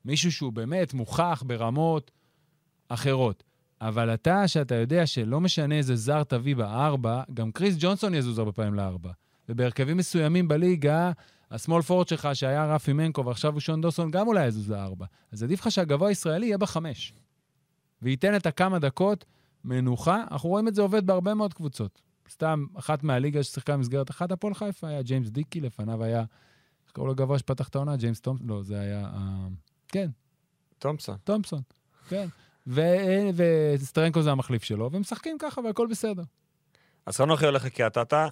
מישהו 0.05 0.31
שהוא 0.31 0.53
באמת 0.53 0.93
מוכח 0.93 1.43
ברמות 1.45 2.11
אחרות. 2.89 3.43
אבל 3.81 4.13
אתה, 4.13 4.47
שאתה 4.47 4.75
יודע 4.75 5.05
שלא 5.05 5.41
משנה 5.41 5.75
איזה 5.75 5.95
זר 5.95 6.23
תביא 6.23 6.55
בארבע, 6.55 7.23
גם 7.33 7.51
קריס 7.51 7.75
ג'ונסון 7.79 8.13
יזוז 8.13 8.39
הרבה 8.39 8.51
פעמים 8.51 8.73
לארבע. 8.73 9.11
ובהרכבים 9.49 9.97
מסוימים 9.97 10.47
בליגה, 10.47 11.11
השמאל 11.51 11.81
פורט 11.81 12.07
שלך, 12.07 12.29
שהיה 12.33 12.75
רפי 12.75 12.93
מנקו 12.93 13.25
ועכשיו 13.25 13.53
הוא 13.53 13.59
שון 13.59 13.81
דוסון, 13.81 14.11
גם 14.11 14.27
אולי 14.27 14.45
יזוז 14.45 14.71
לארבע. 14.71 15.05
אז 15.31 15.43
עדיף 15.43 15.59
לך 15.59 15.71
שהגבוה 15.71 16.09
הישראלי 16.09 16.45
יהיה 16.45 16.57
בחמש. 16.57 17.13
וייתן 18.01 18.35
את 18.35 18.45
הכמה 18.45 18.79
דקות 18.79 19.25
מנוחה. 19.63 20.23
אנחנו 20.31 20.49
רואים 20.49 20.67
את 20.67 20.75
זה 20.75 20.81
עובד 20.81 21.07
בהרבה 21.07 21.33
מאוד 21.33 21.53
קבוצות. 21.53 22.01
סתם, 22.29 22.65
אחת 22.75 23.03
מהליגה 23.03 23.43
ששיחקה 23.43 23.73
במסגרת 23.73 24.09
אחת 24.09 24.31
הפועל 24.31 24.53
חיפה 24.53 24.87
היה 24.87 25.01
ג'יימס 25.01 25.29
דיקי, 25.29 25.61
לפניו 25.61 26.03
היה, 26.03 26.19
איך 26.19 26.91
קראו 26.93 27.07
לו 27.07 27.15
גבוה 27.15 27.39
שפתח 27.39 27.67
את 27.67 27.75
העונה? 27.75 27.95
ג'יימס 27.95 28.21
תומפסון? 28.21 28.47
לא, 28.49 28.63
זה 28.63 28.79
היה... 28.79 29.05
אה, 29.05 29.47
כן, 29.87 30.09
תומפסון. 30.79 31.17
תומפסון, 31.23 31.61
כן. 32.09 32.27
ו- 32.67 33.29
וסטרנקו 33.35 34.21
זה 34.21 34.31
המחליף 34.31 34.63
שלו, 34.63 34.91
והם 34.91 35.01
משחקים 35.01 35.37
ככה 35.39 35.61
והכל 35.61 35.87
בסדר. 35.87 36.23
אז 37.05 37.17
חנוכי 37.17 37.45
הולך 37.45 37.65
לקריית 37.65 37.97
אתא, 37.97 38.27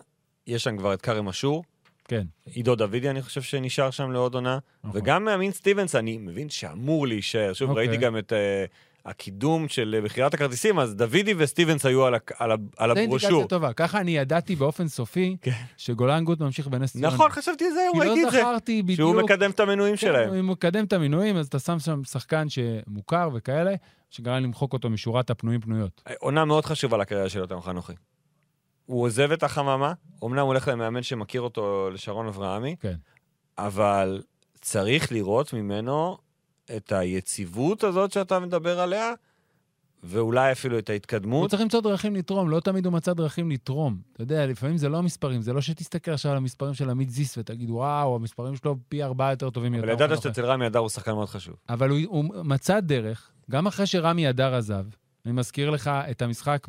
יש 0.48 0.64
שם 0.64 0.78
כבר 0.78 0.94
את 0.94 1.02
כרם 1.02 1.28
אשור, 1.28 1.64
כן. 2.08 2.26
עידו 2.54 2.76
דוידי 2.76 3.10
אני 3.10 3.22
חושב 3.22 3.42
שנשאר 3.42 3.92
שם 3.92 4.12
לעוד 4.12 4.36
עונה, 4.36 4.60
נכון. 4.84 5.02
וגם 5.02 5.26
מאמין 5.26 5.52
סטיבנס, 5.52 5.96
אני 5.96 6.18
מבין 6.18 6.50
שאמור 6.50 7.08
להישאר. 7.08 7.54
שוב, 7.54 7.70
אוקיי. 7.70 7.88
ראיתי 7.88 8.04
גם 8.04 8.18
את 8.18 8.34
אה, 8.34 8.66
הקידום 9.06 9.68
של 9.68 9.96
אה, 9.98 10.02
מכירת 10.02 10.34
הכרטיסים, 10.34 10.80
אז 10.80 10.96
דוידי 10.96 11.34
וסטיבנס 11.38 11.86
היו 11.86 12.06
על, 12.06 12.16
על, 12.38 12.52
על 12.78 12.92
הברושור. 12.92 13.30
אינדיקציה 13.30 13.48
טובה. 13.48 13.74
ככה 13.74 14.00
אני 14.00 14.18
ידעתי 14.18 14.56
באופן 14.56 14.88
סופי 14.88 15.38
כן. 15.42 15.52
שגולן 15.78 16.24
גוט 16.24 16.40
ממשיך 16.40 16.68
בנס 16.68 16.92
ציונה. 16.92 17.08
נכון, 17.08 17.30
חשבתי 17.30 17.66
על 17.66 17.72
זה, 17.72 17.80
כי 17.94 18.00
ראיתי 18.00 18.22
לא 18.22 18.28
את 18.28 18.32
זה. 18.32 18.40
זכרתי 18.40 18.84
בדיוק. 18.84 18.98
שהוא 18.98 19.24
מקדם 19.24 19.52
את 19.52 19.60
המנויים 19.60 19.96
כן, 19.96 20.02
שלהם. 20.02 20.30
הוא 20.30 20.42
מקדם 20.42 20.86
את 20.86 20.94
המינויים, 20.94 21.38
אז 21.38 21.48
אתה 21.48 21.60
שם 21.60 21.80
שם 21.80 22.04
שחקן 22.04 22.48
שמוכר 22.50 23.30
וכאלה, 23.34 23.76
שגרם 24.10 24.44
למחוק 24.44 24.74
אותו 24.74 24.90
משורת 24.90 25.30
הפנויים 25.30 25.62
פנויות. 25.62 26.02
עונה 26.20 26.46
מאוד 26.46 26.66
חשובה 26.66 26.98
לקריירה 26.98 27.30
של 27.30 27.40
יותם 27.40 27.62
חנוכי. 27.62 27.94
הוא 28.86 29.04
עוזב 29.04 29.32
את 29.32 29.44
החממה, 29.44 29.94
אמנם 30.24 30.40
הוא 30.40 30.48
הולך 30.48 30.68
למאמן 30.68 31.04
שמכיר 31.04 31.42
אותו, 31.42 31.90
לשרון 31.94 32.28
אברהמי, 32.28 32.76
כן. 32.80 32.96
אבל 33.58 34.22
צריך 34.62 35.12
לראות 35.12 35.54
ממנו 35.54 36.18
את 36.78 36.92
היציבות 36.92 37.84
הזאת 37.84 38.12
שאתה 38.12 38.40
מדבר 38.40 38.80
עליה, 38.80 39.14
ואולי 40.04 40.52
אפילו 40.52 40.80
את 40.80 40.90
הוא 40.90 40.94
ההתקדמות. 40.94 41.50
צריך 41.50 41.62
למצוא 41.62 41.82
דרכים 41.82 42.16
לתרום, 42.16 42.50
לא 42.50 42.60
תמיד 42.60 42.86
הוא 42.86 42.94
מצא 42.94 43.14
דרכים 43.14 43.52
לתרום. 43.52 43.98
אתה 44.14 44.24
יודע, 44.24 44.46
לפעמים 44.46 44.78
זה 44.78 44.90
לא 44.90 44.98
המספרים, 44.98 45.42
זה 45.42 45.54
לא 45.54 45.62
שתסתכל 45.62 46.12
עכשיו 46.12 46.32
על 46.32 46.38
המספרים 46.38 46.74
של 46.74 46.90
עמית 46.90 47.10
זיס 47.10 47.38
ותגיד, 47.38 47.70
וואו, 47.70 48.16
המספרים 48.16 48.56
שלו 48.56 48.76
פי 48.90 49.04
ארבעה 49.04 49.32
יותר 49.32 49.50
טובים 49.50 49.74
אבל 49.74 49.86
מיותר 49.86 50.04
ידעת 50.04 50.10
חנוכי." 50.10 50.28
שאצל 50.28 50.46
רמי 50.46 50.68
אדר 50.68 50.80
הוא 50.80 50.90
שחקן 50.90 51.12
מאוד 51.12 51.30
חשוב. 51.30 51.56
אבל 51.70 51.90
הוא, 51.90 52.00
הוא 52.08 52.24
מצא 52.44 52.80
דרך, 52.80 53.32
גם 53.52 53.68
אחרי 53.68 53.86
שרמי 53.86 54.30
אדר 54.30 54.56
עזב, 54.56 54.86
אני 55.26 55.34
מזכיר 55.34 55.70
לך 55.70 55.88
את 55.88 56.22
המשחק 56.22 56.68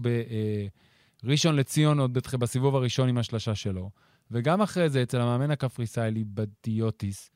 בראשון 1.26 1.56
לציון, 1.56 2.00
עוד 2.00 2.18
בסיבוב 2.38 2.76
הראשון 2.76 3.08
עם 3.08 3.18
השלשה 3.18 3.54
שלו, 3.54 3.90
וגם 4.30 4.62
אחרי 4.62 4.90
זה 4.90 5.02
אצל 5.02 5.20
המאמן 5.20 5.50
הקפריסאי 5.50 6.24
בדיוטיס, 6.26 7.30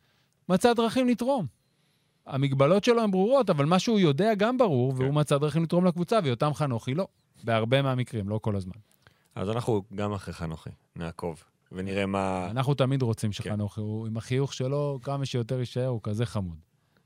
מצא 0.48 0.74
דרכים 0.74 1.08
לתרום. 1.08 1.46
המגבלות 2.26 2.84
שלו 2.84 3.02
הן 3.02 3.10
ברורות, 3.10 3.50
אבל 3.50 3.64
מה 3.64 3.78
שהוא 3.78 3.98
יודע 3.98 4.34
גם 4.34 4.58
ברור, 4.58 4.92
והוא 4.96 5.08
כן. 5.08 5.18
מצא 5.20 5.38
דרכים 5.38 5.62
לתרום 5.62 5.84
לקבוצה, 5.84 6.18
ויותם 6.24 6.54
חנוכי 6.54 6.94
לא. 6.94 7.08
בהרבה 7.44 7.82
מהמקרים, 7.82 8.28
לא 8.28 8.38
כל 8.42 8.56
הזמן. 8.56 8.72
אז 9.34 9.50
אנחנו 9.50 9.82
גם 9.94 10.12
אחרי 10.12 10.34
חנוכי, 10.34 10.70
נעקוב, 10.96 11.44
ונראה 11.72 12.06
מה... 12.06 12.48
אנחנו 12.50 12.74
תמיד 12.74 13.02
רוצים 13.02 13.30
כן. 13.30 13.34
שחנוכי, 13.34 13.80
הוא 13.80 14.06
עם 14.06 14.16
החיוך 14.16 14.54
שלו, 14.54 14.98
כמה 15.02 15.26
שיותר 15.26 15.58
יישאר, 15.58 15.86
הוא 15.86 16.00
כזה 16.02 16.26
חמוד. 16.26 16.58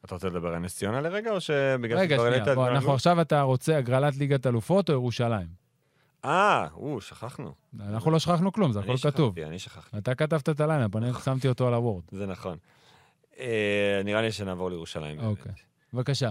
אתה 0.04 0.14
רוצה 0.14 0.28
לדבר 0.28 0.48
על 0.48 0.58
נס 0.58 0.76
ציונה 0.76 1.00
לרגע, 1.00 1.30
או 1.30 1.40
שבגלל 1.40 1.98
רגע, 1.98 2.16
שכבר 2.16 2.24
העלית 2.24 2.38
שנייה, 2.38 2.52
את 2.52 2.58
בוא? 2.58 2.68
אנחנו 2.68 2.94
עכשיו, 2.94 3.20
אתה 3.20 3.42
רוצה 3.42 3.78
הגרלת 3.78 4.16
ליגת 4.16 4.46
אלופות 4.46 4.90
או 4.90 4.94
ירושלים? 4.94 5.63
אה, 6.24 6.66
או, 6.74 7.00
שכחנו. 7.00 7.54
אנחנו 7.80 8.10
לא 8.10 8.18
שכחנו 8.18 8.52
כלום, 8.52 8.72
זה 8.72 8.80
הכל 8.80 8.90
אני 8.90 8.98
כתוב. 8.98 9.34
שכחתי, 9.34 9.44
אני 9.44 9.58
שכחתי, 9.58 9.98
אתה 9.98 10.14
כתבת 10.14 10.48
את 10.48 10.60
ה 10.60 10.65
lineup, 10.65 10.96
אני 10.96 11.10
שמתי 11.24 11.48
אותו 11.48 11.68
על 11.68 11.74
ה 11.74 11.79
Word. 11.79 12.02
זה 12.12 12.26
נכון. 12.26 12.58
אה, 13.38 14.00
נראה 14.04 14.22
לי 14.22 14.32
שנעבור 14.32 14.70
לירושלים. 14.70 15.20
אוקיי. 15.20 15.52
בבקשה. 15.92 16.30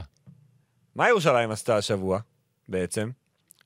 מה 0.95 1.09
ירושלים 1.09 1.51
עשתה 1.51 1.77
השבוע, 1.77 2.19
בעצם? 2.69 3.09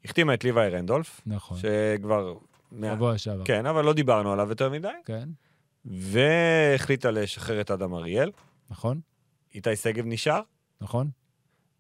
החתימה 0.06 0.34
את 0.34 0.44
ליוואי 0.44 0.70
רנדולף, 0.70 1.22
נכון. 1.26 1.58
שכבר... 1.58 2.34
שבוע 2.82 3.18
שעבר. 3.18 3.46
כן, 3.46 3.66
אבל 3.66 3.86
לא 3.86 3.94
דיברנו 3.94 4.34
עליו 4.34 4.50
יותר 4.50 4.70
מדי, 4.70 4.88
כן, 5.06 5.30
והחליטה 5.86 7.12
לשחרר 7.12 7.62
את 7.62 7.72
אדם 7.72 7.94
אריאל. 7.94 8.32
נכון, 8.70 9.00
איתי 9.56 9.76
שגב 9.76 10.06
נשאר, 10.06 10.42
נכון. 10.82 11.10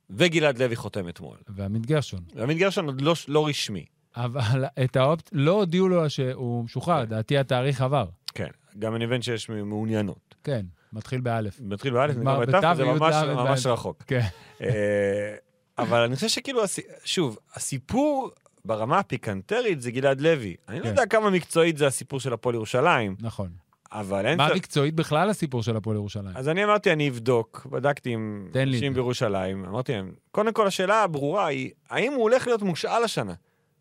וגלעד 0.10 0.57
לוי 0.57 0.75
חותם 0.75 1.10
אתמול. 1.10 1.38
ועמית 1.47 1.86
גרשון. 1.86 2.23
עמית 2.41 2.57
גרשון 2.57 2.86
עוד 2.86 3.01
לא, 3.01 3.13
לא 3.27 3.47
רשמי. 3.47 3.86
אבל 4.25 4.65
את 4.84 4.95
האופט... 4.95 5.30
לא 5.34 5.51
הודיעו 5.51 5.88
לו 5.88 6.10
שהוא 6.10 6.63
משוחרר, 6.63 6.97
כן. 6.97 7.01
לדעתי 7.01 7.38
התאריך 7.38 7.82
עבר. 7.82 8.06
כן, 8.34 8.47
גם 8.80 8.95
אני 8.95 9.06
מבין 9.06 9.21
שיש 9.21 9.49
מעוניינות. 9.49 10.36
כן, 10.43 10.65
מתחיל 10.93 11.21
באלף. 11.21 11.60
מתחיל 11.62 11.93
באלף, 11.93 12.15
נגמר 12.15 12.39
בתו, 12.39 12.75
זה 12.75 12.86
ממש, 12.86 13.15
ממש. 13.27 13.65
רחוק. 13.65 14.03
כן. 14.08 14.21
אה, 14.62 15.36
אבל 15.77 15.99
אני 15.99 16.15
חושב 16.15 16.27
שכאילו, 16.27 16.62
שוב, 17.03 17.38
הסיפור 17.56 18.32
ברמה 18.65 18.99
הפיקנטרית 18.99 19.82
זה 19.82 19.91
גלעד 19.91 20.21
לוי. 20.21 20.56
אני 20.69 20.77
לא 20.80 20.84
כן. 20.84 20.89
יודע 20.89 21.06
כמה 21.06 21.30
מקצועית 21.30 21.77
זה 21.77 21.88
הסיפור 21.88 22.19
של 22.19 22.34
הפועל 22.34 22.56
ירושלים, 22.56 23.15
נכון. 23.19 23.49
אבל 23.91 24.25
אין... 24.25 24.38
מה 24.38 24.49
מקצועית 24.56 24.95
בכלל 24.95 25.30
הסיפור 25.30 25.63
של 25.63 25.77
הפועל 25.77 25.95
ירושלים? 25.95 26.38
אז 26.38 26.49
אני 26.49 26.63
אמרתי, 26.63 26.93
אני 26.93 27.10
אבדוק, 27.10 27.67
בדקתי 27.71 28.10
עם 28.10 28.47
אנשים. 28.56 28.93
בירושלים, 28.93 29.65
אמרתי 29.65 29.91
להם, 29.91 30.12
קודם 30.32 30.53
כל 30.53 30.67
השאלה 30.67 31.03
הברורה 31.03 31.47
היא, 31.47 31.71
האם 31.89 32.13
הוא 32.13 32.21
הולך 32.21 32.47
להיות 32.47 32.62
מושאל 32.62 33.03
השנה? 33.03 33.34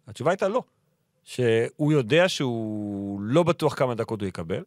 התשובה 0.08 0.30
הייתה 0.30 0.48
לא. 0.48 0.62
שהוא 1.24 1.92
יודע 1.92 2.28
שהוא 2.28 3.20
לא 3.20 3.42
בטוח 3.42 3.74
כמה 3.74 3.94
דקות 3.94 4.20
הוא 4.20 4.28
יקבל, 4.28 4.62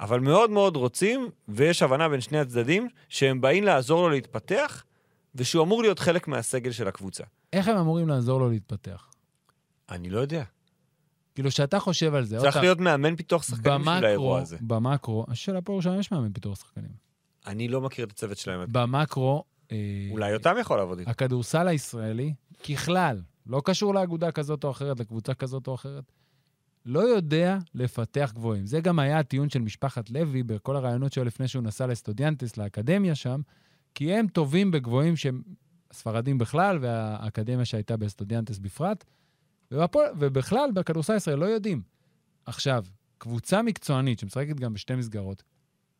אבל 0.00 0.20
מאוד 0.20 0.50
מאוד 0.50 0.76
רוצים, 0.76 1.30
ויש 1.48 1.82
הבנה 1.82 2.08
בין 2.08 2.20
שני 2.20 2.38
הצדדים, 2.38 2.88
שהם 3.08 3.40
באים 3.40 3.64
לעזור 3.64 4.02
לו 4.02 4.08
להתפתח, 4.08 4.84
ושהוא 5.34 5.64
אמור 5.64 5.82
להיות 5.82 5.98
חלק 5.98 6.28
מהסגל 6.28 6.72
של 6.72 6.88
הקבוצה. 6.88 7.24
איך 7.52 7.68
הם 7.68 7.76
אמורים 7.76 8.08
לעזור 8.08 8.40
לו 8.40 8.50
להתפתח? 8.50 9.10
אני 9.90 10.10
לא 10.10 10.20
יודע. 10.20 10.44
כאילו, 11.34 11.50
שאתה 11.50 11.80
חושב 11.80 12.14
על 12.14 12.24
זה, 12.24 12.38
צריך 12.38 12.56
עוד 12.56 12.64
להיות 12.64 12.78
מאמן 12.80 13.16
פיתוח 13.16 13.42
שחקנים 13.42 13.84
של 13.98 14.04
האירוע 14.04 14.40
הזה. 14.40 14.56
במקרו, 14.60 15.26
של 15.34 15.56
הפועל 15.56 15.74
ירושלים 15.74 16.00
יש 16.00 16.12
מאמן 16.12 16.32
פיתוח 16.32 16.58
שחקנים. 16.58 16.90
אני 17.46 17.68
לא 17.68 17.80
מכיר 17.80 18.04
את 18.04 18.10
הצוות 18.10 18.38
שלהם. 18.38 18.60
במקרו, 18.72 19.44
אה, 19.72 19.76
אולי 20.10 20.34
אותם 20.34 20.54
יכול 20.60 20.76
לעבוד 20.76 20.98
איתו. 20.98 21.10
הכדורסל 21.10 21.68
הישראלי, 21.68 22.34
ככלל, 22.68 23.20
לא 23.46 23.62
קשור 23.64 23.94
לאגודה 23.94 24.32
כזאת 24.32 24.64
או 24.64 24.70
אחרת, 24.70 25.00
לקבוצה 25.00 25.34
כזאת 25.34 25.66
או 25.66 25.74
אחרת, 25.74 26.04
לא 26.86 27.00
יודע 27.00 27.58
לפתח 27.74 28.32
גבוהים. 28.34 28.66
זה 28.66 28.80
גם 28.80 28.98
היה 28.98 29.18
הטיעון 29.18 29.50
של 29.50 29.60
משפחת 29.60 30.10
לוי 30.10 30.42
בכל 30.42 30.76
הרעיונות 30.76 31.12
שלו 31.12 31.24
לפני 31.24 31.48
שהוא 31.48 31.62
נסע 31.62 31.86
לסטודיאנטס, 31.86 32.56
לאקדמיה 32.56 33.14
שם, 33.14 33.40
כי 33.94 34.14
הם 34.14 34.26
טובים 34.28 34.70
בגבוהים 34.70 35.16
שהם 35.16 35.42
ספרדים 35.92 36.38
בכלל, 36.38 36.78
והאקדמיה 36.80 37.64
שהייתה 37.64 37.96
בסטודיאנטס 37.96 38.58
בפרט, 38.58 39.04
ובפועל- 39.74 40.14
ובכלל, 40.18 40.70
בכדורסל 40.74 41.12
הישראלי 41.12 41.40
לא 41.40 41.46
יודעים. 41.46 41.82
עכשיו, 42.46 42.84
קבוצה 43.18 43.62
מקצוענית 43.62 44.18
שמשחקת 44.18 44.56
גם 44.56 44.74
בשתי 44.74 44.94
מסגרות, 44.94 45.42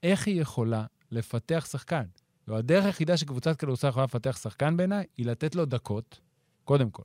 איך 0.03 0.27
היא 0.27 0.41
יכולה 0.41 0.85
לפתח 1.11 1.67
שחקן? 1.71 2.05
והדרך 2.49 2.85
היחידה 2.85 3.17
שקבוצת 3.17 3.57
כדורסל 3.57 3.89
יכולה 3.89 4.05
לפתח 4.05 4.39
שחקן 4.43 4.77
בעיניי, 4.77 5.07
היא 5.17 5.27
לתת 5.27 5.55
לו 5.55 5.65
דקות, 5.65 6.21
קודם 6.65 6.91
כל. 6.91 7.03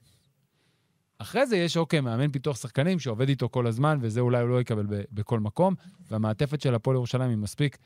אחרי 1.21 1.45
זה 1.45 1.57
יש, 1.57 1.77
אוקיי, 1.77 2.01
מאמן 2.01 2.31
פיתוח 2.31 2.57
שחקנים 2.57 2.99
שעובד 2.99 3.29
איתו 3.29 3.49
כל 3.49 3.67
הזמן, 3.67 3.97
וזה 4.01 4.19
אולי 4.19 4.41
הוא 4.41 4.49
לא 4.49 4.61
יקבל 4.61 4.85
ב- 4.89 5.01
בכל 5.11 5.39
מקום, 5.39 5.75
והמעטפת 6.11 6.61
של 6.61 6.75
הפועל 6.75 6.95
ירושלים 6.95 7.29
היא 7.29 7.37
מספיק 7.37 7.77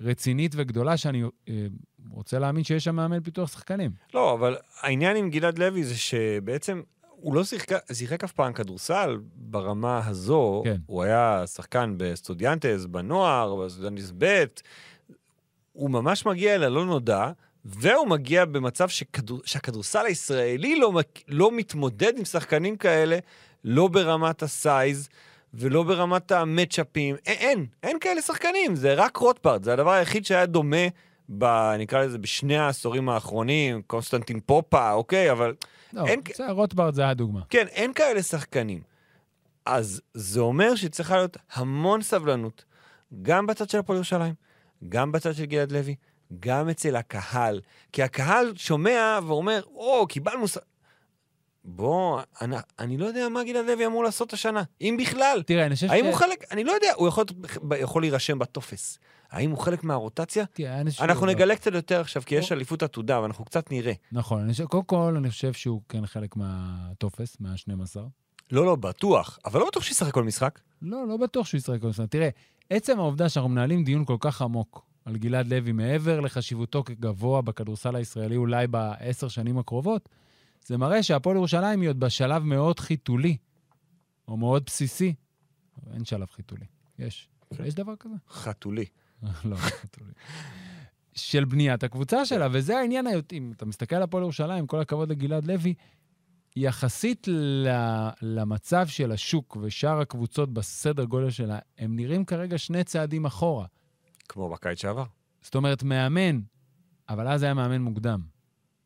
רצינית 0.00 0.52
וגדולה, 0.56 0.96
שאני 0.96 1.22
אה, 1.48 1.66
רוצה 2.10 2.38
להאמין 2.38 2.64
שיש 2.64 2.84
שם 2.84 2.96
מאמן 2.96 3.20
פיתוח 3.20 3.52
שחקנים. 3.52 3.90
לא, 4.14 4.34
אבל 4.34 4.56
העניין 4.80 5.16
עם 5.16 5.30
גלעד 5.30 5.58
לוי 5.58 5.84
זה 5.84 5.96
שבעצם 5.96 6.82
הוא 7.08 7.34
לא 7.34 7.44
שיחק, 7.44 7.92
שיחק 7.92 8.24
אף 8.24 8.32
פעם 8.32 8.52
כדורסל 8.52 9.18
ברמה 9.34 10.06
הזו. 10.06 10.62
כן. 10.64 10.76
הוא 10.86 11.02
היה 11.02 11.44
שחקן 11.46 11.94
בסטודיאנטס, 11.96 12.84
בנוער, 12.84 13.56
בסטודיאנטס 13.56 14.12
ב', 14.18 14.44
הוא 15.72 15.90
ממש 15.90 16.26
מגיע 16.26 16.54
אל 16.54 16.62
הלא 16.62 16.86
נודע, 16.86 17.30
והוא 17.64 18.08
מגיע 18.08 18.44
במצב 18.44 18.88
שכדור, 18.88 19.40
שהכדורסל 19.44 20.06
הישראלי 20.06 20.76
לא, 20.80 20.92
לא 21.28 21.50
מתמודד 21.52 22.18
עם 22.18 22.24
שחקנים 22.24 22.76
כאלה, 22.76 23.18
לא 23.64 23.88
ברמת 23.88 24.42
ה 24.42 24.55
size 24.55 25.08
ולא 25.54 25.82
ברמת 25.82 26.32
ה 26.32 26.39
matchup 26.39 26.92
ים. 26.92 27.14
א- 27.14 27.28
אין, 27.28 27.66
אין 27.82 27.98
כאלה 28.00 28.22
שחקנים, 28.22 28.74
זה 28.74 28.94
רק 28.94 29.16
רוטבארט, 29.16 29.64
זה 29.64 29.72
הדבר 29.72 29.90
היחיד 29.90 30.26
שהיה 30.26 30.46
דומה, 30.46 30.86
ב, 31.38 31.44
נקרא 31.78 32.04
לזה, 32.04 32.18
בשני 32.18 32.56
העשורים 32.56 33.08
האחרונים, 33.08 33.82
קונסטנטין 33.86 34.40
פופה, 34.40 34.92
אוקיי, 34.92 35.32
אבל 35.32 35.54
לא, 35.92 36.06
אין- 36.06 36.20
בסדר, 36.24 36.50
רוטברט 36.50 36.94
זה 36.94 37.08
הדוגמה. 37.08 37.40
כן, 37.50 37.66
אין 37.70 37.92
כאלה 37.92 38.22
שחקנים. 38.22 38.82
אז 39.66 40.00
זה 40.14 40.40
אומר 40.40 40.74
שצריכה 40.74 41.16
להיות 41.16 41.36
המון 41.54 42.02
סבלנות, 42.02 42.64
גם 43.22 43.46
בצד 43.46 43.70
של 43.70 43.78
הפועל 43.78 43.96
ירושלים, 43.96 44.34
גם 44.88 45.12
בצד 45.12 45.34
של 45.34 45.44
גלעד 45.44 45.72
לוי, 45.72 45.94
גם 46.40 46.68
אצל 46.68 46.96
הקהל. 46.96 47.60
כי 47.92 48.02
הקהל 48.02 48.52
שומע 48.56 49.18
ואומר, 49.26 49.62
או, 49.74 50.06
קיבלנו... 50.06 50.48
ש... 50.48 50.58
בוא, 51.64 52.20
אני, 52.40 52.56
אני 52.78 52.96
לא 52.98 53.06
יודע 53.06 53.28
מה 53.28 53.44
גלעד 53.44 53.64
לוי 53.66 53.86
אמור 53.86 54.04
לעשות 54.04 54.32
השנה, 54.32 54.62
אם 54.80 54.96
בכלל. 55.00 55.42
תראה, 55.46 55.66
אני 55.66 55.74
חושב 55.74 55.90
האם 55.90 56.04
הוא 56.04 56.14
חלק, 56.14 56.44
אני 56.50 56.64
לא 56.64 56.72
יודע, 56.72 56.88
הוא 56.96 57.08
יכול, 57.08 57.24
יכול 57.80 58.02
להירשם 58.02 58.38
בטופס. 58.38 58.98
האם 59.30 59.50
הוא 59.50 59.58
חלק 59.58 59.84
מהרוטציה? 59.84 60.44
תראה, 60.52 60.80
אני 60.80 60.90
חושב 60.90 61.02
אנחנו 61.02 61.20
שהוא- 61.20 61.34
נגלה 61.34 61.56
קצת 61.56 61.72
יותר 61.74 62.00
עכשיו, 62.00 62.22
כי 62.26 62.34
יש 62.34 62.52
אליפות 62.52 62.82
עתודה, 62.82 63.20
ואנחנו 63.20 63.44
קצת 63.44 63.70
נראה. 63.72 63.92
נכון, 64.12 64.42
אני 64.42 64.52
חושב, 64.52 64.64
קודם 64.66 64.84
כל, 64.84 65.14
אני 65.16 65.30
חושב 65.30 65.52
שהוא 65.52 65.80
כן 65.88 66.06
חלק 66.06 66.36
מהטופס, 66.36 67.36
מה-12. 67.40 67.96
לא, 68.52 68.64
לא, 68.66 68.76
בטוח, 68.76 69.38
אבל 69.44 69.60
לא 69.60 69.66
בטוח 69.66 69.82
שישחק 69.82 70.12
כל 70.14 70.24
משחק. 70.24 70.60
לא, 70.82 71.08
לא 71.08 71.16
בטוח 71.16 71.46
שהוא 71.46 71.58
ישחק 71.58 71.80
כל 71.80 71.88
הזמן. 71.88 72.06
תראה, 72.06 72.28
עצם 72.70 72.98
העובדה 73.00 73.28
שאנחנו 73.28 73.48
מנהלים 73.50 73.84
דיון 73.84 74.04
כל 74.04 74.16
כך 74.20 74.42
עמוק 74.42 74.84
על 75.04 75.16
גלעד 75.16 75.46
לוי, 75.46 75.72
מעבר 75.72 76.20
לחשיבותו 76.20 76.84
כגבוה 76.84 77.42
בכדורסל 77.42 77.96
הישראלי 77.96 78.36
אולי 78.36 78.66
בעשר 78.66 79.28
שנים 79.28 79.58
הקרובות, 79.58 80.08
זה 80.66 80.78
מראה 80.78 81.02
שהפועל 81.02 81.36
ירושלים 81.36 81.80
היא 81.80 81.88
עוד 81.88 82.00
בשלב 82.00 82.42
מאוד 82.42 82.80
חיתולי, 82.80 83.36
או 84.28 84.36
מאוד 84.36 84.62
בסיסי. 84.66 85.14
אין 85.92 86.04
שלב 86.04 86.26
חיתולי. 86.30 86.64
יש. 86.98 87.28
יש 87.64 87.74
דבר 87.74 87.96
כזה? 87.96 88.14
חתולי. 88.28 88.84
לא, 89.44 89.56
חיתולי. 89.56 90.12
של 91.14 91.44
בניית 91.44 91.84
הקבוצה 91.84 92.24
שלה, 92.26 92.48
וזה 92.52 92.78
העניין, 92.78 93.06
אם 93.32 93.52
אתה 93.56 93.66
מסתכל 93.66 93.96
על 93.96 94.02
הפועל 94.02 94.22
ירושלים, 94.22 94.66
כל 94.66 94.80
הכבוד 94.80 95.10
לגלעד 95.10 95.46
לוי, 95.46 95.74
יחסית 96.56 97.28
למצב 98.22 98.86
של 98.86 99.12
השוק 99.12 99.56
ושאר 99.62 100.00
הקבוצות 100.00 100.52
בסדר 100.52 101.04
גודל 101.04 101.30
שלה, 101.30 101.58
הם 101.78 101.96
נראים 101.96 102.24
כרגע 102.24 102.58
שני 102.58 102.84
צעדים 102.84 103.24
אחורה. 103.24 103.66
כמו 104.32 104.50
בקיץ 104.50 104.80
שעבר. 104.80 105.04
זאת 105.42 105.54
אומרת, 105.54 105.82
מאמן, 105.82 106.40
אבל 107.08 107.28
אז 107.28 107.42
היה 107.42 107.54
מאמן 107.54 107.82
מוקדם. 107.82 108.20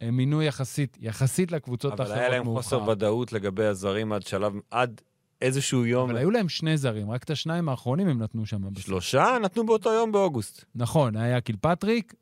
הם 0.01 0.17
מינו 0.17 0.43
יחסית, 0.43 0.97
יחסית 1.01 1.53
לקבוצות 1.53 1.93
אבל 1.93 2.03
האחרות 2.03 2.19
היה 2.19 2.29
להם 2.29 2.45
מאוחר. 2.45 2.63
חוסר 2.63 2.89
ודאות 2.89 3.33
לגבי 3.33 3.65
הזרים 3.65 4.13
עד 4.13 4.23
שלב, 4.23 4.53
עד 4.71 5.01
איזשהו 5.43 5.87
יום. 5.87 6.11
אבל 6.11 6.19
היו 6.19 6.31
להם 6.31 6.49
שני 6.49 6.77
זרים, 6.77 7.11
רק 7.11 7.25
את 7.25 7.31
השניים 7.31 7.69
האחרונים 7.69 8.09
הם 8.09 8.23
נתנו 8.23 8.47
שם. 8.47 8.75
שלושה 8.79 9.39
נתנו 9.43 9.67
באותו 9.67 9.93
יום 9.93 10.13
באוגוסט. 10.13 10.65
נכון, 10.75 11.17
היה 11.17 11.41
קילפטריק, 11.41 12.15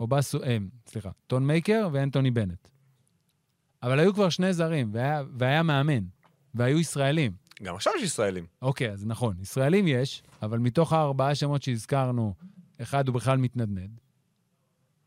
אובסו, 0.00 0.42
אה, 0.42 0.56
סליחה, 0.86 1.10
טון 1.26 1.46
מייקר 1.46 1.88
ואנטוני 1.92 2.30
בנט. 2.30 2.68
אבל 3.82 3.98
היו 3.98 4.14
כבר 4.14 4.28
שני 4.28 4.52
זרים, 4.52 4.90
והיה, 4.92 5.22
והיה 5.38 5.62
מאמן, 5.62 6.04
והיו 6.54 6.78
ישראלים. 6.78 7.32
גם 7.62 7.74
עכשיו 7.74 7.92
יש 7.96 8.02
ישראלים. 8.02 8.46
אוקיי, 8.62 8.90
אז 8.90 9.06
נכון, 9.06 9.36
ישראלים 9.40 9.86
יש, 9.88 10.22
אבל 10.42 10.58
מתוך 10.58 10.92
הארבעה 10.92 11.34
שמות 11.34 11.62
שהזכרנו, 11.62 12.34
אחד 12.82 13.08
הוא 13.08 13.14
בכלל 13.14 13.38
מתנדנד. 13.38 14.00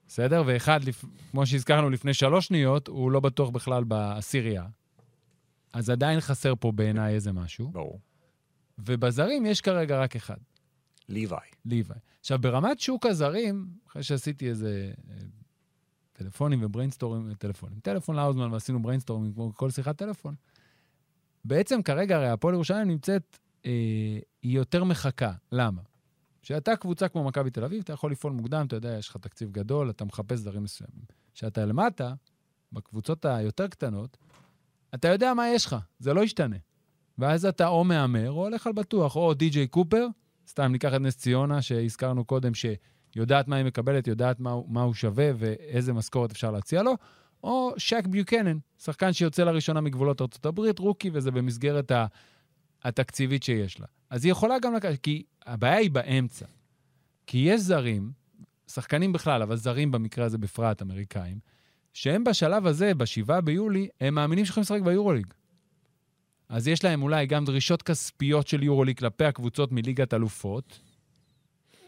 בסדר? 0.08 0.44
ואחד, 0.46 0.84
לפ... 0.84 1.06
כמו 1.32 1.46
שהזכרנו 1.46 1.90
לפני 1.90 2.14
שלוש 2.14 2.48
שניות, 2.48 2.88
הוא 2.88 3.12
לא 3.12 3.20
בטוח 3.20 3.50
בכלל 3.50 3.84
בעשירייה. 3.84 4.66
אז 5.74 5.90
עדיין 5.90 6.20
חסר 6.20 6.54
פה 6.60 6.72
בעיניי 6.72 7.14
איזה 7.14 7.32
משהו. 7.32 7.70
ברור. 7.70 8.00
ובזרים 8.78 9.46
יש 9.46 9.62
כרגע 9.62 10.02
רק 10.02 10.16
אחד. 10.16 10.38
ליוואי. 11.10 11.48
ליוואי. 11.66 12.00
עכשיו, 12.20 12.40
ברמת 12.40 12.80
שוק 12.80 13.06
הזרים, 13.06 13.68
אחרי 13.88 14.04
שעשיתי 14.04 14.50
איזה 14.50 14.92
אה, 15.10 15.16
טלפונים 16.14 16.64
ו 16.64 16.69
brainstorm 16.69 17.19
ים, 17.19 17.34
טלפונים, 17.34 17.80
טלפון 17.80 18.16
לאוזמן 18.16 18.54
ועשינו 18.54 18.82
brainstorm 18.82 19.25
ים 19.25 19.34
כמו 19.34 19.54
כל 19.56 19.70
שיחת 19.70 19.98
טלפון, 19.98 20.36
בעצם 21.46 21.82
כרגע 21.82 22.18
הרי 22.18 22.30
הפועל 22.30 22.54
ירושלים 22.54 22.88
נמצאת, 22.88 23.38
אה, 23.66 23.72
היא 24.42 24.56
יותר 24.56 24.84
מחכה. 24.84 25.32
למה? 25.52 25.82
כשאתה 26.42 26.76
קבוצה 26.76 27.08
כמו 27.08 27.24
מכבי 27.24 27.50
תל 27.50 27.64
אביב, 27.64 27.82
אתה 27.84 27.94
יכול 27.94 28.12
לפעול 28.12 28.34
מוקדם, 28.34 28.66
אתה 28.68 28.76
יודע, 28.76 28.98
יש 28.98 29.10
לך 29.10 29.18
תקציב 29.18 29.52
גדול, 29.52 29.90
אתה 29.90 30.06
מחפש 30.06 30.42
דברים 30.42 30.64
מסוימים. 30.64 31.04
כשאתה 31.34 31.66
למטה, 31.66 32.14
בקבוצות 32.72 33.26
היותר 33.26 33.68
קטנות, 33.68 34.18
אתה 34.94 35.08
יודע 35.08 35.34
מה 35.34 35.48
יש 35.48 35.66
לך, 35.66 35.76
זה 36.00 36.14
לא 36.14 36.22
ישתנה. 36.22 36.56
ואז 37.18 37.46
אתה 37.46 37.68
או 37.68 37.84
מהמר, 37.84 38.32
או 38.32 38.44
הולך 38.44 38.68
על 38.68 38.74
בטוח, 38.74 39.16
או 39.16 39.34
די.ג'יי 39.34 39.68
קופר, 39.68 40.08
סתם 40.48 40.72
ניקח 40.72 40.94
את 40.94 41.02
נס 41.02 41.18
ציונה, 41.18 41.62
שהזכרנו 41.62 42.26
קודם, 42.26 42.52
שיודעת 42.54 43.48
מה 43.48 43.56
היא 43.56 43.66
מקבלת, 43.66 44.08
יודעת 44.08 44.40
מה, 44.40 44.56
מה 44.68 44.82
הוא 44.82 44.94
שווה 44.94 45.32
ואיזה 45.38 45.94
משכורת 45.94 46.32
אפשר 46.32 46.52
להציע 46.52 46.84
לו, 46.84 46.94
או 47.44 47.74
שק 47.78 48.08
ביוקנן, 48.08 48.58
שחקן 48.78 49.14
שיוצא 49.14 49.44
לראשונה 49.44 49.82
מגבולות 49.82 50.22
ארה"ב, 50.22 50.80
רוקי, 50.80 51.10
וזה 51.14 51.32
במסגרת 51.32 51.92
ה, 51.92 52.06
התקציבית 52.84 53.44
שיש 53.44 53.80
לה. 53.80 53.86
אז 54.10 54.26
היא 54.26 54.32
יכולה 54.32 54.60
גם 54.60 54.74
לקחת, 54.74 55.00
כי 55.04 55.24
הבעיה 55.46 55.78
היא 55.78 55.92
באמצע. 55.92 56.46
כי 57.28 57.38
יש 57.38 57.62
זרים, 57.62 58.12
שחקנים 58.68 59.14
בכלל, 59.14 59.42
אבל 59.42 59.56
זרים 59.56 59.92
במקרה 59.92 60.26
הזה 60.26 60.38
בפרט, 60.38 60.82
אמריקאים, 60.82 61.40
שהם 61.94 62.24
בשלב 62.24 62.68
הזה, 62.68 62.94
ב-7 62.94 63.42
ביולי, 63.42 63.88
הם 64.02 64.16
מאמינים 64.16 64.46
שיכולים 64.46 64.64
לשחק 64.64 64.82
ביורוליג. 64.82 65.34
אז 66.50 66.68
יש 66.68 66.84
להם 66.84 67.04
אולי 67.04 67.26
גם 67.26 67.46
דרישות 67.46 67.82
כספיות 67.82 68.48
של 68.48 68.64
יורוליג 68.64 69.00
כלפי 69.00 69.26
הקבוצות 69.26 69.72
מליגת 69.72 70.14
אלופות, 70.14 70.80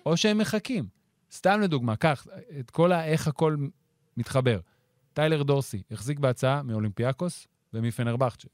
או 0.05 0.17
שהם 0.17 0.37
מחכים. 0.37 0.87
סתם 1.31 1.61
לדוגמה, 1.61 1.95
קח 1.95 2.27
את 2.59 2.71
כל 2.71 2.91
ה... 2.91 3.05
איך 3.05 3.27
הכל 3.27 3.57
מתחבר. 4.17 4.59
טיילר 5.13 5.43
דורסי 5.43 5.81
החזיק 5.91 6.19
בהצעה 6.19 6.63
מאולימפיאקוס 6.63 7.47
ומפנרבכצ'ה. 7.73 8.47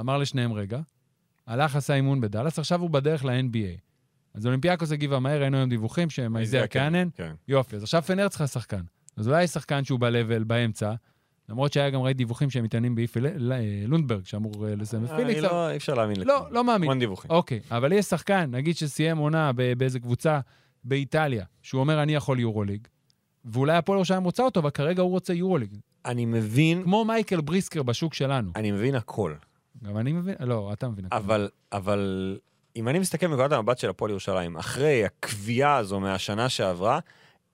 אמר 0.00 0.18
לשניהם 0.18 0.52
רגע, 0.52 0.80
הלך, 1.52 1.76
עשה 1.76 1.94
אימון 1.94 2.20
בדאלאס, 2.20 2.58
עכשיו 2.58 2.80
הוא 2.80 2.90
בדרך 2.90 3.24
ל-NBA. 3.24 3.78
אז 4.34 4.46
אולימפיאקוס 4.46 4.92
הגיבה 4.92 5.18
מהר, 5.18 5.40
היינו 5.42 5.56
היום 5.56 5.68
דיווחים 5.70 6.10
שאייזיה 6.10 6.66
קאנן, 6.66 7.08
כן. 7.14 7.32
יופי, 7.48 7.76
אז 7.76 7.82
עכשיו 7.82 8.02
פנר 8.02 8.28
צריכה 8.28 8.46
שחקן. 8.46 8.80
אז 9.16 9.28
אולי 9.28 9.42
יש 9.42 9.50
שחקן 9.50 9.84
שהוא 9.84 10.00
ב-level, 10.00 10.44
באמצע, 10.46 10.92
למרות 11.48 11.72
שהיה 11.72 11.90
גם 11.90 12.00
ראיתי 12.02 12.18
דיווחים 12.18 12.50
שהם 12.50 12.64
מתעניינים 12.64 12.94
באיפי 12.94 13.20
לונדברג, 13.86 14.24
שאמור 14.26 14.68
אה, 14.68 14.74
לסיים 14.76 15.04
את 15.04 15.10
העונה 15.10 15.18
בפיניקס. 15.18 15.38
אבל- 15.44 15.48
לא, 15.52 15.70
אי 15.70 15.76
אפשר 15.76 15.94
להאמין 15.94 16.16
לא, 16.24 16.46
לא 16.50 16.64
מאמין. 16.64 16.82
המון 16.82 16.98
דיווחים. 16.98 17.30
אוקיי, 17.30 17.60
אבל 17.70 17.92
יש 17.92 18.06
שחקן, 18.06 18.50
נגיד 18.50 18.76
שסיים 18.76 19.18
עונה 19.18 19.50
באיזה 19.78 20.00
קבוצה 20.00 20.40
באיטליה, 20.84 21.44
שהוא 21.62 21.80
אומר, 21.80 22.02
אני 22.02 22.14
יכול 22.14 22.40
יורוליג, 22.40 22.86
ואולי 23.44 23.76
הפועל 23.76 23.96
ירושלים 23.96 24.24
רוצה 24.24 24.42
אותו, 24.42 24.60
אבל 24.60 24.70
כרגע 24.70 25.02
הוא 25.02 25.10
רוצה 25.10 25.32
יורוליג. 25.32 25.76
אני 26.06 26.24
מבין, 26.26 26.82
כמו 26.82 27.04
מייקל 27.04 27.40
בריסקר 27.40 27.82
בשוק 27.82 28.14
שלנו. 28.14 28.50
אני 28.56 28.70
מבין 28.70 28.94
הכל. 28.94 29.34
גם 29.82 29.98
אני 29.98 30.12
מבין, 30.12 30.34
לא, 30.40 30.70
אתה 30.72 30.88
מבין. 30.88 31.04
אבל, 31.12 31.48
אבל 31.72 32.38
אם 32.76 32.88
אני 32.88 32.98
מסתכל 32.98 33.26
מנקודת 33.26 33.52
המבט 33.52 33.78
של 33.78 33.90
הפועל 33.90 34.10
ירושלים, 34.10 34.56
אחרי 34.56 35.04
הקביעה 35.04 35.76
הזו 35.76 36.00
מהשנה 36.00 36.48
שעברה, 36.48 36.98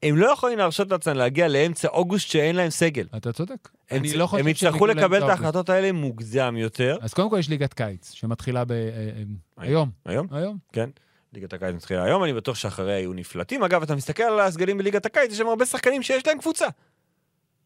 הם 0.02 0.16
לא 0.16 0.32
יכולים 0.32 0.58
להרשות 0.58 0.90
לעצמם 0.90 1.14
להגיע 1.14 1.48
לאמצע 1.48 1.88
אוגוסט 1.88 2.28
שאין 2.28 2.56
להם 2.56 2.70
סגל. 2.70 3.06
אתה 3.16 3.32
צודק. 3.32 3.68
הם, 3.90 4.00
אני 4.00 4.14
לא 4.14 4.26
חושב 4.26 4.42
הם 4.42 4.48
יצטרכו 4.48 4.86
לקבל 4.86 5.24
את. 5.24 5.28
ההחלטות 5.28 5.68
האלה 5.68 5.92
מוקדם 5.92 6.56
יותר. 6.56 6.98
אז 7.00 7.14
קודם 7.14 7.30
כל 7.30 7.36
יש 7.38 7.48
ליגת 7.48 7.74
קיץ, 7.74 8.12
שמתחילה 8.12 8.64
ב... 8.64 8.72
אה, 8.72 8.78
אה, 8.78 9.22
היום. 9.56 9.90
היום? 10.06 10.26
היום. 10.30 10.58
כן. 10.72 10.90
ליגת 11.32 11.52
הקיץ 11.52 11.74
מתחילה 11.74 12.04
היום, 12.04 12.24
אני 12.24 12.32
בטוח 12.32 12.56
שאחריה 12.56 12.98
יהיו 12.98 13.12
נפלטים. 13.12 13.62
אגב, 13.62 13.82
אתה 13.82 13.94
מסתכל 13.94 14.22
על 14.22 14.40
הסגלים 14.40 14.78
בליגת 14.78 15.06
הקיץ, 15.06 15.32
יש 15.32 15.38
שם 15.38 15.46
הרבה 15.46 15.66
שחקנים 15.66 16.02
שיש 16.02 16.26
להם 16.26 16.38
קבוצה. 16.38 16.66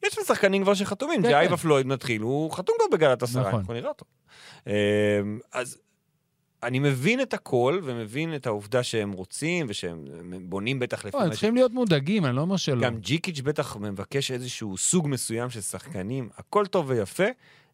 יש 0.05 0.15
שם 0.15 0.23
שחקנים 0.27 0.63
כבר 0.63 0.75
שחתומים, 0.75 1.17
כן, 1.17 1.23
זה 1.23 1.29
כן. 1.29 1.35
אייבה 1.35 1.57
פלויד 1.57 1.87
מתחיל, 1.87 2.23
הוא 2.23 2.53
חתום 2.53 2.77
כבר 2.79 2.97
בגלת 2.97 3.23
עשרה, 3.23 3.43
נכון. 3.49 3.61
אנחנו 3.61 3.75
נראה 3.75 3.89
אותו. 3.89 4.05
אמ, 4.67 4.73
אז 5.53 5.79
אני 6.63 6.79
מבין 6.79 7.21
את 7.21 7.35
הכל, 7.35 7.81
ומבין 7.85 8.35
את 8.35 8.47
העובדה 8.47 8.83
שהם 8.83 9.13
רוצים, 9.13 9.67
ושהם 9.69 10.05
בונים 10.43 10.79
בטח 10.79 11.05
לפי 11.05 11.17
לא, 11.17 11.23
הם. 11.23 11.31
צריכים 11.31 11.55
להיות 11.55 11.73
מודאגים, 11.73 12.25
אני 12.25 12.37
לא 12.37 12.41
אומר 12.41 12.57
שלא. 12.57 12.81
גם 12.81 12.99
ג'יקיץ' 12.99 13.41
בטח 13.41 13.77
מבקש 13.77 14.31
איזשהו 14.31 14.77
סוג 14.77 15.09
מסוים 15.09 15.51
של 15.51 15.61
שחקנים, 15.61 16.29
הכל 16.37 16.67
טוב 16.67 16.85
ויפה, 16.89 17.27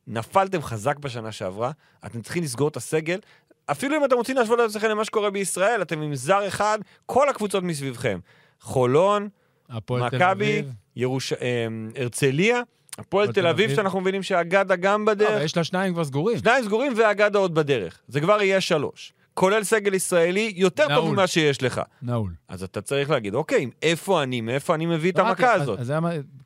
נפלתם 0.06 0.62
חזק 0.62 0.98
בשנה 0.98 1.32
שעברה, 1.32 1.70
אתם 2.06 2.22
צריכים 2.22 2.42
לסגור 2.42 2.68
את 2.68 2.76
הסגל. 2.76 3.18
אפילו 3.66 3.96
אם 3.96 4.04
אתם 4.04 4.16
רוצים 4.16 4.36
להשוות 4.36 4.60
את 4.60 4.64
עצמכם 4.64 4.88
למה 4.88 5.04
שקורה 5.04 5.30
בישראל, 5.30 5.82
אתם 5.82 6.02
עם 6.02 6.14
זר 6.14 6.48
אחד, 6.48 6.78
כל 7.06 7.28
הקבוצות 7.28 7.64
מסביבכם. 7.64 8.18
חולון, 8.60 9.28
הפועל 9.70 10.10
תל 10.10 10.16
מכבי, 10.16 10.60
אביב. 10.60 10.72
ירוש... 10.96 11.32
אמ, 11.32 11.90
הרצליה, 11.96 12.60
הפועל 12.98 13.32
תל 13.32 13.46
אביב, 13.46 13.74
שאנחנו 13.74 14.00
מבינים 14.00 14.22
שאגדה 14.22 14.76
גם 14.76 15.00
לא, 15.00 15.12
אבל 15.12 15.14
בדרך, 15.14 15.42
יש 15.44 15.56
לה 15.56 15.64
שניים 15.64 15.94
כבר 15.94 16.04
סגורים. 16.04 16.38
שניים 16.38 16.64
סגורים 16.64 16.92
ואגדה 16.96 17.38
עוד 17.38 17.54
בדרך. 17.54 18.00
זה 18.08 18.20
כבר 18.20 18.42
יהיה 18.42 18.60
שלוש. 18.60 19.12
כולל 19.34 19.64
סגל 19.64 19.94
ישראלי 19.94 20.52
יותר 20.56 20.86
טוב. 20.88 21.12
ממה 21.12 21.26
שיש 21.26 21.62
לך. 21.62 21.80
נעול. 22.02 22.34
אז 22.48 22.62
אתה 22.62 22.80
צריך 22.80 23.10
להגיד, 23.10 23.34
אוקיי, 23.34 23.70
איפה 23.82 24.22
אני, 24.22 24.40
מאיפה 24.40 24.74
אני 24.74 24.86
מביא 24.86 25.12
את 25.12 25.18
המכה 25.18 25.52
הזאת? 25.52 25.78
אז 25.78 25.92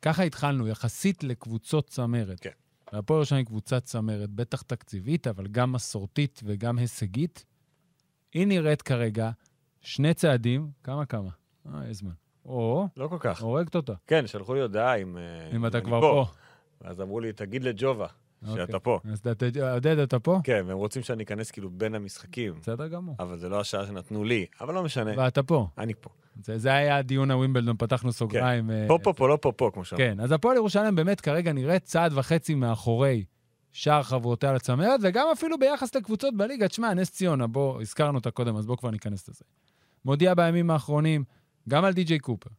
ככה 0.01 0.23
התחלנו, 0.23 0.67
יחסית 0.67 1.23
לקבוצות 1.23 1.87
צמרת. 1.87 2.39
כן. 2.39 2.49
והפועל 2.93 3.17
ירושלים 3.17 3.37
היא 3.37 3.45
קבוצת 3.45 3.83
צמרת, 3.83 4.29
בטח 4.29 4.61
תקציבית, 4.61 5.27
אבל 5.27 5.47
גם 5.47 5.71
מסורתית 5.71 6.41
וגם 6.45 6.77
הישגית. 6.77 7.45
היא 8.33 8.47
נראית 8.47 8.81
כרגע 8.81 9.29
שני 9.81 10.13
צעדים, 10.13 10.67
כמה 10.83 11.05
כמה? 11.05 11.29
אה, 11.67 11.89
יש 11.89 11.97
זמן. 11.97 12.11
או, 12.45 12.87
לא 12.97 13.07
כל 13.07 13.17
כך. 13.19 13.41
הורגת 13.41 13.75
אותה, 13.75 13.93
כן, 14.07 14.27
שלחו 14.27 14.53
לי 14.53 14.61
הודעה 14.61 14.95
אם... 14.95 15.17
אה, 15.17 15.55
אם 15.55 15.65
אתה 15.65 15.77
אני 15.77 15.85
כבר 15.85 16.01
פה. 16.01 16.25
אז 16.83 17.01
אמרו 17.01 17.19
לי, 17.19 17.33
תגיד 17.33 17.63
לג'ובה 17.63 18.07
אוקיי. 18.47 18.65
שאתה 18.65 18.79
פה. 18.79 18.99
אז 19.11 19.19
אתה- 19.19 19.73
עודד, 19.73 19.97
אתה 19.97 20.19
פה? 20.19 20.39
כן, 20.43 20.63
והם 20.67 20.77
רוצים 20.77 21.03
שאני 21.03 21.23
אכנס 21.23 21.51
כאילו 21.51 21.69
בין 21.69 21.95
המשחקים, 21.95 22.53
בסדר 22.61 22.87
גמור. 22.87 23.15
אבל 23.19 23.37
זה 23.37 23.49
לא 23.49 23.59
השעה 23.59 23.85
שנתנו 23.87 24.23
לי, 24.23 24.45
אבל 24.61 24.73
לא 24.73 24.83
משנה, 24.83 25.11
ואתה 25.17 25.43
פה. 25.43 25.67
אני 25.77 25.93
פה. 26.01 26.09
זה 26.43 26.57
זה 26.57 26.73
היה 26.73 27.01
דיון 27.01 27.31
הווימבלדון, 27.31 27.75
פתחנו 27.79 28.11
סוגריים. 28.11 28.71
אה, 28.71 28.85
פה, 28.87 28.97
פה, 29.03 29.13
פה, 29.13 29.27
לא 29.29 29.37
פה, 29.41 29.51
פה, 29.51 29.69
כמו 29.73 29.85
שאומרים. 29.85 30.15
כן, 30.15 30.19
אז 30.19 30.31
הפועל 30.31 30.55
ירושלים 30.57 30.95
באמת 30.95 31.21
כרגע 31.21 31.53
נראית 31.53 31.83
צעד 31.83 32.11
וחצי 32.15 32.55
מאחורי 32.55 33.23
שאר 33.71 34.03
חברותיה 34.03 34.53
לצמרת, 34.53 34.99
וגם 35.03 35.27
אפילו 35.33 35.59
ביחס 35.59 35.95
לקבוצות 35.95 36.37
בליגה. 36.37 36.67
תשמע, 36.67 36.93
נס 36.93 37.11
ציונה, 37.11 37.47
בוא, 37.47 37.81
הזכרנו 37.81 38.17
אותה 38.17 38.31
קודם, 38.31 38.55
אז 38.57 38.65
בוא 38.65 38.77
כבר 38.77 38.91
ניכנס 38.91 39.29
לזה. 39.29 39.43
מודיע 40.05 40.33
בימים 40.33 40.71
האחרונים 40.71 41.23
גם 41.69 41.85
על 41.85 41.93
די.ג'יי 41.93 42.19
קופר, 42.19 42.49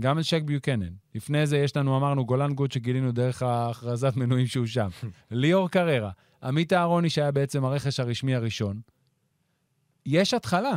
גם 0.00 0.16
על 0.16 0.22
שק 0.22 0.42
ביוקנן. 0.42 0.92
לפני 1.14 1.46
זה 1.46 1.58
יש 1.58 1.76
לנו, 1.76 1.96
אמרנו, 1.96 2.26
גולן 2.26 2.54
גוד 2.54 2.72
שגילינו 2.72 3.12
דרך 3.12 3.42
ההכרזת 3.42 4.16
מנויים 4.16 4.46
שהוא 4.46 4.66
שם. 4.66 4.88
ליאור 5.30 5.70
קררה, 5.70 6.10
עמית 6.42 6.72
אהרוני, 6.72 7.10
שהיה 7.10 7.30
בעצם 7.30 7.64
הרכש 7.64 8.00
הרשמי 8.00 8.34
הראשון. 8.34 8.80
יש 10.06 10.34
התחלה. 10.34 10.76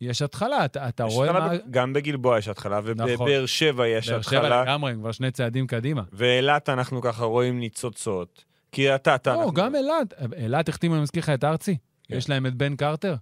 יש 0.00 0.22
התחלה, 0.22 0.64
אתה, 0.64 0.88
אתה 0.88 1.04
יש 1.08 1.14
רואה 1.14 1.30
התחלה 1.30 1.48
מה... 1.48 1.54
גם 1.70 1.92
בגלבוע 1.92 2.38
יש 2.38 2.48
התחלה, 2.48 2.80
נכון. 2.80 2.90
ובבאר 3.10 3.46
שבע 3.46 3.88
יש 3.88 4.08
באר 4.10 4.22
שבע 4.22 4.38
התחלה, 4.38 4.62
לגמרי, 4.62 4.92
הם 4.92 4.98
כבר 5.00 5.12
שני 5.12 5.30
צעדים 5.30 5.66
קדימה. 5.66 6.02
באילת 6.12 6.68
אנחנו 6.68 7.02
ככה 7.02 7.24
רואים 7.24 7.58
ניצוצות. 7.60 8.44
כי 8.72 8.94
אתה, 8.94 9.14
אתה... 9.14 9.32
לא, 9.32 9.38
אנחנו- 9.40 9.52
גם 9.52 9.74
אילת. 9.74 10.14
אילת 10.36 10.68
החתימו, 10.68 10.94
אני 10.94 11.02
מזכיר 11.02 11.22
לך, 11.22 11.28
את 11.28 11.44
ארצי. 11.44 11.76
כן. 12.04 12.16
יש 12.16 12.28
להם 12.30 12.46
את 12.46 12.54
בן 12.54 12.76
קרטר. 12.76 13.14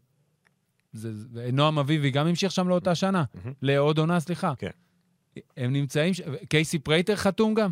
זה, 0.93 1.11
נועם 1.53 1.79
אביבי 1.79 2.11
גם 2.11 2.27
המשיך 2.27 2.53
שם 2.53 2.69
לאותה 2.69 2.95
שנה. 2.95 3.25
לעוד 3.63 3.99
עונה, 3.99 4.21
סליחה. 4.21 4.53
כן. 4.59 4.71
הם 5.57 5.73
נמצאים, 5.73 6.13
קייסי 6.49 6.79
פרייטר 6.79 7.17
חתום 7.17 7.55
גם? 7.55 7.71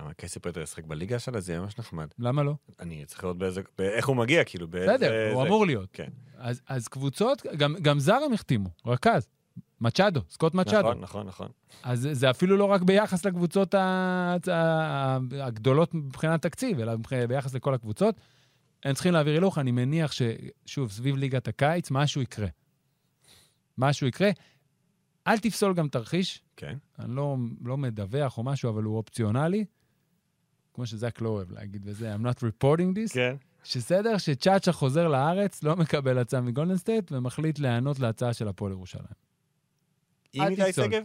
אבל 0.00 0.12
קייסי 0.12 0.40
פרייטר 0.40 0.60
ישחק 0.60 0.84
בליגה 0.84 1.18
שלנו, 1.18 1.40
זה 1.40 1.60
ממש 1.60 1.78
נחמד. 1.78 2.06
למה 2.18 2.42
לא? 2.42 2.54
אני 2.80 3.04
צריך 3.06 3.24
לראות 3.24 3.38
באיזה... 3.38 3.60
איך 3.78 4.08
הוא 4.08 4.16
מגיע, 4.16 4.44
כאילו, 4.44 4.68
באיזה... 4.68 4.94
בסדר, 4.94 5.32
הוא. 5.32 5.42
אמור 5.46 5.66
להיות. 5.66 5.88
כן. 5.92 6.08
אז, 6.38 6.60
אז 6.68 6.88
קבוצות, 6.88 7.42
גם, 7.56 7.74
גם 7.82 7.98
זר 7.98 8.14
הם 8.26 8.32
החתימו, 8.32 8.68
רכז. 8.86 9.26
מצ'אדו, 9.80 10.20
סקוט 10.30 10.54
מצ'אדו. 10.54 10.88
נכון, 10.88 11.00
נכון, 11.00 11.26
נכון. 11.26 11.48
אז 11.82 12.08
זה- 12.12 12.30
אפילו 12.30 12.56
לא 12.56 12.64
רק 12.64 12.82
ביחס 12.82 13.24
לקבוצות 13.26 13.74
הגדולות 15.40 15.94
מבחינת 15.94 16.42
תקציב, 16.42 16.80
אלא 16.80 16.92
ביחס 17.28 17.54
לכל 17.54 17.74
הקבוצות. 17.74 18.14
הם 18.84 18.94
צריכים 18.94 19.12
להעביר 19.12 19.34
הילוך, 19.34 19.58
אני 19.58 19.70
מניח 19.70 20.12
ששוב, 20.12 20.90
סביב 20.90 21.16
ליגת 21.16 21.48
הקיץ, 21.48 21.90
משהו 21.90 22.22
יקרה. 22.22 22.46
משהו 23.78 24.06
יקרה. 24.06 24.30
אל 25.26 25.38
תפסול 25.38 25.74
גם 25.74 25.88
תרחיש, 25.88 26.42
כן. 26.56 26.76
אני 26.98 27.16
לא, 27.16 27.36
לא 27.64 27.76
מדווח 27.76 28.38
או 28.38 28.42
משהו, 28.42 28.70
אבל 28.70 28.82
הוא 28.82 28.96
אופציונלי. 28.96 29.64
כמו 30.74 30.86
שזאק 30.86 31.20
לואו 31.20 31.28
אוהב 31.28 31.52
להגיד 31.52 31.82
וזה, 31.84 32.14
I'm 32.14 32.18
not 32.18 32.38
reporting 32.38 32.96
this. 32.96 33.14
כן. 33.14 33.36
שסדר 33.64 34.18
שצ'אצ'ה 34.18 34.72
חוזר 34.72 35.08
לארץ, 35.08 35.62
לא 35.62 35.76
מקבל 35.76 36.18
הצעה 36.18 36.40
מגולדן 36.40 36.76
סטייט, 36.76 37.12
ומחליט 37.12 37.58
להיענות 37.58 37.98
להצעה 37.98 38.32
של 38.32 38.48
הפועל 38.48 38.72
ירושלים. 38.72 39.04
עם 40.32 40.42
אל 40.42 40.50
איתי. 40.50 40.72
שגב? 40.72 41.02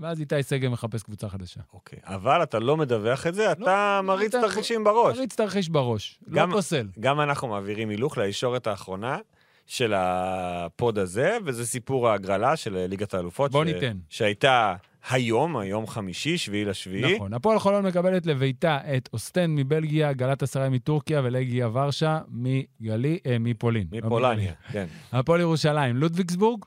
ואז 0.00 0.20
איתי 0.20 0.42
שגב 0.42 0.70
מחפש 0.70 1.02
קבוצה 1.02 1.28
חדשה. 1.28 1.60
אוקיי. 1.72 1.98
אבל 2.04 2.42
אתה 2.42 2.58
לא 2.58 2.76
מדווח 2.76 3.26
את 3.26 3.34
זה, 3.34 3.52
אתה 3.52 3.60
לא, 4.00 4.06
מריץ 4.06 4.32
תרחישים 4.34 4.84
בראש. 4.84 5.16
תריץ 5.16 5.34
תרחיש 5.36 5.68
בראש, 5.68 6.18
גם- 6.30 6.50
לא 6.50 6.54
פוסל. 6.56 6.88
גם 7.00 7.20
אנחנו 7.20 7.48
מעבירים 7.48 7.88
הילוך 7.88 8.18
לישורת 8.18 8.66
האחרונה 8.66 9.18
של 9.66 9.92
הפוד 9.96 10.98
הזה, 10.98 11.36
וזה 11.44 11.66
סיפור 11.66 12.08
ההגרלה 12.08 12.56
של 12.56 12.86
ליגת 12.88 13.14
האלופות. 13.14 13.50
בוא 13.50 13.64
ש- 13.64 13.68
ניתן. 13.68 13.98
שהייתה 14.08 14.74
היום, 15.10 15.56
היום 15.56 15.86
חמישי, 15.86 16.38
שביעי 16.38 16.64
לשביעי. 16.64 17.14
נכון. 17.16 17.34
הפועל 17.34 17.58
חולון 17.58 17.86
מקבלת 17.86 18.26
לביתה 18.26 18.78
את 18.96 19.08
אוסטן 19.12 19.50
מבלגיה, 19.54 20.12
גלת 20.12 20.42
אסריי 20.42 20.68
מטורקיה 20.68 21.20
ולגיה 21.24 21.68
ורשה 21.72 22.20
מגלי, 22.28 23.18
אה, 23.26 23.36
מפולין. 23.40 23.86
לא 23.92 23.98
מפולניה. 24.06 24.52
כן. 24.72 24.86
הפועל 25.12 25.40
ירושלים, 25.40 25.96
לודוויגסבורג, 25.96 26.64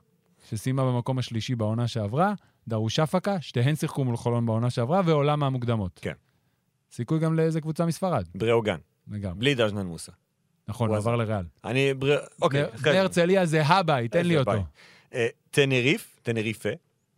שסיימה 0.49 0.83
במקום 0.85 1.19
השלישי 1.19 1.55
בעונה 1.55 1.87
שעברה, 1.87 2.33
דרוש 2.67 2.99
אפקה, 2.99 3.41
שתיהן 3.41 3.75
שיחקו 3.75 4.03
מול 4.05 4.17
חולון 4.17 4.45
בעונה 4.45 4.69
שעברה, 4.69 5.01
ועולם 5.05 5.39
מהמוקדמות. 5.39 5.99
כן. 6.01 6.13
סיכוי 6.91 7.19
גם 7.19 7.33
לאיזה 7.33 7.61
קבוצה 7.61 7.85
מספרד, 7.85 8.25
בריאוגן, 8.35 8.77
לגמרי. 9.11 9.39
בלי 9.39 9.55
דז'נן 9.55 9.85
מוסה. 9.85 10.11
נכון, 10.67 10.89
הוא 10.89 10.97
עבר 10.97 11.15
לריאל. 11.15 11.45
אני... 11.65 11.93
בר- 11.93 12.19
אוקיי. 12.41 12.63
בני-. 12.81 12.97
הרצליה 12.97 13.45
זה 13.45 13.61
הבית, 13.65 14.11
תן 14.11 14.25
לי 14.25 14.37
אותו. 14.37 14.51
בית. 14.51 14.61
אה, 15.13 15.27
טנריפה, 16.21 16.69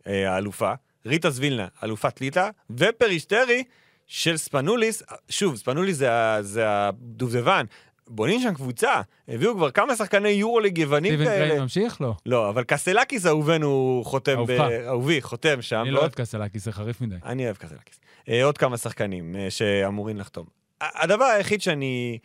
אה, 0.06 0.32
האלופה, 0.34 0.72
ריטה 1.06 1.30
זבילנה, 1.30 1.68
אלופת 1.84 2.20
ליטא, 2.20 2.50
ופרישטרי 2.70 3.64
של 4.06 4.36
ספנוליס, 4.36 5.02
שוב, 5.28 5.56
ספנוליס 5.56 5.96
זה 5.96 6.10
זה 6.40 6.64
הדובדבן. 6.66 7.64
בונים 8.10 8.40
שם 8.40 8.54
קבוצה, 8.54 9.00
הביאו 9.28 9.54
כבר 9.54 9.70
כמה 9.70 9.96
שחקני 9.96 10.28
יורוליג 10.28 10.78
יוונים 10.78 11.12
סטיבן 11.12 11.24
כאלה. 11.24 11.46
קריין 11.46 11.62
ממשיך? 11.62 12.00
לא. 12.00 12.14
לא, 12.26 12.48
אבל 12.48 12.64
קסלקיס 12.64 13.26
אהובנו 13.26 14.02
חותם. 14.04 14.38
אהובי, 14.86 15.22
חותם 15.22 15.62
שם. 15.62 15.80
אני 15.82 15.90
לא 15.90 16.00
אוהב 16.00 16.12
קסלקיס, 16.12 16.64
זה 16.64 16.72
חריף 16.72 17.00
מדי. 17.00 17.16
אני 17.24 17.44
אוהב 17.44 17.56
קסלקיס. 17.56 18.00
אה, 18.28 18.44
עוד 18.44 18.58
כמה 18.58 18.76
שחקנים 18.76 19.36
אה, 19.36 19.50
שאמורים 19.50 20.16
לחתום. 20.16 20.46
הדבר 20.80 21.24
היחיד 21.24 21.62
שאני 21.62 22.18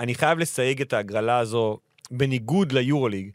אני 0.00 0.14
חייב 0.14 0.38
לסייג 0.38 0.80
את 0.80 0.92
ההגרלה 0.92 1.38
הזו, 1.38 1.78
בניגוד 2.10 2.72
ליורוליג, 2.72 3.30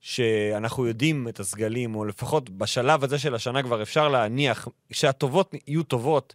שאנחנו 0.00 0.86
יודעים 0.86 1.28
את 1.28 1.40
הסגלים, 1.40 1.94
או 1.94 2.04
לפחות 2.04 2.50
בשלב 2.50 3.04
הזה 3.04 3.18
של 3.18 3.34
השנה 3.34 3.62
כבר 3.62 3.82
אפשר 3.82 4.08
להניח 4.08 4.68
שהטובות 4.92 5.54
יהיו 5.66 5.82
טובות. 5.82 6.34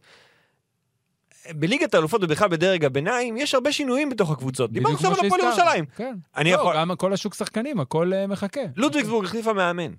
בליגת 1.50 1.94
האלופות 1.94 2.24
ובכלל 2.24 2.48
בדרג 2.48 2.86
הביניים, 2.86 3.38
יש 3.38 3.56
הרבה 3.56 3.72
שינויים 3.72 4.10
בתוך 4.10 4.32
הקבוצות. 4.32 4.72
דיברנו 4.72 4.96
עכשיו 4.96 5.12
על 5.14 5.26
הפועל. 5.26 5.42
ירושלים. 5.42 5.86
כן. 5.96 6.16
אני 6.38 6.52
לא, 6.52 6.56
יכול... 6.56 6.76
גם 6.78 6.92
כל 6.96 7.14
השוק 7.14 7.34
שחקנים, 7.34 7.80
הכל 7.80 8.14
אה, 8.14 8.28
מחכה. 8.28 8.62
לודוויגסבורג 8.76 9.26
החליפה 9.26 9.54
מאמן. 9.54 9.92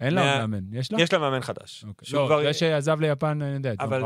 אין 0.00 0.14
לה 0.14 0.24
מאמן, 0.38 0.60
יש 0.72 0.92
לה? 0.92 1.00
יש 1.02 1.12
לה 1.12 1.18
מאמן 1.18 1.40
חדש. 1.40 1.84
אוקיי. 1.88 2.08
לא, 2.18 2.24
כבר- 2.26 2.42
זה 2.42 2.52
שעזב 2.52 3.00
ליפן, 3.00 3.42
אני 3.42 3.54
יודע, 3.54 3.74
ג'ון 3.74 3.86
אבל-. 3.92 4.02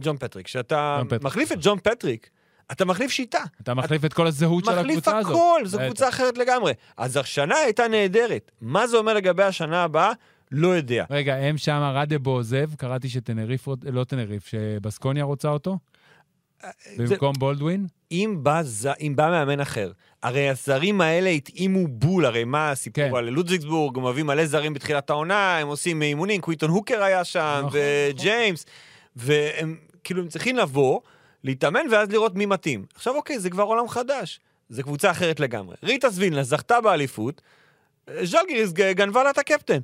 ג'ון 0.00 0.16
פטריק. 0.16 0.46
כשאתה 0.46 0.96
ג'ון 0.98 1.06
פטריק. 1.08 1.22
מחליף 1.22 1.52
את 1.52 1.58
ג'ון 1.60 1.78
פטריק, 1.78 2.30
אתה 2.72 2.84
מחליף 2.84 3.10
שיטה. 3.10 3.42
אתה 3.60 3.74
מחליף 3.74 4.04
את 4.04 4.12
כל 4.12 4.26
הזהות 4.26 4.64
של 4.64 4.70
מחליף 4.72 4.98
הקבוצה 4.98 5.18
הזאת. 5.18 5.30
הכל, 5.32 5.60
זו. 5.64 5.78
קבוצה 5.78 6.08
אחרת 6.08 6.38
לגמרי. 6.38 6.72
אז 6.96 7.16
השנה 7.16 7.54
הייתה 7.56 7.88
נהדרת. 7.88 8.50
מה 8.60 8.86
זה 8.86 8.96
אומר 8.96 9.14
לגבי 9.14 9.42
השנה 9.42 9.82
הבאה? 9.82 10.12
לא 10.50 10.68
יודע. 10.68 11.04
רגע, 11.10 11.34
הם 11.34 11.58
שם, 11.58 11.90
רדבו 11.94 12.30
עוזב, 12.30 12.74
קראתי 12.74 13.08
שטנריף, 13.08 13.68
לא 13.92 14.04
טנריף, 14.04 14.46
שבסקוניה 14.46 15.24
רוצה 15.24 15.48
אותו, 15.48 15.78
זה- 16.96 17.04
במקום 17.14 17.32
בולדווין. 17.38 17.86
אם 18.12 18.36
בא, 18.42 18.60
ז... 18.62 18.88
אם 19.00 19.12
בא 19.16 19.28
מאמן 19.30 19.60
אחר, 19.60 19.92
הרי 20.22 20.48
הזרים 20.48 21.00
האלה 21.00 21.30
התאימו 21.30 21.88
בול, 21.88 22.26
הרי 22.26 22.44
מה 22.44 22.70
הסיפור 22.70 23.04
כן. 23.08 23.14
על 23.16 23.28
לודזיגסבורג, 23.28 23.96
הם 23.98 24.06
מביאים 24.06 24.26
מלא 24.26 24.46
זרים 24.46 24.74
בתחילת 24.74 25.10
העונה, 25.10 25.58
הם 25.58 25.68
עושים 25.68 26.02
אימונים, 26.02 26.40
קוויטון 26.40 26.70
הוקר 26.70 27.02
היה 27.02 27.24
שם, 27.24 27.62
נכון, 27.66 27.80
וג'יימס, 28.10 28.66
והם 29.16 29.76
כאילו 30.04 30.22
הם 30.22 30.28
צריכים 30.28 30.56
לבוא, 30.56 31.00
להתאמן 31.44 31.86
ואז 31.92 32.08
לראות 32.10 32.34
מי 32.34 32.46
מתאים. 32.46 32.84
עכשיו 32.94 33.16
אוקיי, 33.16 33.38
זה 33.38 33.50
כבר 33.50 33.62
עולם 33.62 33.88
חדש, 33.88 34.40
זה 34.68 34.82
קבוצה 34.82 35.10
אחרת 35.10 35.40
לגמרי. 35.40 35.76
ריטה 35.82 36.10
סבילנה 36.10 36.42
זכתה 36.42 36.80
באליפות, 36.80 37.42
ז'לגיריס 38.22 38.72
ג- 38.72 38.92
גנבה 38.92 39.24
לה 39.24 39.30
את 39.30 39.38
הקפטן, 39.38 39.78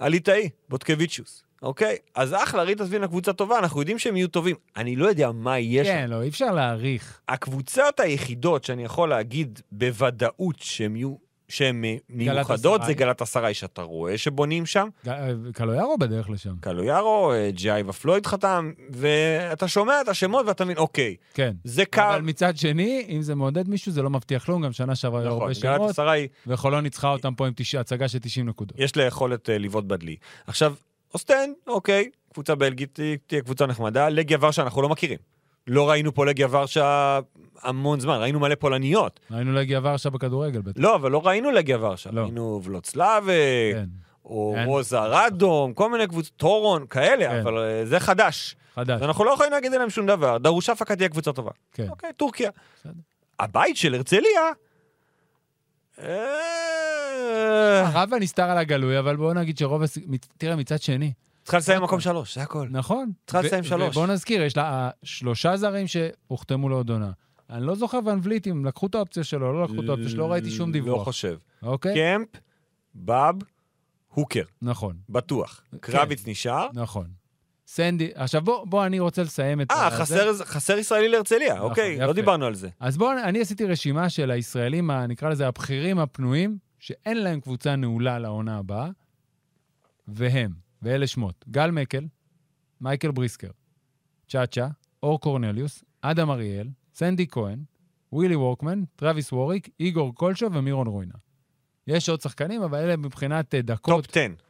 הליטאי, 0.00 0.48
בוטקביצ'וס. 0.68 1.42
אוקיי? 1.62 1.96
אז 2.14 2.34
אחלה, 2.34 2.62
ריטה 2.62 2.86
סבילנה 2.86 3.08
קבוצה 3.08 3.32
טובה, 3.32 3.58
אנחנו 3.58 3.80
יודעים 3.80 3.98
שהם 3.98 4.16
יהיו 4.16 4.28
טובים. 4.28 4.56
אני 4.76 4.96
לא 4.96 5.06
יודע 5.06 5.32
מה 5.32 5.58
יהיה 5.58 5.84
שם. 5.84 5.90
כן, 5.90 6.10
לא, 6.10 6.22
אי 6.22 6.28
אפשר 6.28 6.50
להעריך. 6.50 7.20
הקבוצות 7.28 8.00
היחידות 8.00 8.64
שאני 8.64 8.84
יכול 8.84 9.08
להגיד 9.08 9.60
בוודאות 9.72 10.58
שהן 10.58 10.96
יהיו, 10.96 11.14
שהן 11.48 11.84
אה, 11.84 11.96
מיוחדות. 12.08 12.80
זה 12.86 12.94
גלת 12.94 13.22
אסריי 13.22 13.54
שאתה 13.54 13.82
רואה 13.82 14.18
שבונים 14.18 14.66
שם. 14.66 14.88
אה, 15.08 15.30
קלויארו 15.52 15.98
בדרך 15.98 16.30
לשם. 16.30 16.54
קלויארו, 16.60 17.32
אה, 17.32 17.50
ג'ייבה 17.52 17.92
פלויד 17.92 18.26
חתם, 18.26 18.72
ואתה 18.90 19.68
שומע 19.68 20.00
את 20.00 20.08
השמות 20.08 20.46
ואתה 20.46 20.64
מבין, 20.64 20.76
אוקיי, 20.76 21.16
כן. 21.34 21.52
זה 21.64 21.84
קל. 21.84 22.02
אבל 22.02 22.20
מצד 22.20 22.56
שני, 22.56 23.06
אם 23.08 23.22
זה 23.22 23.34
מעודד 23.34 23.68
מישהו, 23.68 23.92
זה 23.92 24.02
לא 24.02 24.10
מבטיח 24.10 24.44
כלום, 24.44 24.62
גם 24.62 24.72
שנה 24.72 24.94
שעברה 24.94 25.20
היו 25.20 25.28
נכון, 25.28 25.40
הרבה 25.40 25.60
גלת 25.60 25.76
שמות, 25.76 25.90
אסריי, 25.90 26.28
וחולון 26.46 26.82
ניצחה 26.82 27.08
אותם 27.08 27.34
פה 27.34 27.46
עם 27.46 27.52
הצגה 27.78 28.08
של 28.08 28.18
90 28.18 28.48
נקודות. 28.48 28.78
יש 28.78 28.96
לה 28.96 29.02
יכולת 29.02 29.48
לבעוט 29.48 29.84
בדלי. 29.84 30.16
עכשיו, 30.46 30.74
אוסטן, 31.14 31.50
אוקיי, 31.66 32.10
קבוצה 32.32 32.54
בלגית, 32.54 33.00
תהיה- 33.26 33.42
קבוצה 33.42 33.66
נחמדה. 33.66 34.08
לגיה 34.08 34.38
ורשה 34.40 34.62
אנחנו 34.62 34.82
לא 34.82 34.88
מכירים. 34.88 35.18
לא 35.66 35.90
ראינו 35.90 36.14
פה 36.14 36.26
לגיה 36.26 36.46
ורשה 36.50 37.20
המון 37.62 38.00
זמן, 38.00 38.16
ראינו 38.20 38.40
מלא 38.40 38.54
פולניות. 38.54 39.20
ראינו 39.30 39.52
להגיע 39.52 39.80
ורשה 39.82 40.10
בכדורגל 40.10 40.60
בטח. 40.60 40.80
לא, 40.80 40.94
אבל 40.94 41.10
לא 41.10 41.26
ראינו 41.26 41.50
לגיה 41.50 41.78
ורשה. 41.80 42.10
לא. 42.12 42.20
ראינו 42.22 42.60
ולוצלבה, 42.64 43.32
כן, 43.72 43.84
או 44.24 44.54
אין. 44.56 44.66
רוזה 44.66 44.98
רדום, 45.00 45.72
כל 45.74 45.90
מיני 45.90 46.06
קבוצות, 46.06 46.32
טורון, 46.36 46.86
כאלה, 46.86 47.28
כן. 47.28 47.40
אבל 47.40 47.58
אה, 47.58 47.86
זה 47.86 48.00
חדש. 48.00 48.56
חדש. 48.74 49.02
ואנחנו 49.02 49.24
לא 49.24 49.30
יכולים 49.30 49.52
להגיד 49.52 49.74
עליהם 49.74 49.90
שום 49.90 50.06
דבר. 50.06 50.38
דרוש 50.38 50.68
הפקה 50.70 50.96
תהיה 50.96 51.08
קבוצה 51.08 51.32
טובה. 51.32 51.50
כן. 51.72 51.88
אוקיי, 51.88 52.10
טורקיה. 52.16 52.50
בסדר. 52.80 52.92
הבית 53.40 53.76
של 53.76 53.94
הרצליה. 53.94 54.40
אה, 56.02 57.90
רבה 57.94 58.18
נסתר 58.18 58.42
על 58.50 58.58
הגלוי, 58.58 58.98
אבל 58.98 59.16
בואו 59.16 59.34
נגיד 59.34 59.58
שרוב... 59.58 59.82
הס- 59.82 59.98
מצ- 60.06 60.28
תראה, 60.38 60.56
מצד 60.56 60.82
שני, 60.82 61.12
צריכה 61.42 61.58
לסיים 61.58 61.82
מקום 61.82 62.00
שלוש, 62.00 62.34
זה 62.34 62.42
הכל. 62.42 62.66
נכון. 62.70 63.10
צריכה 63.26 63.40
לסיים 63.42 63.64
שלוש. 63.64 63.96
ובואו 63.96 64.06
נזכיר, 64.12 64.42
יש 64.42 64.56
לה 64.56 64.62
אה, 64.62 64.90
שלושה 65.02 65.56
זרים 65.56 65.86
שהוחתמו 65.86 66.68
לעוד 66.68 66.90
עונה. 66.90 67.10
אני 67.50 67.66
לא 67.66 67.74
זוכר 67.74 67.98
ון 68.06 68.20
וליט 68.22 68.46
אם 68.48 68.64
לקחו 68.64 68.86
את 68.86 68.94
האופציה 68.94 69.24
שלו, 69.24 69.52
לא 69.52 69.64
לקחו 69.64 69.82
את 69.84 69.88
האופציה 69.88 70.08
שלו, 70.08 70.18
לא 70.28 70.32
ראיתי 70.32 70.50
שום 70.50 70.68
לא 70.68 70.72
דיווח. 70.72 71.04
חושב. 71.04 71.38
אוקיי? 71.62 71.94
קמפ, 71.94 72.28
באב, 72.94 73.34
הוקר, 74.08 74.42
נכון, 74.62 74.96
בטוח. 75.08 75.60
כן. 75.70 75.78
קרביץ 75.92 76.26
נשאר, 76.26 76.68
נכון. 76.74 77.06
סנדי, 77.70 78.10
עכשיו 78.14 78.42
בוא, 78.42 78.64
בוא, 78.64 78.86
אני 78.86 79.00
רוצה 79.00 79.22
לסיים 79.22 79.60
את 79.60 79.70
אה, 79.70 79.90
זה. 79.90 79.96
חסר, 79.96 80.44
חסר 80.44 80.78
ישראלי 80.78 81.08
להרצליה, 81.08 81.54
נכון, 81.54 81.70
אוקיי, 81.70 81.92
יפה. 81.92 82.06
לא 82.06 82.12
דיברנו 82.12 82.46
על 82.46 82.54
זה. 82.54 82.68
אז 82.80 82.96
בואו, 82.98 83.18
אני 83.24 83.40
עשיתי 83.40 83.64
רשימה 83.64 84.08
של 84.08 84.30
הישראלים, 84.30 84.90
נקרא 84.90 85.28
לזה 85.28 85.48
הבכירים 85.48 85.98
הפנויים, 85.98 86.58
שאין 86.78 87.16
להם 87.22 87.40
קבוצה 87.40 87.76
נעולה 87.76 88.18
לעונה 88.18 88.58
הבאה, 88.58 88.88
והם, 90.08 90.52
ואלה 90.82 91.06
שמות, 91.06 91.44
גל 91.50 91.70
מקל, 91.70 92.04
מייקל 92.80 93.10
בריסקר, 93.10 93.50
צ'אצ'ה, 94.28 94.68
אור 95.02 95.20
קורנליוס, 95.20 95.84
אדם 96.02 96.30
אריאל, 96.30 96.68
סנדי 96.94 97.26
כהן, 97.30 97.58
ווילי 98.12 98.36
וורקמן, 98.36 98.82
טרוויס 98.96 99.32
ווריק, 99.32 99.68
איגור 99.80 100.14
קולשו 100.14 100.52
ומירון 100.52 100.86
רוינה. 100.86 101.14
יש 101.86 102.08
עוד 102.08 102.20
שחקנים, 102.20 102.62
אבל 102.62 102.78
אלה 102.78 102.96
מבחינת 102.96 103.54
אה, 103.54 103.60
טופ 103.60 103.66
דקות... 103.66 104.16
10. 104.16 104.47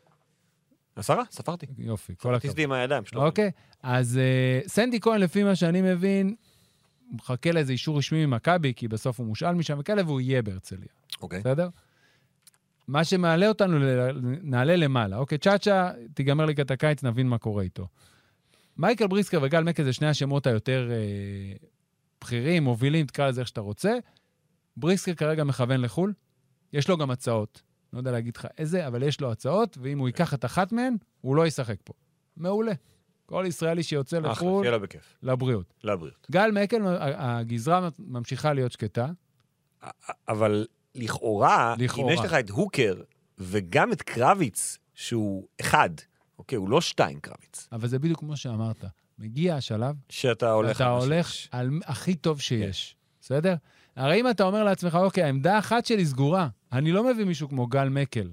עשרה? 0.99 1.23
ספרתי. 1.31 1.67
יופי, 1.79 2.13
כל 2.17 2.35
הכבוד. 2.35 2.51
ספרתי 2.51 2.65
עם 2.65 2.73
הידיים 2.73 3.05
שלו. 3.05 3.25
אוקיי, 3.25 3.51
אז 3.83 4.21
אה, 4.65 4.69
סנדי 4.69 5.01
כהן, 5.01 5.21
לפי 5.21 5.43
מה 5.43 5.57
שאני 5.57 5.83
מבין, 5.83 6.35
מחכה 7.11 7.53
לאיזה 7.53 7.73
אישור 7.73 7.99
רשמי 7.99 8.27
ממכבי, 8.27 8.75
כי 8.75 8.89
בסוף 8.89 9.19
הוא 9.19 9.27
מושאל 9.27 9.55
משם 9.55 9.77
וכאלה, 9.81 10.03
והוא 10.07 10.21
יהיה 10.21 10.43
בהרצליה, 10.43 10.89
אוקיי. 11.23 11.41
בסדר? 11.41 11.69
מה 12.89 13.05
שמעלה 13.05 13.49
אותנו, 13.49 13.79
נעלה 14.43 14.77
למעלה. 14.77 15.17
אוקיי, 15.17 15.39
צ'אצ'ה, 15.39 15.91
תיגמר 16.15 16.47
ליגת 16.47 16.71
הקיץ, 16.71 17.03
נבין 17.03 17.29
מה 17.29 17.39
קורה 17.39 17.63
איתו. 17.63 17.89
מייקל 18.77 19.07
בריסקר 19.07 19.39
וגל 19.43 19.65
מקל 19.65 19.85
זה 19.85 19.93
שני 19.93 20.07
השמות 20.07 20.47
היותר 20.47 20.91
אה, 20.91 20.97
בכירים, 22.21 22.65
מובילים, 22.65 23.07
תקרא 23.07 23.29
לזה 23.29 23.41
איך 23.41 23.49
שאתה 23.49 23.61
רוצה. 23.61 23.93
בריסקר 24.77 25.15
כרגע 25.15 25.45
מכוון 25.45 25.81
לחו"ל, 25.81 26.13
יש 26.73 26.89
לו 26.89 26.97
גם 26.97 27.11
הצעות. 27.11 27.63
לא 27.93 27.99
יודע 27.99 28.11
להגיד 28.11 28.37
לך 28.37 28.47
איזה, 28.59 28.87
אבל 28.87 29.03
יש 29.03 29.21
לו 29.21 29.33
הצעות, 29.33 29.79
ואם 29.81 29.99
הוא 29.99 30.09
ייקח 30.09 30.35
את 30.35 30.45
אחת 30.45 30.73
מהן, 30.73 30.97
הוא 31.21 31.37
לא 31.37 31.47
ישחק 31.47 31.77
פה. 31.85 31.93
מעולה. 32.37 32.73
כל 33.27 33.45
ישראלי 33.49 33.83
שיוצא 33.83 34.19
אחלה, 34.19 34.31
לחו"ל, 34.31 34.69
לו 34.69 34.81
בכיף. 34.81 35.19
לבריאות. 35.23 35.75
לבריאות. 35.85 36.27
גל 36.31 36.51
מקל, 36.51 36.83
הגזרה 37.01 37.89
ממשיכה 37.99 38.53
להיות 38.53 38.73
שקטה. 38.73 39.07
אבל 40.29 40.67
לכאורה, 40.95 41.75
לכאורה. 41.79 42.13
אם 42.13 42.19
יש 42.19 42.25
לך 42.25 42.33
את 42.33 42.51
הוקר 42.51 42.95
וגם 43.39 43.93
את 43.93 44.03
קרביץ, 44.03 44.79
שהוא 44.95 45.49
אחד, 45.61 45.91
אוקיי, 46.39 46.57
הוא 46.57 46.69
לא 46.69 46.81
שתיים 46.81 47.21
קרביץ, 47.21 47.69
אבל 47.73 47.89
זה 47.89 47.99
בדיוק 47.99 48.21
כמו 48.21 48.37
שאמרת. 48.37 48.85
מגיע 49.19 49.57
השלב, 49.57 49.97
שאתה 50.09 50.51
הולך... 50.51 50.77
אתה 50.77 50.85
על 50.85 50.91
מה 50.91 50.99
הולך. 50.99 51.33
על 51.51 51.71
הכי 51.85 52.15
טוב 52.15 52.41
שיש, 52.41 52.97
בסדר? 53.29 53.55
הרי 53.97 54.21
אם 54.21 54.31
אתה 54.31 54.45
אומר 54.45 54.65
לעצמך, 54.65 54.95
אוקיי, 54.95 55.23
העמדה 55.25 55.57
האחת 55.57 55.87
שלי 55.87 56.07
סגורה, 56.07 56.49
אני 56.73 56.93
לא 56.93 57.05
מביא 57.05 57.25
מישהו 57.25 57.49
כמו 57.49 57.67
גל 57.67 57.89
מקל. 57.89 58.31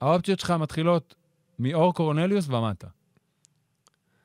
האופציות 0.00 0.40
שלך 0.40 0.50
מתחילות 0.50 1.14
מאור 1.58 1.94
קורנליוס 1.94 2.48
ומטה. 2.48 2.86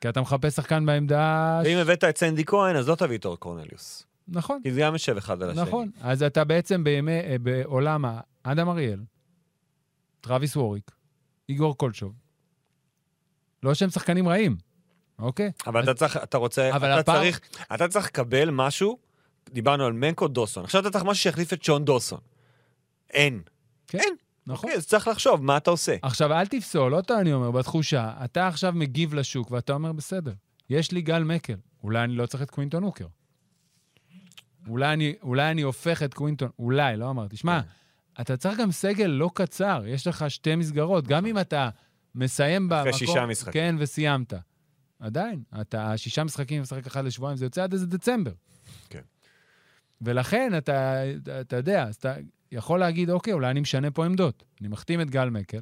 כי 0.01 0.09
אתה 0.09 0.21
מחפש 0.21 0.55
שחקן 0.55 0.85
בעמדה... 0.85 1.61
ואם 1.65 1.77
הבאת 1.77 2.03
את 2.03 2.17
סנדי 2.17 2.45
כהן, 2.45 2.75
אז 2.75 2.89
לא 2.89 2.95
תביא 2.95 3.17
את 3.17 3.25
אור 3.25 3.35
קורנליוס. 3.35 4.05
נכון, 4.27 4.59
כי 4.63 4.71
זה 4.73 4.79
גם 4.81 4.93
יושב 4.93 5.17
אחד 5.17 5.41
על 5.41 5.49
השני. 5.49 5.61
נכון. 5.61 5.91
אז 6.01 6.23
אתה 6.23 6.43
בעצם 6.43 6.83
בימי, 6.83 7.11
אה, 7.19 7.35
בעולם 7.41 8.05
האדם 8.45 8.69
אריאל, 8.69 8.99
טרוויס 10.21 10.55
ווריק, 10.57 10.91
איגור 11.49 11.77
קולשוב. 11.77 12.13
לא 13.63 13.73
שהם 13.73 13.89
שחקנים 13.89 14.27
רעים, 14.27 14.57
אוקיי? 15.19 15.51
אבל 15.67 15.83
אתה 15.83 15.93
צריך, 15.93 16.17
אתה 16.17 16.37
רוצה, 16.37 16.75
אבל 16.75 16.91
אתה 16.91 16.99
הפער- 16.99 17.19
צריך, 17.19 17.39
אתה 17.75 17.87
צריך 17.87 18.05
לקבל 18.05 18.49
משהו, 18.51 19.04
דיברנו 19.49 19.85
על 19.85 19.93
מנקו 19.93 20.27
דוסון, 20.27 20.63
עכשיו 20.63 20.81
אתה 20.81 20.91
צריך 20.91 21.05
משהו 21.05 21.23
שיחליף 21.23 21.53
את 21.53 21.63
שון 21.63 21.85
דוסון. 21.85 22.19
אין. 23.09 23.41
כן, 23.87 23.97
אין. 23.97 24.15
נכון. 24.47 24.69
אוקיי, 24.69 24.77
אז 24.77 24.87
צריך 24.87 25.07
לחשוב 25.07 25.43
מה 25.43 25.57
אתה 25.57 25.69
עושה. 25.71 25.95
עכשיו, 26.01 26.33
אל 26.33 26.47
תפסול, 26.47 26.93
עוד 26.93 27.07
פעם 27.07 27.19
אני 27.19 27.33
אומר, 27.33 27.51
בתחושה, 27.51 28.13
אתה 28.25 28.47
עכשיו 28.47 28.73
מגיב 28.73 29.13
לשוק 29.13 29.51
ואתה 29.51 29.73
אומר, 29.73 29.91
בסדר, 29.91 30.33
יש 30.69 30.91
לי 30.91 31.01
גל 31.01 31.23
מקל, 31.23 31.55
אולי 31.83 32.03
אני 32.03 32.15
לא 32.15 32.25
צריך 32.25 32.43
את 32.43 32.49
קווינטון 32.49 32.83
הוקר. 32.83 33.05
אולי 34.67 34.93
אני, 34.93 35.13
אולי 35.21 35.51
אני 35.51 35.61
הופך 35.61 36.03
את 36.03 36.13
קווינטון, 36.13 36.49
אולי, 36.59 36.97
לא 36.97 37.09
אמרתי. 37.09 37.37
שמע, 37.37 37.61
אתה 38.21 38.37
צריך 38.37 38.59
גם 38.59 38.71
סגל 38.71 39.05
לא 39.05 39.31
קצר, 39.33 39.83
יש 39.87 40.07
לך 40.07 40.29
שתי 40.29 40.55
מסגרות, 40.55 41.07
גם 41.07 41.25
אם 41.25 41.39
אתה 41.39 41.69
מסיים 42.15 42.69
במקום... 42.69 42.79
אחרי 42.89 42.93
שישה 42.93 43.25
משחקים. 43.25 43.53
כן, 43.53 43.75
וסיימת. 43.79 44.33
עדיין, 44.99 45.43
אתה 45.61 45.97
שישה 45.97 46.23
משחקים 46.23 46.61
משחק 46.61 46.87
אחד 46.87 47.05
לשבועיים, 47.05 47.37
זה 47.37 47.45
יוצא 47.45 47.63
עד 47.63 47.73
איזה 47.73 47.87
דצמבר. 47.87 48.31
כן. 48.89 49.01
ולכן 50.01 50.57
אתה, 50.57 51.01
אתה 51.41 51.55
יודע, 51.55 51.83
אז 51.83 51.95
אתה 51.95 52.15
יכול 52.51 52.79
להגיד, 52.79 53.09
אוקיי, 53.09 53.33
אולי 53.33 53.51
אני 53.51 53.59
משנה 53.59 53.91
פה 53.91 54.05
עמדות. 54.05 54.43
אני 54.61 54.67
מחתים 54.67 55.01
את 55.01 55.09
גל 55.09 55.29
מקל, 55.29 55.61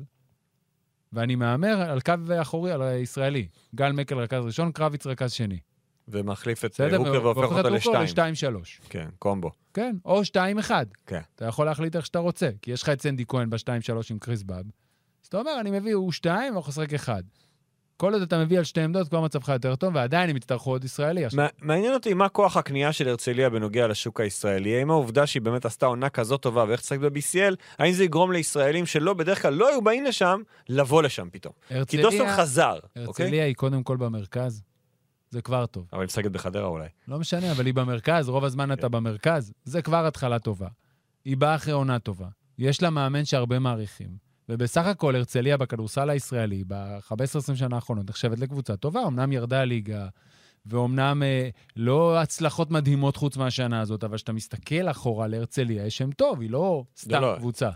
ואני 1.14 1.36
מהמר 1.36 1.82
על 1.82 2.02
קו 2.02 2.14
אחורי, 2.42 2.72
על 2.72 2.82
הישראלי. 2.82 3.48
גל 3.76 3.92
מקל 3.92 4.16
רכז 4.16 4.46
ראשון, 4.46 4.72
קרביץ 4.72 5.08
רכז 5.08 5.32
שני. 5.32 5.60
ומחליף 6.08 6.66
את? 6.66 6.80
הוקר 6.98 7.24
והופך 7.24 7.58
אותו 7.58 7.70
לשתיים. 7.70 8.04
לשתיים 8.04 8.36
שלוש. 8.36 8.82
כן, 8.90 9.10
קומבו. 9.20 9.52
כן, 9.74 9.96
או 10.06 10.26
שתיים 10.26 10.60
אחד. 10.60 10.86
כן. 11.06 11.22
אתה 11.36 11.46
יכול 11.46 11.66
להחליט 11.66 11.96
איך 11.96 12.06
שאתה 12.06 12.20
רוצה, 12.20 12.50
כי 12.62 12.72
יש 12.72 12.84
לך 12.84 12.90
את 12.90 13.02
סנדי 13.02 13.26
כהן 13.28 13.50
בשתיים 13.50 13.82
שלוש 13.82 14.12
עם 14.12 14.20
קריס 14.20 14.44
באב. 14.44 14.66
אז 15.22 15.28
אתה 15.28 15.38
אומר, 15.38 15.52
אני 15.60 15.80
מביא 15.80 15.94
הוא 15.94 16.12
שתיים, 16.12 16.54
ואנחנו 16.54 16.70
נשחק 16.70 16.94
אחד. 16.94 17.24
כל 18.04 18.14
עוד 18.14 18.22
אתה 18.22 18.44
מביא 18.44 18.58
על 18.58 18.64
שתי 18.64 18.82
עמדות, 18.82 19.08
כבר 19.10 19.22
מצבך 19.22 19.50
יותר 19.50 19.76
טוב, 19.76 19.96
ועדיין 19.96 20.30
הם 20.30 20.38
יצטרכו 20.38 20.70
עוד 20.72 20.84
ישראלי. 20.84 21.24
מעניין 21.62 21.94
אותי 21.94 22.14
מה 22.14 22.30
כוח 22.30 22.58
הקנייה 22.58 22.94
של 22.94 23.08
הרצליה 23.10 23.50
בנוגע 23.50 23.88
לשוק 23.88 24.20
הישראלי. 24.22 24.78
האם 24.80 24.90
העובדה 24.92 25.28
שהיא 25.28 25.42
באמת 25.42 25.66
עשתה 25.66 25.86
עונה 25.86 26.10
כזאת 26.10 26.42
טובה 26.42 26.66
ואיך 26.68 26.82
תשחק 26.82 27.00
ב-BCL, 27.00 27.56
האם 27.80 27.92
זה 27.94 28.04
יגרום 28.04 28.32
לישראלים 28.32 28.86
שלא, 28.86 29.14
בדרך 29.14 29.42
כלל 29.42 29.54
לא 29.54 29.70
היו 29.70 29.82
באים 29.82 30.04
לשם, 30.06 30.42
לבוא 30.70 31.04
לשם 31.04 31.28
פתאום. 31.32 31.54
כי 31.68 31.74
הרצליה- 31.76 32.02
דוסון 32.02 32.28
חזר, 32.38 32.76
אוקיי? 32.76 33.04
הרצליה 33.26 33.46
היא 33.46 33.56
קודם 33.56 33.84
כל 33.84 33.98
במרכז, 33.98 34.64
זה 35.30 35.42
כבר 35.42 35.66
טוב. 35.66 35.86
אבל 35.94 36.02
היא 36.02 36.06
משחקת 36.06 36.32
בחדרה 36.32 36.68
אולי. 36.68 36.88
לא 37.08 37.20
משנה, 37.20 37.52
אבל 37.52 37.66
היא 37.66 37.74
במרכז, 37.74 38.30
רוב 38.30 38.44
הזמן 38.44 38.72
אתה 38.72 38.90
במרכז, 38.90 39.54
זה 39.64 39.82
כבר 39.82 40.06
התחלה 40.06 40.40
טובה. 40.40 40.68
היא 41.26 41.38
באה 41.38 41.56
אחרי 41.56 41.74
עונה 41.74 42.00
טובה. 42.00 42.28
יש 42.58 42.82
לה 42.82 42.90
מאמן 42.90 43.26
שהרבה 43.26 43.60
מעריכים. 43.60 44.33
ובסך 44.50 44.86
הכל, 44.86 45.16
הרצליה 45.16 45.58
בכדורסל 45.58 46.10
הישראלי, 46.10 46.64
ב-15-20 46.68 47.56
שנה 47.56 47.76
האחרונות, 47.76 48.10
נחשבת 48.10 48.40
לקבוצה 48.40 48.76
טובה. 48.76 49.08
אמנם 49.08 49.32
ירדה 49.32 49.62
הליגה, 49.62 50.08
ואומנם 50.66 51.24
אה, 51.24 51.50
לא 51.76 52.22
הצלחות 52.22 52.72
מדהימות 52.72 53.16
חוץ 53.16 53.38
מהשנה 53.38 53.82
הזאת, 53.82 54.04
אבל 54.04 54.16
כשאתה 54.16 54.34
מסתכל 54.34 54.92
אחורה 54.92 55.28
להרצליה, 55.28 55.86
יש 55.86 55.98
שם 55.98 56.12
טוב, 56.12 56.42
היא 56.42 56.50
לא 56.50 56.84
סתם 56.98 57.22
לא. 57.22 57.36
קבוצה. 57.38 57.70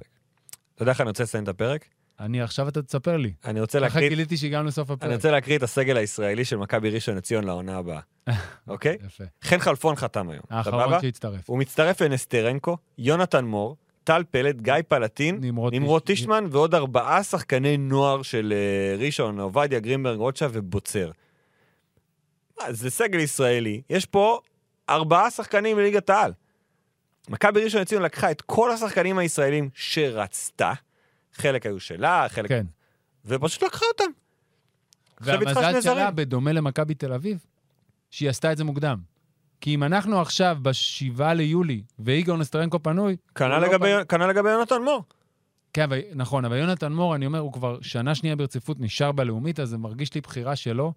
אתה 0.75 0.83
יודע 0.83 0.91
איך 0.91 1.01
אני 1.01 1.09
רוצה 1.09 1.23
לסיים 1.23 1.43
את 1.43 1.49
הפרק? 1.49 1.85
אני, 2.19 2.41
עכשיו 2.41 2.67
אתה 2.67 2.81
תספר 2.81 3.17
לי. 3.17 3.33
אני 3.45 3.61
רוצה 3.61 3.79
ככה 3.79 3.87
להקריא... 3.87 4.09
גיליתי 4.09 4.37
שהגענו 4.37 4.67
לסוף 4.67 4.89
אני 4.89 4.95
הפרק. 4.95 5.11
רוצה 5.11 5.31
להקריא 5.31 5.57
את 5.57 5.63
הסגל 5.63 5.97
הישראלי 5.97 6.45
של 6.45 6.57
מכבי 6.57 6.89
ראשון 6.89 7.15
לציון 7.15 7.43
לעונה 7.43 7.77
הבאה, 7.77 7.99
אוקיי? 8.67 8.97
יפה. 9.05 9.23
חן 9.43 9.59
חלפון 9.59 9.95
חתם 9.95 10.29
היום, 10.29 10.43
האחרון? 10.49 11.01
שהצטרף. 11.01 11.49
הוא 11.49 11.59
מצטרף 11.59 12.01
לנסטרנקו, 12.01 12.77
יונתן 12.97 13.45
מור, 13.45 13.77
טל 14.07 14.23
פלד, 14.31 14.61
גיא 14.61 14.73
פלטין, 14.87 15.37
נמרוד 15.41 15.73
נמרוד 15.73 16.01
טיש- 16.01 16.19
טישמן 16.19 16.45
ועוד 16.51 16.75
ארבעה 16.75 17.23
שחקני 17.23 17.77
נוער 17.77 18.21
של 18.21 18.53
אה, 18.55 19.05
ראשון, 19.05 19.39
עובדיה, 19.39 19.79
גרינברג, 19.79 20.17
רוטשה 20.17 20.47
ובוצר. 20.51 21.11
זה 22.69 22.89
סגל 22.89 23.19
ישראלי, 23.19 23.81
יש 23.89 24.05
פה 24.05 24.39
ארבעה 24.89 25.31
שחקנים 25.31 25.77
בליגת 25.77 26.09
העל. 26.09 26.33
מכבי 27.29 27.63
ראשון 27.63 27.81
לציון 27.81 28.01
לקחה 28.01 28.31
את 28.31 28.41
כל 28.41 28.71
השחקנים 28.71 29.17
הישראלים 29.17 29.69
שרצתה, 29.73 30.73
חלק 31.33 31.65
היו 31.65 31.79
שלה, 31.79 32.25
חלק... 32.29 32.49
כן. 32.49 32.65
ופשוט 33.25 33.63
לקחה 33.63 33.85
אותם. 33.91 34.11
והמזל 35.21 35.81
שלה. 35.81 36.11
בדומה 36.11 36.51
למכבי 36.51 36.93
תל 36.93 37.13
אביב, 37.13 37.45
שהיא 38.11 38.29
עשתה 38.29 38.51
את 38.51 38.57
זה 38.57 38.63
מוקדם. 38.63 38.97
כי 39.61 39.75
אם 39.75 39.83
אנחנו 39.83 40.21
עכשיו 40.21 40.57
ב-7 40.61 41.23
ליולי, 41.33 41.81
ואיגור 41.99 42.37
נסטרנקו 42.37 42.83
פנוי... 42.83 43.15
כנ"ל 43.35 43.51
הוא 43.51 43.59
לא 43.59 43.67
לגבי. 43.67 43.91
כנ"ל 44.09 44.27
לגבי 44.27 44.49
יונתן 44.49 44.81
מור. 44.81 45.03
כן, 45.73 45.83
אבל, 45.83 45.99
נכון, 46.15 46.45
אבל 46.45 46.57
יונתן 46.57 46.93
מור, 46.93 47.15
אני 47.15 47.25
אומר, 47.25 47.39
הוא 47.39 47.53
כבר 47.53 47.77
שנה 47.81 48.15
שנייה 48.15 48.35
ברציפות 48.35 48.79
נשאר 48.79 49.11
בלאומית, 49.11 49.59
אז 49.59 49.69
זה 49.69 49.77
מרגיש 49.77 50.13
לי 50.13 50.21
בחירה 50.21 50.55
שלו, 50.55 50.93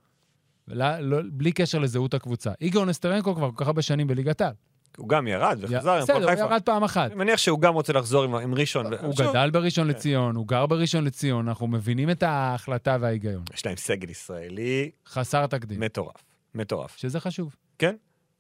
לא, 0.69 0.99
לא, 0.99 1.19
בלי 1.33 1.53
קשר 1.53 1.79
לזהות 1.79 2.15
הקבוצה. 2.15 2.53
איגור 2.61 2.85
נסטרנקו 2.85 3.35
כבר 3.35 3.51
כל 3.51 3.57
כך 3.57 3.67
הרבה 3.67 3.83
שנים 3.83 4.07
בליגת 4.07 4.41
העל. 4.41 4.53
הוא 4.97 5.09
גם 5.09 5.27
ירד 5.27 5.59
וחזר 5.61 5.93
עם 5.93 6.03
בסדר, 6.03 6.17
הפועל 6.17 6.23
הוא 6.23 6.31
חיפה. 6.31 6.43
ירד 6.43 6.63
פעם 6.63 6.85
אחת. 6.85 7.11
אני 7.11 7.15
מניח 7.15 7.39
שהוא 7.39 7.61
גם 7.61 7.75
רוצה 7.75 7.93
לחזור 7.93 8.25
עם, 8.25 8.35
עם 8.35 8.55
ראשון. 8.55 8.87
הוא 8.87 9.13
שוב, 9.13 9.31
גדל 9.31 9.51
בראשון 9.51 9.85
כן. 9.85 9.91
לציון, 9.91 10.37
הוא 10.37 10.47
גר 10.47 10.67
בראשון 10.67 11.05
לציון, 11.05 11.49
אנחנו 11.49 11.67
מבינים 11.67 12.11
את 12.11 12.23
ההחלטה 12.23 12.97
וההיגיון. 13.01 13.43
יש 13.55 13.67
להם 13.67 13.77
סגל 13.77 14.11
ישראלי 14.11 14.91
חסר 15.09 15.47
תקדים, 15.47 15.81
מטורף. 15.81 16.25
מטורף. 16.55 16.97
שזה 16.97 17.21
חשוב, 17.21 17.57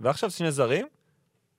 ועכשיו 0.01 0.30
שני 0.30 0.53
זרים, 0.53 0.86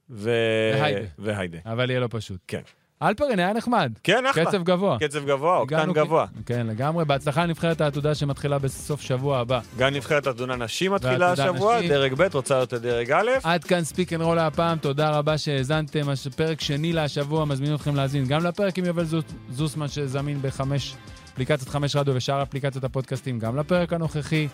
ו... 0.09 0.31
והיידה. 0.79 1.07
והיידה. 1.19 1.57
אבל 1.65 1.89
יהיה 1.89 1.99
לא 1.99 2.07
פשוט. 2.11 2.39
כן. 2.47 2.61
אלפרין 3.03 3.39
היה 3.39 3.53
נחמד, 3.53 3.91
כן, 4.03 4.23
אחלה. 4.31 4.45
קצב 4.45 4.63
גבוה. 4.63 4.97
קצב 4.99 5.25
גבוה, 5.25 5.57
אוקטן 5.57 5.91
גבוה. 5.93 6.25
כן, 6.45 6.67
לגמרי. 6.67 7.05
בהצלחה 7.05 7.43
לנבחרת 7.45 7.81
העתודה 7.81 8.15
שמתחילה 8.15 8.59
בסוף 8.59 9.01
שבוע 9.01 9.39
הבא. 9.39 9.59
גם 9.77 9.93
נבחרת 9.93 10.27
אתונה 10.27 10.55
נשים 10.55 10.93
מתחילה 10.93 11.31
השבוע, 11.31 11.77
נשים. 11.77 11.89
דרג 11.89 12.13
ב' 12.13 12.27
רוצה 12.33 12.55
להיות 12.55 12.73
לדרג 12.73 13.11
א'. 13.11 13.29
עד 13.43 13.63
כאן 13.63 13.83
Speak 13.83 14.13
and 14.13 14.21
Roll 14.21 14.39
הפעם, 14.39 14.77
תודה 14.77 15.09
רבה 15.17 15.37
שהאזנתם. 15.37 16.01
פרק 16.35 16.61
שני 16.61 16.93
להשבוע, 16.93 17.45
מזמין 17.45 17.75
אתכם 17.75 17.95
להאזין 17.95 18.25
גם 18.25 18.43
לפרק 18.45 18.77
עם 18.77 18.85
יובל 18.85 19.03
זוס- 19.05 19.23
זוסמן 19.49 19.87
שזמין 19.87 20.39
בחמש, 20.41 20.95
אפליקציית 21.33 21.69
חמש 21.69 21.95
רדיו 21.95 22.15
ושאר 22.15 22.43
אפליקציות 22.43 22.83
הפודקאסטים, 22.83 23.39
גם 23.39 23.57
לפרק 23.57 23.93
הנוכחי. 23.93 24.47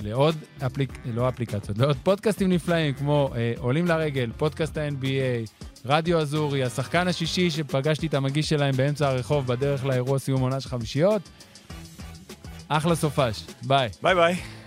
לעוד 0.00 0.36
אפליק... 0.66 0.92
לא 1.14 1.28
אפליקציות, 1.28 1.78
לעוד 1.78 1.96
פודקאסטים 2.02 2.52
נפלאים, 2.52 2.94
כמו 2.94 3.30
אה, 3.36 3.52
עולים 3.58 3.86
לרגל, 3.86 4.30
פודקאסט 4.36 4.76
ה-NBA, 4.76 5.50
רדיו 5.86 6.18
אזורי, 6.18 6.64
השחקן 6.64 7.08
השישי 7.08 7.50
שפגשתי 7.50 8.06
את 8.06 8.14
המגיש 8.14 8.48
שלהם 8.48 8.76
באמצע 8.76 9.08
הרחוב 9.08 9.46
בדרך 9.46 9.84
לאירוע 9.84 10.18
סיום 10.18 10.40
עונה 10.40 10.60
של 10.60 10.68
חמישיות. 10.68 11.22
אחלה 12.68 12.94
סופש, 12.94 13.44
ביי. 13.62 13.88
ביי 14.02 14.14
ביי. 14.14 14.57